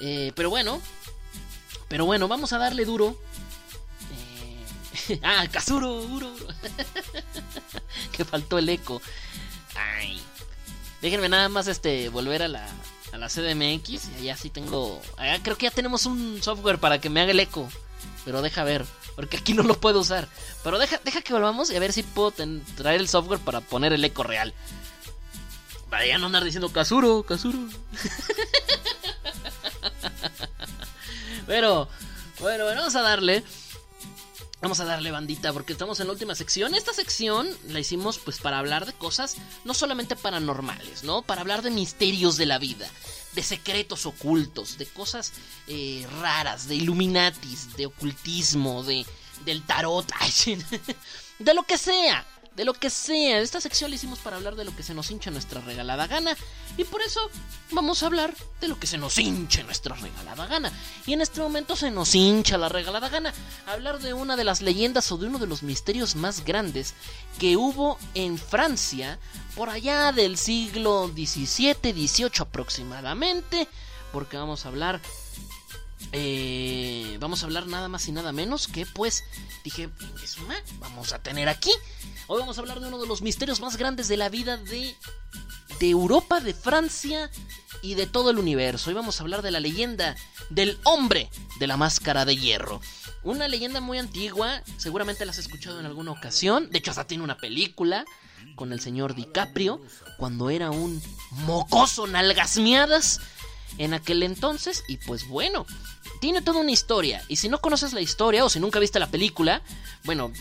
[0.00, 0.80] Eh, pero bueno.
[1.88, 3.20] Pero bueno, vamos a darle duro.
[5.22, 6.30] Ah, Kazuro, duro.
[8.12, 9.00] que faltó el eco.
[9.74, 10.20] Ay.
[11.00, 12.66] Déjenme nada más este volver a la,
[13.12, 15.00] a la CDMX y allá sí tengo.
[15.42, 17.68] Creo que ya tenemos un software para que me haga el eco.
[18.24, 18.84] Pero deja ver,
[19.16, 20.28] porque aquí no lo puedo usar.
[20.62, 23.92] Pero deja, deja que volvamos y a ver si puedo traer el software para poner
[23.92, 24.52] el eco real.
[25.88, 27.58] Para ya no andar diciendo Kazuro, Kazuro.
[31.46, 31.88] Pero,
[32.38, 33.42] bueno, bueno, vamos a darle.
[34.62, 36.74] Vamos a darle bandita porque estamos en la última sección.
[36.74, 41.22] Esta sección la hicimos pues para hablar de cosas no solamente paranormales, ¿no?
[41.22, 42.86] Para hablar de misterios de la vida,
[43.32, 45.32] de secretos ocultos, de cosas
[45.66, 49.06] eh, raras, de illuminatis, de ocultismo, de
[49.46, 50.06] del tarot,
[51.38, 52.26] de lo que sea
[52.60, 53.40] de lo que sea.
[53.40, 56.36] Esta sección la hicimos para hablar de lo que se nos hincha nuestra regalada gana.
[56.76, 57.18] Y por eso
[57.70, 60.70] vamos a hablar de lo que se nos hincha nuestra regalada gana.
[61.06, 63.32] Y en este momento se nos hincha la regalada gana.
[63.66, 66.92] Hablar de una de las leyendas o de uno de los misterios más grandes
[67.38, 69.18] que hubo en Francia
[69.56, 73.68] por allá del siglo XVII, XVIII aproximadamente.
[74.12, 75.00] Porque vamos a hablar
[76.12, 79.24] eh, vamos a hablar nada más y nada menos que pues
[79.64, 79.88] dije,
[80.78, 81.70] vamos a tener aquí.
[82.26, 84.94] Hoy vamos a hablar de uno de los misterios más grandes de la vida de,
[85.78, 87.30] de Europa, de Francia
[87.82, 88.90] y de todo el universo.
[88.90, 90.16] Hoy vamos a hablar de la leyenda
[90.50, 92.80] del hombre de la máscara de hierro.
[93.22, 96.70] Una leyenda muy antigua, seguramente la has escuchado en alguna ocasión.
[96.70, 98.04] De hecho, hasta tiene una película
[98.56, 99.80] con el señor DiCaprio
[100.18, 103.20] cuando era un mocoso nalgasmiadas
[103.78, 104.84] en aquel entonces.
[104.88, 105.66] Y pues bueno,
[106.20, 107.22] tiene toda una historia.
[107.28, 109.62] Y si no conoces la historia o si nunca viste la película,
[110.04, 110.32] bueno,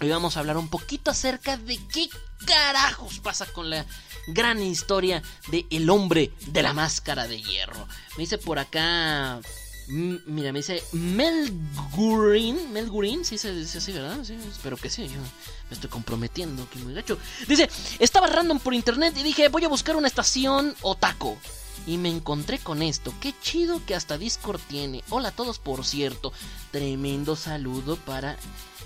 [0.00, 2.08] hoy vamos a hablar un poquito acerca de qué
[2.44, 3.86] carajos pasa con la
[4.28, 7.86] gran historia de El hombre de la máscara de hierro.
[8.16, 9.40] Me dice por acá.
[9.88, 11.52] Mira, me dice Mel
[11.94, 12.72] Gurin.
[12.72, 14.18] Mel Gurin, sí se dice así, ¿verdad?
[14.22, 15.08] Sí, espero que sí.
[15.08, 17.18] Yo me estoy comprometiendo, que muy gacho.
[17.48, 21.36] Dice: Estaba random por internet y dije: Voy a buscar una estación otaco
[21.86, 23.12] y me encontré con esto.
[23.20, 25.02] Qué chido que hasta Discord tiene.
[25.10, 26.32] Hola a todos, por cierto.
[26.70, 28.36] Tremendo saludo para...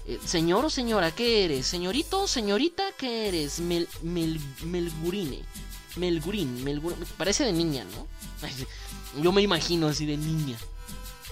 [0.07, 1.67] Eh, señor o señora, ¿qué eres?
[1.67, 3.59] Señorito o señorita, ¿qué eres?
[3.59, 5.43] Mel, mel, Melgurine.
[5.97, 6.99] Melgurín, Melgurín.
[7.17, 8.07] Parece de niña, ¿no?
[9.23, 10.57] Yo me imagino así de niña.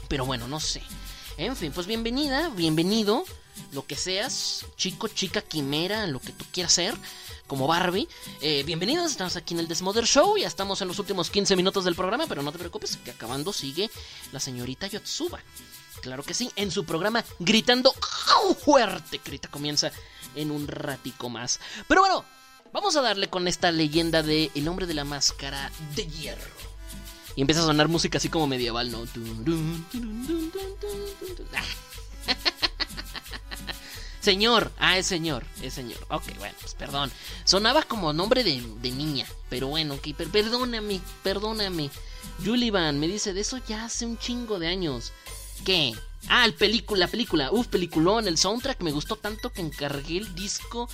[0.08, 0.82] Pero bueno, no sé.
[1.36, 3.24] En fin, pues bienvenida, bienvenido.
[3.72, 6.94] Lo que seas, chico, chica, quimera, lo que tú quieras ser
[7.47, 8.09] como Barbie.
[8.40, 10.36] Eh, bienvenidos, estamos aquí en el Desmother Show.
[10.36, 13.52] Ya estamos en los últimos 15 minutos del programa, pero no te preocupes, que acabando
[13.52, 13.90] sigue
[14.32, 15.40] la señorita Yotsuba.
[16.01, 17.93] Claro que sí, en su programa Gritando
[18.64, 19.20] Fuerte.
[19.24, 19.90] Grita comienza
[20.35, 21.60] en un ratico más.
[21.89, 22.24] Pero bueno,
[22.72, 26.55] vamos a darle con esta leyenda de El hombre de la máscara de hierro.
[27.36, 29.05] Y empieza a sonar música así como medieval, ¿no?
[34.24, 35.98] Señor, ah, es señor, es señor.
[36.09, 37.12] Ok, bueno, pues perdón.
[37.44, 38.56] Sonaba como nombre de,
[38.90, 41.90] niña, pero bueno, ok, perdóname, perdóname.
[42.42, 45.12] Julivan me dice, de eso ya hace un chingo de años.
[45.66, 45.92] ¿Qué?
[46.30, 47.52] Ah, el película, la película.
[47.52, 50.88] Uf, peliculón, el soundtrack me gustó tanto que encargué el disco.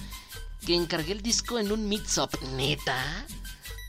[0.67, 2.37] Que encargué el disco en un mix-up.
[2.57, 3.27] ¿Neta?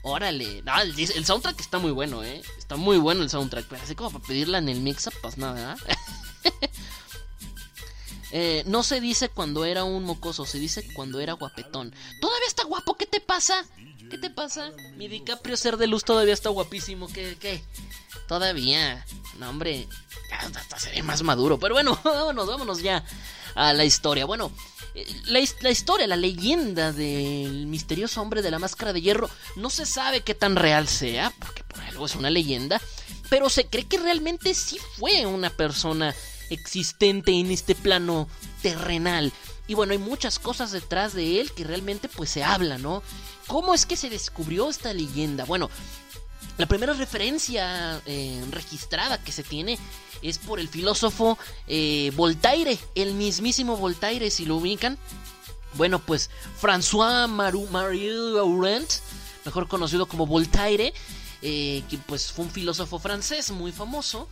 [0.04, 0.58] Órale.
[0.58, 2.42] el, el, soundtrack está muy bueno, ¿eh?
[2.58, 3.66] Está muy bueno el soundtrack.
[3.68, 5.76] Pero así como para pedirla en el mix-up, pues nada,
[8.34, 11.94] Eh, no se dice cuando era un mocoso, se dice cuando era guapetón.
[12.20, 13.64] Todavía está guapo, ¿qué te pasa?
[14.10, 14.72] ¿Qué te pasa?
[14.96, 17.36] Mi DiCaprio ser de luz todavía está guapísimo, ¿qué?
[17.38, 17.62] ¿Qué?
[18.28, 19.04] Todavía.
[19.38, 19.86] No, hombre,
[20.30, 21.58] hasta seré más maduro.
[21.58, 23.04] Pero bueno, vámonos, vámonos ya
[23.54, 24.24] a la historia.
[24.24, 24.50] Bueno,
[24.94, 29.68] eh, la, la, historia, la leyenda del misterioso hombre de la máscara de hierro no
[29.68, 32.80] se sabe qué tan real sea, porque por algo es una leyenda,
[33.28, 36.14] pero se cree que realmente sí fue una persona
[36.52, 38.28] existente en este plano
[38.62, 39.32] terrenal.
[39.66, 43.02] Y bueno, hay muchas cosas detrás de él que realmente pues se habla, ¿no?
[43.46, 45.44] ¿Cómo es que se descubrió esta leyenda?
[45.44, 45.70] Bueno,
[46.58, 49.78] la primera referencia eh, registrada que se tiene
[50.20, 54.98] es por el filósofo eh, Voltaire, el mismísimo Voltaire, si lo ubican.
[55.74, 56.30] Bueno, pues
[56.60, 58.90] François Marie Aurent,
[59.44, 60.92] mejor conocido como Voltaire,
[61.40, 64.28] eh, que pues fue un filósofo francés muy famoso.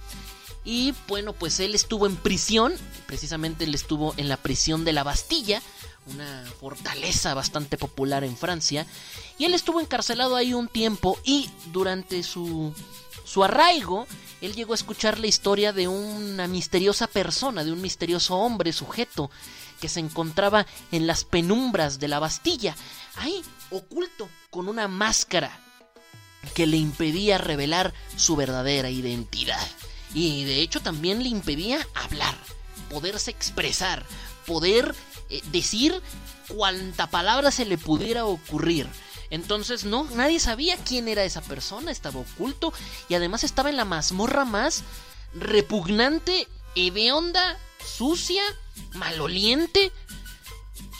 [0.64, 2.74] Y bueno, pues él estuvo en prisión,
[3.06, 5.62] precisamente él estuvo en la prisión de la Bastilla,
[6.06, 8.86] una fortaleza bastante popular en Francia.
[9.38, 12.74] Y él estuvo encarcelado ahí un tiempo y durante su,
[13.24, 14.06] su arraigo,
[14.40, 19.30] él llegó a escuchar la historia de una misteriosa persona, de un misterioso hombre, sujeto,
[19.80, 22.76] que se encontraba en las penumbras de la Bastilla,
[23.16, 25.58] ahí oculto, con una máscara
[26.54, 29.66] que le impedía revelar su verdadera identidad.
[30.14, 32.36] Y de hecho también le impedía hablar,
[32.88, 34.04] poderse expresar,
[34.46, 34.94] poder
[35.28, 36.00] eh, decir
[36.48, 38.88] cuanta palabra se le pudiera ocurrir.
[39.30, 42.72] Entonces no, nadie sabía quién era esa persona, estaba oculto
[43.08, 44.82] y además estaba en la mazmorra más
[45.34, 48.42] repugnante, hedionda, sucia,
[48.94, 49.92] maloliente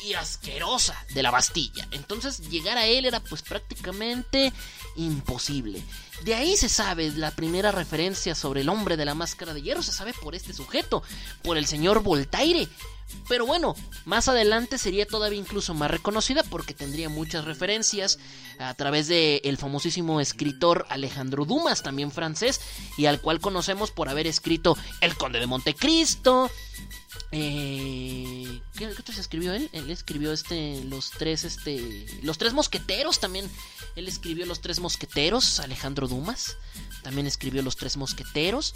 [0.05, 1.87] y asquerosa de la Bastilla.
[1.91, 4.53] Entonces llegar a él era pues prácticamente
[4.97, 5.83] imposible.
[6.25, 9.83] De ahí se sabe la primera referencia sobre el hombre de la máscara de hierro,
[9.83, 11.03] se sabe por este sujeto,
[11.43, 12.69] por el señor Voltaire.
[13.29, 13.75] Pero bueno,
[14.05, 18.19] más adelante sería todavía incluso más reconocida porque tendría muchas referencias
[18.59, 22.61] a través del el famosísimo escritor Alejandro Dumas, también francés,
[22.97, 26.51] y al cual conocemos por haber escrito El Conde de Montecristo.
[27.33, 29.69] Eh, ¿qué, ¿Qué otros escribió él?
[29.73, 33.51] Él escribió este, los tres, este, los tres mosqueteros también.
[33.97, 36.57] Él escribió los tres mosqueteros, Alejandro Dumas.
[37.03, 38.75] También escribió los tres mosqueteros.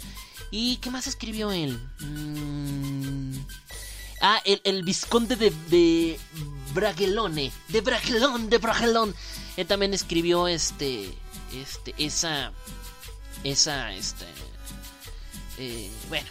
[0.51, 1.79] ¿Y qué más escribió él?
[1.99, 3.35] Mm,
[4.21, 6.19] Ah, el, el Visconde de, de
[6.73, 7.51] Bragelone.
[7.67, 9.15] De Bragelón, de Bragelón.
[9.57, 11.13] Él también escribió este.
[11.53, 11.93] Este.
[11.97, 12.51] Esa.
[13.43, 13.93] Esa.
[13.93, 14.25] Este.
[15.57, 16.27] Eh, bueno.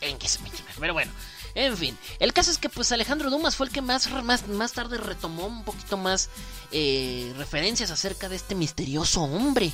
[0.00, 1.10] En qué se me Pero bueno.
[1.54, 4.72] En fin, el caso es que pues Alejandro Dumas fue el que más, más, más
[4.72, 6.28] tarde retomó un poquito más
[6.70, 9.72] eh, referencias acerca de este misterioso hombre.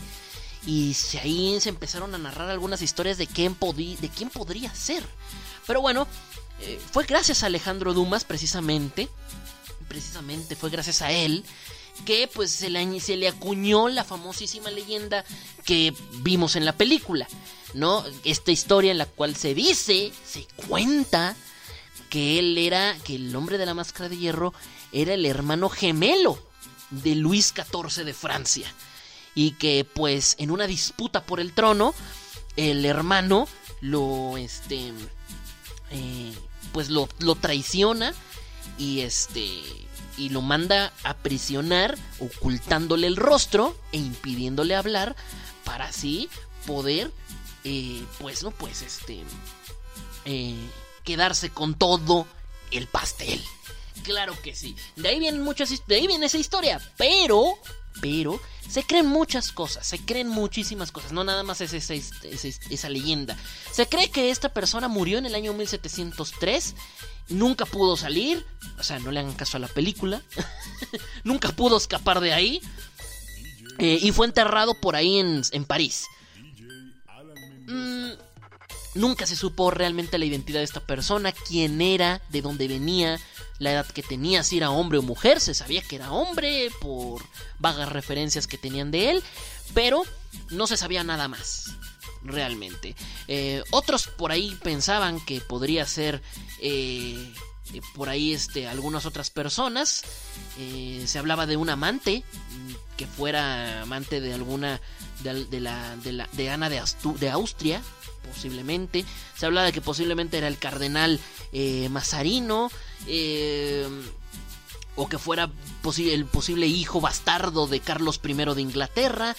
[0.67, 3.57] Y ahí se empezaron a narrar algunas historias de quién,
[4.01, 5.05] de quién podría ser.
[5.67, 6.07] Pero bueno,
[6.61, 9.11] eh, fue gracias a Alejandro Dumas precisamente,
[9.89, 11.45] precisamente fue gracias a él
[12.05, 15.25] que pues se le, se le acuñó la famosísima leyenda
[15.65, 17.27] que vimos en la película,
[17.75, 18.05] ¿no?
[18.25, 21.37] Esta historia en la cual se dice, se cuenta
[22.09, 24.55] que él era, que el hombre de la máscara de hierro
[24.93, 26.39] era el hermano gemelo
[26.91, 28.73] de Luis XIV de Francia
[29.35, 31.93] y que pues en una disputa por el trono
[32.57, 33.49] el hermano
[33.81, 34.93] lo este
[35.91, 36.33] eh,
[36.73, 38.15] pues lo, lo traiciona
[38.79, 39.49] y este
[40.17, 45.17] y lo manda a prisionar ocultándole el rostro e impidiéndole hablar
[45.65, 46.29] para así
[46.67, 47.11] poder
[47.65, 49.23] eh, pues no pues este
[50.25, 50.57] eh,
[51.03, 52.27] quedarse con todo
[52.71, 53.43] el pastel
[54.03, 57.59] claro que sí de ahí vienen muchas de ahí viene esa historia pero
[58.01, 62.89] pero se creen muchas cosas, se creen muchísimas cosas, no nada más es esa, esa,
[62.89, 63.37] leyenda.
[63.71, 66.75] Se cree que esta persona murió en el año 1703,
[67.29, 68.45] nunca pudo salir,
[68.79, 70.23] o sea, no le hagan caso a la película,
[71.25, 72.61] nunca pudo escapar de ahí,
[73.79, 76.07] eh, y fue enterrado por ahí en, en París.
[77.67, 78.13] Mm,
[78.95, 83.19] nunca se supo realmente la identidad de esta persona, quién era, de dónde venía,
[83.59, 87.23] la edad que tenía, si era hombre o mujer, se sabía que era hombre por
[87.59, 89.23] vagas referencias que tenían de él,
[89.73, 90.03] pero
[90.51, 91.73] no se sabía nada más,
[92.23, 92.95] realmente.
[93.29, 96.23] Eh, otros por ahí pensaban que podría ser
[96.61, 97.33] eh,
[97.95, 100.03] por ahí este, algunas otras personas,
[100.59, 102.25] eh, se hablaba de un amante,
[102.97, 104.81] que fuera amante de alguna,
[105.23, 105.97] de, la,
[106.33, 107.83] de, Ana de, Austria,
[108.33, 109.05] posiblemente.
[109.37, 111.19] Se hablaba de que posiblemente era el cardenal
[111.53, 112.71] eh, Mazarino.
[113.07, 113.87] Eh,
[114.97, 115.51] o que fuera
[115.99, 119.35] el posible hijo bastardo de Carlos I de Inglaterra.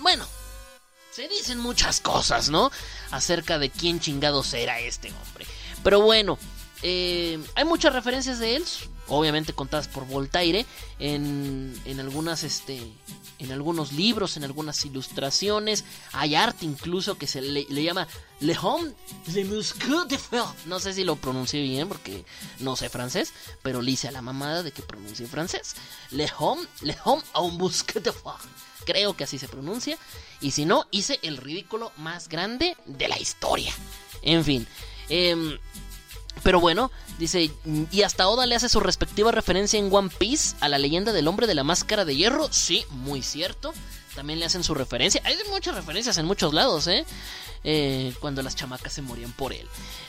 [0.00, 0.26] Bueno,
[1.10, 2.70] se dicen muchas cosas, ¿no?
[3.10, 5.46] Acerca de quién chingados era este hombre.
[5.82, 6.38] Pero bueno,
[6.82, 8.64] eh, hay muchas referencias de él.
[9.08, 10.64] obviamente contadas por Voltaire
[10.98, 12.80] en, en algunas este
[13.42, 18.06] en algunos libros, en algunas ilustraciones, hay arte incluso que se le, llama
[18.40, 18.92] Le Homme
[19.34, 20.18] le Musque de.
[20.66, 22.24] No sé si lo pronuncié bien porque
[22.60, 23.32] no sé francés,
[23.62, 25.74] pero le hice a la mamada de que pronuncie francés.
[26.10, 28.12] Le Homme, Le Homme au Musque de.
[28.84, 29.98] Creo que así se pronuncia.
[30.40, 33.72] Y si no, hice el ridículo más grande de la historia.
[34.22, 34.66] En fin.
[35.08, 35.58] Eh,
[36.42, 37.52] pero bueno, dice,
[37.90, 41.28] y hasta Oda le hace su respectiva referencia en One Piece a la leyenda del
[41.28, 42.48] hombre de la máscara de hierro.
[42.50, 43.72] Sí, muy cierto.
[44.14, 45.22] También le hacen su referencia.
[45.24, 47.06] Hay muchas referencias en muchos lados, ¿eh?
[47.64, 49.66] eh cuando las chamacas se morían por él.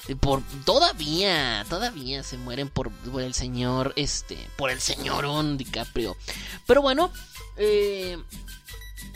[0.08, 6.18] Eh, por todavía, todavía se mueren por, el señor, este, por el señorón DiCaprio.
[6.66, 7.12] Pero bueno,
[7.58, 8.18] eh,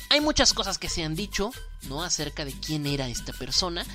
[0.09, 1.51] hay muchas cosas que se han dicho,
[1.84, 2.03] ¿no?
[2.03, 3.85] Acerca de quién era esta persona.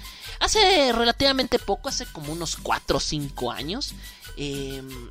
[0.41, 3.95] Hace relativamente poco, hace como unos 4 o 5 años,
[4.37, 5.11] em,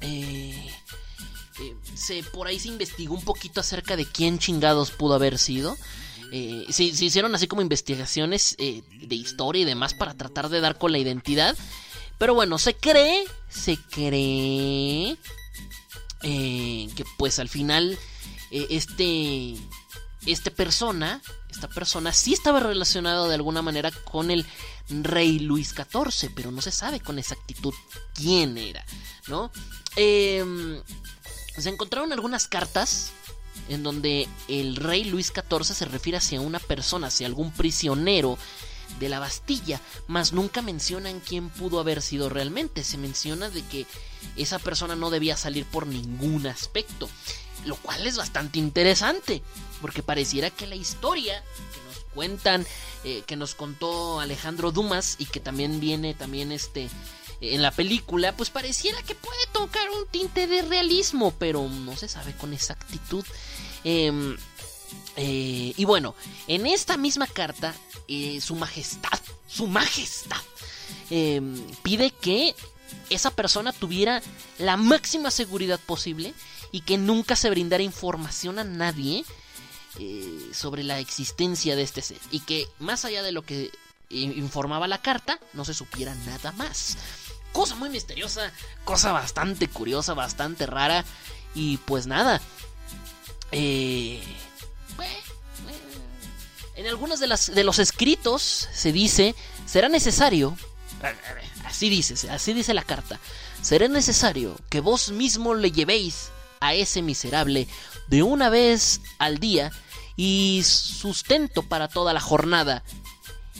[0.00, 0.70] eh,
[1.60, 5.76] eh, se, por ahí se investigó un poquito acerca de quién chingados pudo haber sido.
[6.32, 10.92] Eh, se, hicieron así como investigaciones de historia y demás para tratar de dar con
[10.92, 11.56] la identidad.
[12.18, 15.16] Pero bueno, se cree, se cree
[16.22, 17.98] que pues al final
[18.50, 19.56] este,
[20.26, 24.46] este persona esta persona sí estaba relacionado de alguna manera con el
[24.88, 27.74] rey Luis XIV, pero no se sabe con exactitud
[28.14, 28.84] quién era,
[29.28, 29.50] ¿no?
[29.96, 30.80] Em,
[31.56, 33.10] se encontraron algunas cartas
[33.68, 38.38] en donde el rey Luis XIV se refiere hacia una persona, hacia algún prisionero
[38.98, 42.84] de la Bastilla, mas nunca mencionan quién pudo haber sido realmente.
[42.84, 43.86] Se menciona de que
[44.36, 47.08] esa persona no debía salir por ningún aspecto,
[47.64, 49.42] lo cual es bastante interesante
[49.80, 52.66] porque pareciera que la historia que nos cuentan,
[53.04, 56.88] eh, que nos contó Alejandro Dumas y que también viene también este
[57.40, 62.06] en la película, pues pareciera que puede tocar un tinte de realismo, pero no se
[62.06, 63.24] sabe con exactitud.
[63.82, 64.36] Em,
[65.16, 66.14] eh, y bueno,
[66.46, 67.74] en esta misma carta,
[68.08, 70.42] eh, su majestad, su majestad,
[71.08, 72.54] em, pide que
[73.08, 74.22] esa persona tuviera
[74.58, 76.34] la máxima seguridad posible
[76.72, 79.24] y que nunca se brindara información a nadie
[79.98, 83.70] eh, sobre la existencia de este ser y que más allá de lo que
[84.08, 86.96] informaba la carta no se supiera nada más.
[87.52, 88.52] Cosa muy misteriosa,
[88.84, 91.04] cosa bastante curiosa, bastante rara
[91.54, 92.40] y pues nada.
[93.52, 94.22] Eh,
[96.76, 99.34] en algunos de, las, de los escritos se dice,
[99.66, 100.56] será necesario,
[101.64, 103.20] así dice, así dice la carta,
[103.60, 106.30] será necesario que vos mismo le llevéis
[106.60, 107.68] a ese miserable
[108.10, 109.72] de una vez al día
[110.16, 112.82] y sustento para toda la jornada,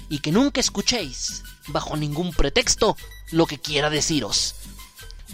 [0.08, 2.96] y que nunca escuchéis, bajo ningún pretexto,
[3.30, 4.56] lo que quiera deciros.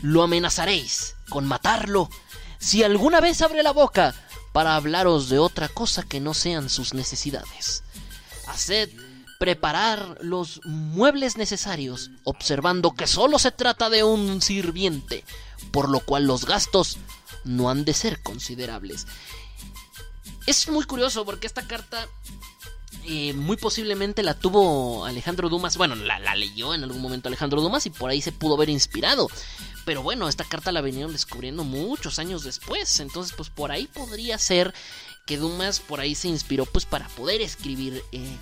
[0.02, 2.10] Lo amenazaréis con matarlo
[2.58, 4.14] si alguna vez abre la boca
[4.52, 7.82] para hablaros de otra cosa que no sean sus necesidades.
[8.46, 8.90] Haced
[9.38, 15.24] preparar los muebles necesarios, observando que solo se trata de un sirviente,
[15.72, 16.98] por lo cual los gastos
[17.46, 19.06] no han de ser considerables.
[20.46, 22.06] Es muy curioso porque esta carta
[23.08, 25.76] eh, muy posiblemente la tuvo Alejandro Dumas.
[25.76, 29.28] Bueno, la, leyó en algún momento Alejandro Dumas y por ahí se pudo haber inspirado.
[29.84, 32.98] Pero bueno, esta carta la vinieron descubriendo muchos años después.
[32.98, 34.74] Entonces, pues por ahí podría ser
[35.24, 38.36] que Dumas por ahí se inspiró pues para poder escribir eh,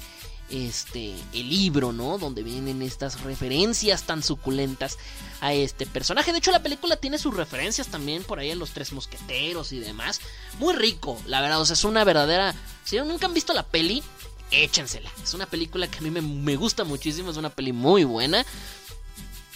[0.51, 2.19] este el libro, ¿no?
[2.19, 4.99] Donde vienen estas referencias tan suculentas
[5.41, 6.33] a este personaje.
[6.33, 9.81] De hecho, la película tiene sus referencias también por ahí a los tres mosqueteros y
[9.81, 10.21] demás.
[10.59, 11.61] Muy rico, la verdad.
[11.61, 12.55] O sea, es una verdadera.
[12.85, 14.03] Si nunca han visto la peli,
[14.51, 15.11] échensela.
[15.23, 17.31] Es una película que a mí me, me gusta muchísimo.
[17.31, 18.45] Es una peli muy buena.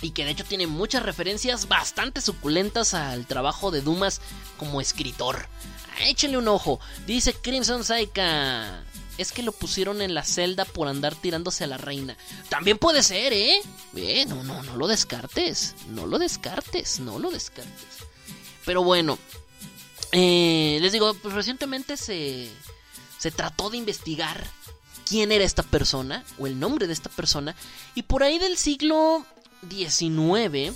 [0.01, 4.20] Y que de hecho tiene muchas referencias bastante suculentas al trabajo de Dumas
[4.56, 5.48] como escritor.
[6.01, 6.78] Échenle un ojo.
[7.06, 8.85] Dice Crimson Saika
[9.19, 12.16] es que lo pusieron en la celda por andar tirándose a la reina.
[12.49, 13.61] También puede ser, ¿eh?
[13.97, 15.74] eh no, no, no lo descartes.
[15.89, 18.07] No lo descartes, no lo descartes.
[18.65, 19.19] Pero bueno,
[20.12, 22.49] eh, les digo, pues recientemente se,
[23.19, 24.43] se trató de investigar
[25.05, 27.57] quién era esta persona o el nombre de esta persona.
[27.95, 29.27] Y por ahí del siglo
[29.69, 30.74] XIX...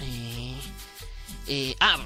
[0.00, 0.51] Eh,
[1.54, 1.98] eh, ah,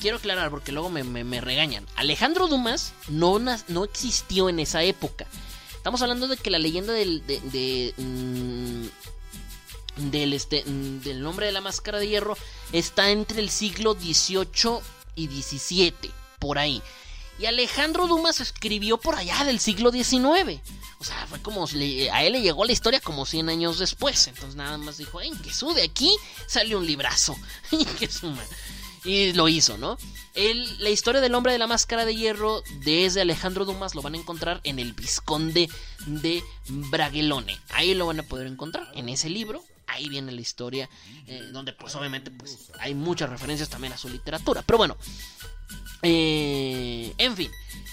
[0.00, 1.86] quiero aclarar porque luego me, regañan.
[1.94, 5.28] Alejandro Dumas no, no existió en esa época.
[5.76, 8.86] Estamos hablando de que la leyenda del, de, mm,
[10.10, 12.36] del, este, mm, del nombre de la máscara de hierro
[12.72, 14.80] está entre el siglo XVIII
[15.14, 16.10] y XVII,
[16.40, 16.82] por ahí.
[17.38, 20.60] Y Alejandro Dumas escribió por allá del siglo XIX.
[20.98, 24.26] O sea, fue como a él le llegó la historia como 100 años después.
[24.26, 26.14] Entonces nada más dijo, en que su de aquí
[26.46, 27.34] sale un librazo.
[27.70, 27.86] y
[29.04, 29.96] lo hizo, ¿no?
[30.78, 34.18] la historia del hombre de la máscara de hierro desde Alejandro Dumas lo van a
[34.18, 35.68] encontrar en el Visconde
[36.06, 37.58] de Bragelone.
[37.70, 39.62] Ahí lo van a poder encontrar en ese libro.
[39.86, 40.88] Ahí viene la historia,
[41.26, 44.62] eh, donde pues obviamente pues, hay muchas referencias también a su literatura.
[44.62, 44.96] Pero bueno,
[46.02, 47.50] eh, en fin,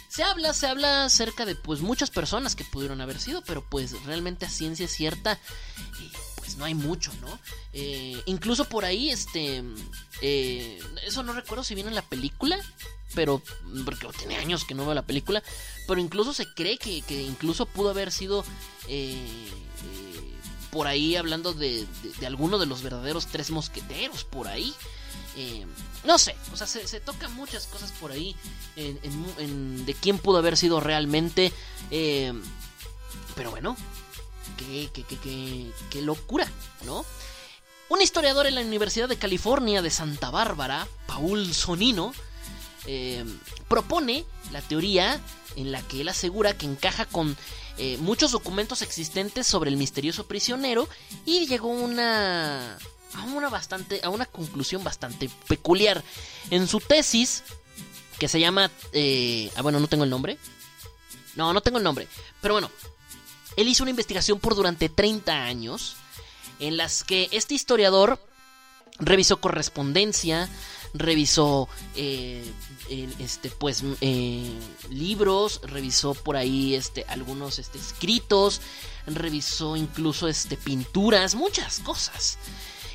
[0.07, 4.03] se habla, se habla acerca de pues muchas personas que pudieron haber sido, pero pues
[4.03, 5.39] realmente a ciencia cierta
[6.47, 7.37] pues no hay mucho, ¿no?
[7.73, 9.61] Eh, incluso por ahí, este,
[10.21, 12.57] eh, eso no recuerdo si viene en la película,
[13.15, 13.41] pero
[13.83, 15.43] porque tiene años que no veo la película,
[15.89, 18.45] pero incluso se cree que, incluso pudo haber sido
[18.87, 19.49] eh,
[20.71, 21.85] por ahí hablando de,
[22.17, 24.73] de, alguno de los verdaderos tres mosqueteros, por ahí.
[26.05, 28.37] no sé, o sea, se, se tocan muchas cosas por ahí
[28.77, 31.51] de quién pudo haber sido realmente.
[31.89, 33.75] pero bueno,
[34.57, 36.47] qué, qué, qué, qué, locura,
[36.85, 37.05] ¿no?
[37.89, 42.13] Un historiador en la Universidad de California de Santa Bárbara, Paul Sonino,
[42.85, 43.25] eh,
[43.67, 45.19] propone la teoría
[45.57, 47.35] en la que él asegura que encaja con
[47.77, 50.87] eh, muchos documentos existentes sobre el misterioso prisionero
[51.25, 52.77] y llegó una,
[53.13, 56.03] a una bastante a una conclusión bastante peculiar.
[56.49, 57.43] En su tesis
[58.19, 60.37] que se llama eh, ah bueno no tengo el nombre.
[61.35, 62.07] No no tengo el nombre.
[62.41, 62.71] Pero bueno
[63.57, 65.97] él hizo una investigación por durante 30 años
[66.59, 68.19] en las que este historiador
[68.99, 70.49] revisó correspondencia,
[70.93, 72.49] revisó eh,
[73.19, 74.51] este pues eh,
[74.89, 78.61] libros, revisó por ahí este algunos este, escritos,
[79.05, 82.37] revisó incluso este pinturas, muchas cosas.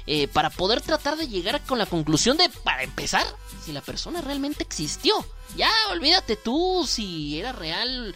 [0.09, 3.25] Eh, para poder tratar de llegar con la conclusión de, para empezar,
[3.65, 5.15] si la persona realmente existió.
[5.57, 8.13] Ya, olvídate tú si era real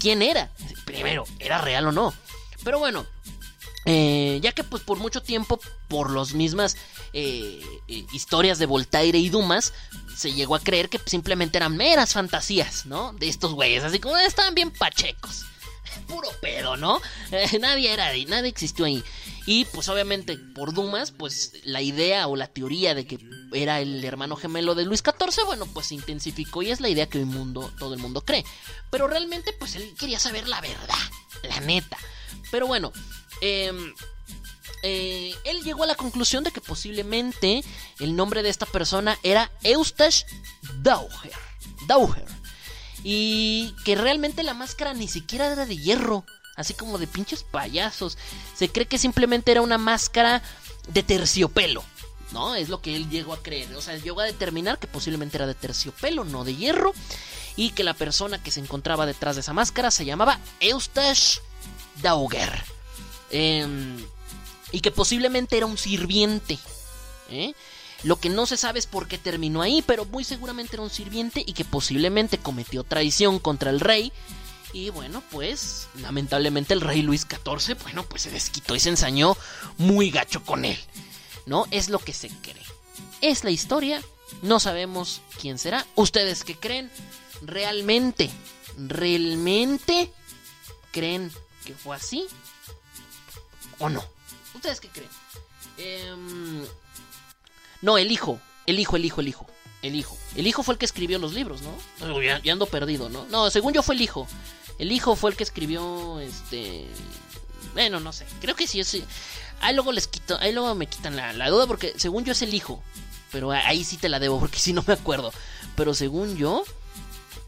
[0.00, 0.50] quién era.
[0.84, 2.14] Primero, ¿era real o no?
[2.64, 3.06] Pero bueno,
[3.84, 5.58] eh, ya que pues por mucho tiempo,
[5.88, 6.76] por las mismas
[7.12, 9.72] eh, eh, historias de Voltaire y Dumas,
[10.16, 13.12] se llegó a creer que simplemente eran meras fantasías, ¿no?
[13.14, 15.46] De estos güeyes, así como estaban bien pachecos.
[16.06, 17.00] Puro pedo, ¿no?
[17.60, 19.02] nadie era ahí, nadie existió ahí.
[19.46, 23.18] Y pues obviamente por Dumas, pues la idea o la teoría de que
[23.54, 27.08] era el hermano gemelo de Luis XIV, bueno, pues se intensificó y es la idea
[27.08, 28.44] que hoy mundo, todo el mundo cree.
[28.90, 30.94] Pero realmente pues él quería saber la verdad,
[31.42, 31.96] la neta.
[32.50, 32.92] Pero bueno,
[33.40, 33.94] em,
[34.82, 37.62] eh, él llegó a la conclusión de que posiblemente
[38.00, 40.26] el nombre de esta persona era Eustache
[40.82, 41.32] Dauger.
[41.86, 42.26] Dauger.
[43.04, 46.24] Y que realmente la máscara ni siquiera era de hierro
[46.56, 48.18] así como de pinches payasos.
[48.54, 50.42] Se cree que simplemente era una máscara
[50.88, 51.84] de terciopelo.
[52.32, 52.54] ¿No?
[52.54, 53.74] Es lo que él llegó a creer.
[53.74, 56.94] O sea, llegó a determinar que posiblemente era de terciopelo, no de hierro.
[57.56, 61.40] Y que la persona que se encontraba detrás de esa máscara se llamaba Eustache
[62.00, 62.64] Dauger.
[63.30, 64.02] Em,
[64.70, 66.58] y que posiblemente era un sirviente.
[67.30, 67.52] ¿eh?
[68.02, 70.90] Lo que no se sabe es por qué terminó ahí, pero muy seguramente era un
[70.90, 74.12] sirviente y que posiblemente cometió traición contra el rey
[74.72, 79.36] y bueno, pues lamentablemente el rey Luis XIV, bueno, pues se desquitó y se ensañó
[79.76, 80.78] muy gacho con él.
[81.46, 81.66] ¿No?
[81.70, 82.62] Es lo que se cree.
[83.20, 84.02] Es la historia,
[84.42, 85.86] no sabemos quién será.
[85.94, 86.90] ¿Ustedes qué creen?
[87.42, 88.30] ¿Realmente,
[88.76, 90.12] realmente
[90.92, 91.32] creen
[91.64, 92.26] que fue así?
[93.78, 94.04] ¿O no?
[94.54, 95.10] ¿Ustedes qué creen?
[95.78, 96.64] Em,
[97.80, 99.46] no, el hijo, el hijo, el hijo, el hijo.
[99.82, 100.16] El hijo.
[100.36, 102.22] El hijo fue el que escribió los libros, ¿no?
[102.22, 103.26] Ya, ya ando perdido, ¿no?
[103.26, 104.28] No, según yo fue el hijo.
[104.78, 106.86] El hijo fue el que escribió este.
[107.74, 108.24] Bueno, no sé.
[108.40, 108.96] Creo que sí es.
[109.62, 110.36] Ahí luego les quito.
[110.40, 112.82] Ahí luego me quitan la, duda porque según yo es el hijo.
[113.30, 115.32] Pero ahí sí te la debo porque si no me acuerdo.
[115.76, 116.64] Pero según yo,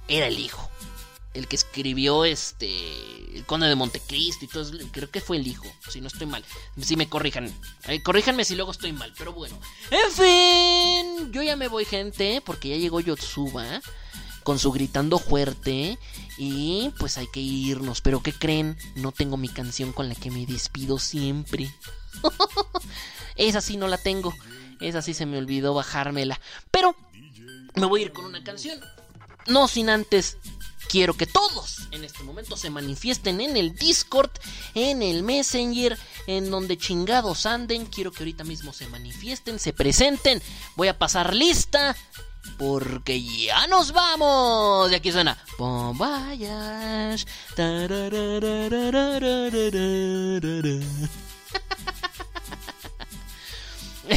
[0.09, 0.71] era el hijo.
[1.35, 3.37] El que escribió este.
[3.37, 4.71] El conde de Montecristo y todo.
[4.93, 5.67] Creo que fue el hijo.
[5.91, 6.45] Si no estoy mal.
[6.81, 7.53] Si me corrijan.
[7.89, 9.13] Eh, corríjanme si luego estoy mal.
[9.19, 9.59] Pero bueno.
[9.91, 11.33] En fin.
[11.33, 12.41] Yo ya me voy, gente.
[12.45, 13.83] Porque ya llegó Yotsuba
[14.45, 15.99] con su gritando fuerte
[16.39, 18.01] y pues hay que irnos.
[18.01, 18.77] Pero ¿qué creen?
[18.95, 21.75] No tengo mi canción con la que me despido siempre.
[23.37, 24.35] Esa sí no la tengo.
[24.81, 26.41] Esa sí se me olvidó bajármela.
[26.71, 26.95] Pero
[27.75, 28.81] me voy a ir con una canción.
[29.47, 30.39] No sin antes
[30.89, 34.31] quiero que todos en este momento se manifiesten en el Discord,
[34.75, 37.87] en el Messenger, en donde chingados anden.
[37.87, 40.41] Quiero que ahorita mismo se manifiesten, se presenten.
[40.77, 41.97] Voy a pasar lista
[42.59, 44.91] porque ya nos vamos.
[44.93, 45.37] Y aquí suena.
[45.59, 45.97] Bon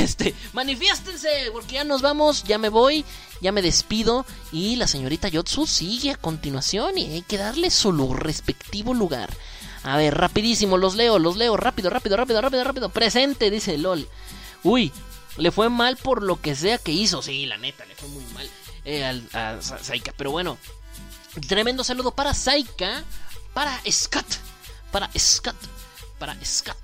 [0.07, 3.03] Este, manifiéstense, porque ya nos vamos, ya me voy.
[3.41, 7.91] ya me despido y la señorita Yotsu sigue a continuación y hay que darle su
[8.13, 9.29] respectivo lugar.
[9.84, 12.89] A ver, rapidísimo, los leo, los leo, rápido, rápido, rápido, rápido, rápido.
[12.89, 14.07] Presente, dice LOL.
[14.63, 14.91] Uy,
[15.38, 17.21] le fue mal por lo que sea que hizo.
[17.21, 18.49] Sí, la neta, le fue muy mal
[18.85, 19.03] eh,
[19.34, 20.13] a Saika.
[20.17, 20.57] Pero bueno,
[21.47, 23.03] tremendo saludo para Saika,
[23.53, 24.25] para Scott,
[24.91, 25.57] para Scott,
[26.17, 26.77] para Scott.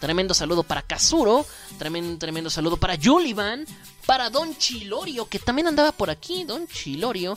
[0.00, 1.46] Tremendo saludo para Kazuro.
[1.78, 3.66] Tremendo, tremendo saludo para Julivan.
[4.06, 6.44] Para Don Chilorio, que también andaba por aquí.
[6.44, 7.36] Don Chilorio.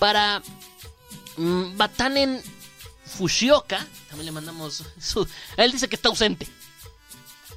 [0.00, 0.42] Para
[1.36, 2.42] mm, Batanen
[3.06, 3.86] Fushioka.
[4.08, 5.26] También le mandamos su...
[5.56, 6.48] Él dice que está ausente.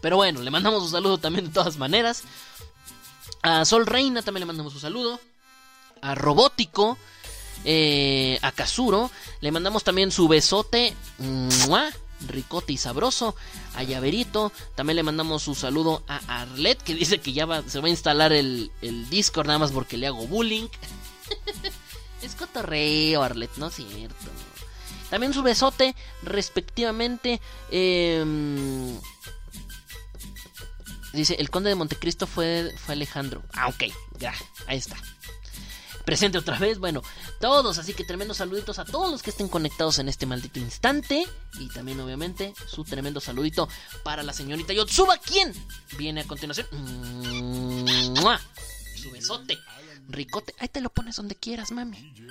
[0.01, 2.23] Pero bueno, le mandamos un saludo también de todas maneras.
[3.41, 5.19] A Sol Reina también le mandamos un saludo.
[6.01, 6.97] A Robótico.
[7.65, 9.09] Eh, a Kazuro.
[9.41, 10.95] Le mandamos también su besote.
[12.27, 13.35] Ricote y sabroso.
[13.75, 14.51] A Llaverito.
[14.75, 16.81] También le mandamos su saludo a Arlet.
[16.81, 19.47] Que dice que ya se va a instalar el, el Discord.
[19.47, 20.67] Nada más porque le hago bullying.
[22.21, 24.25] es cotorreo, Arlet, no es cierto.
[25.09, 27.39] También su besote, respectivamente.
[27.69, 28.99] Em,
[31.13, 33.43] dice, el conde de Montecristo fue, fue Alejandro.
[33.53, 33.83] Ah, ok,
[34.17, 34.33] ya,
[34.65, 34.97] ahí está.
[36.05, 37.01] Presente otra vez, bueno,
[37.39, 41.25] todos, así que tremendos saluditos a todos los que estén conectados en este maldito instante.
[41.59, 43.69] Y también, obviamente, su tremendo saludito
[44.03, 45.53] para la señorita Yotsuba, ¿quién
[45.97, 46.67] viene a continuación.
[48.95, 49.57] Su besote,
[50.07, 50.53] ricote.
[50.59, 52.13] Ahí te lo pones donde quieras, mami.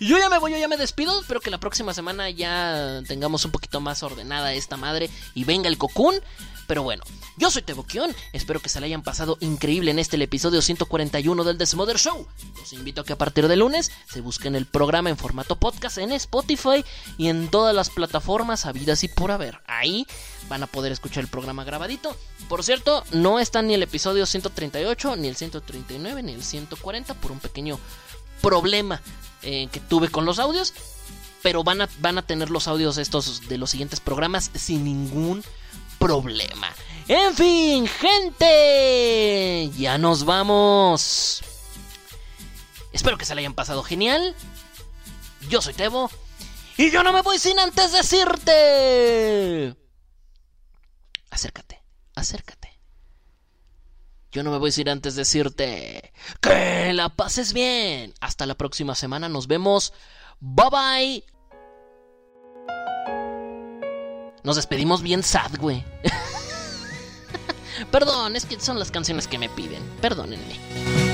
[0.00, 1.20] Yo ya me voy, yo ya me despido.
[1.20, 5.68] Espero que la próxima semana ya tengamos un poquito más ordenada esta madre y venga
[5.68, 6.14] el cocún.
[6.70, 7.02] Pero bueno,
[7.36, 8.14] yo soy Teboquión.
[8.32, 12.28] Espero que se le hayan pasado increíble en este el episodio 141 del Desmother Show.
[12.60, 15.98] Los invito a que a partir de lunes se busquen el programa en formato podcast
[15.98, 16.84] en Spotify
[17.18, 19.58] y en todas las plataformas habidas y por haber.
[19.66, 20.06] Ahí
[20.48, 22.16] van a poder escuchar el programa grabadito.
[22.48, 27.32] Por cierto, no está ni el episodio 138, ni el 139, ni el 140 por
[27.32, 27.80] un pequeño
[28.40, 29.02] problema
[29.42, 30.72] eh, que tuve con los audios.
[31.42, 35.42] Pero van a, van a tener los audios estos de los siguientes programas sin ningún
[35.42, 35.59] problema.
[37.06, 41.42] En fin, gente, ya nos vamos.
[42.92, 44.34] Espero que se le hayan pasado genial.
[45.48, 46.10] Yo soy Tebo.
[46.76, 49.76] Y yo no me voy sin antes decirte.
[51.30, 51.82] Acércate,
[52.14, 52.80] acércate.
[54.32, 58.14] Yo no me voy ir antes de decirte que la pases bien.
[58.20, 59.92] Hasta la próxima semana, nos vemos.
[60.38, 61.39] Bye bye.
[64.42, 65.84] Nos despedimos bien sad, güey.
[67.90, 69.82] Perdón, es que son las canciones que me piden.
[70.00, 71.09] Perdónenme.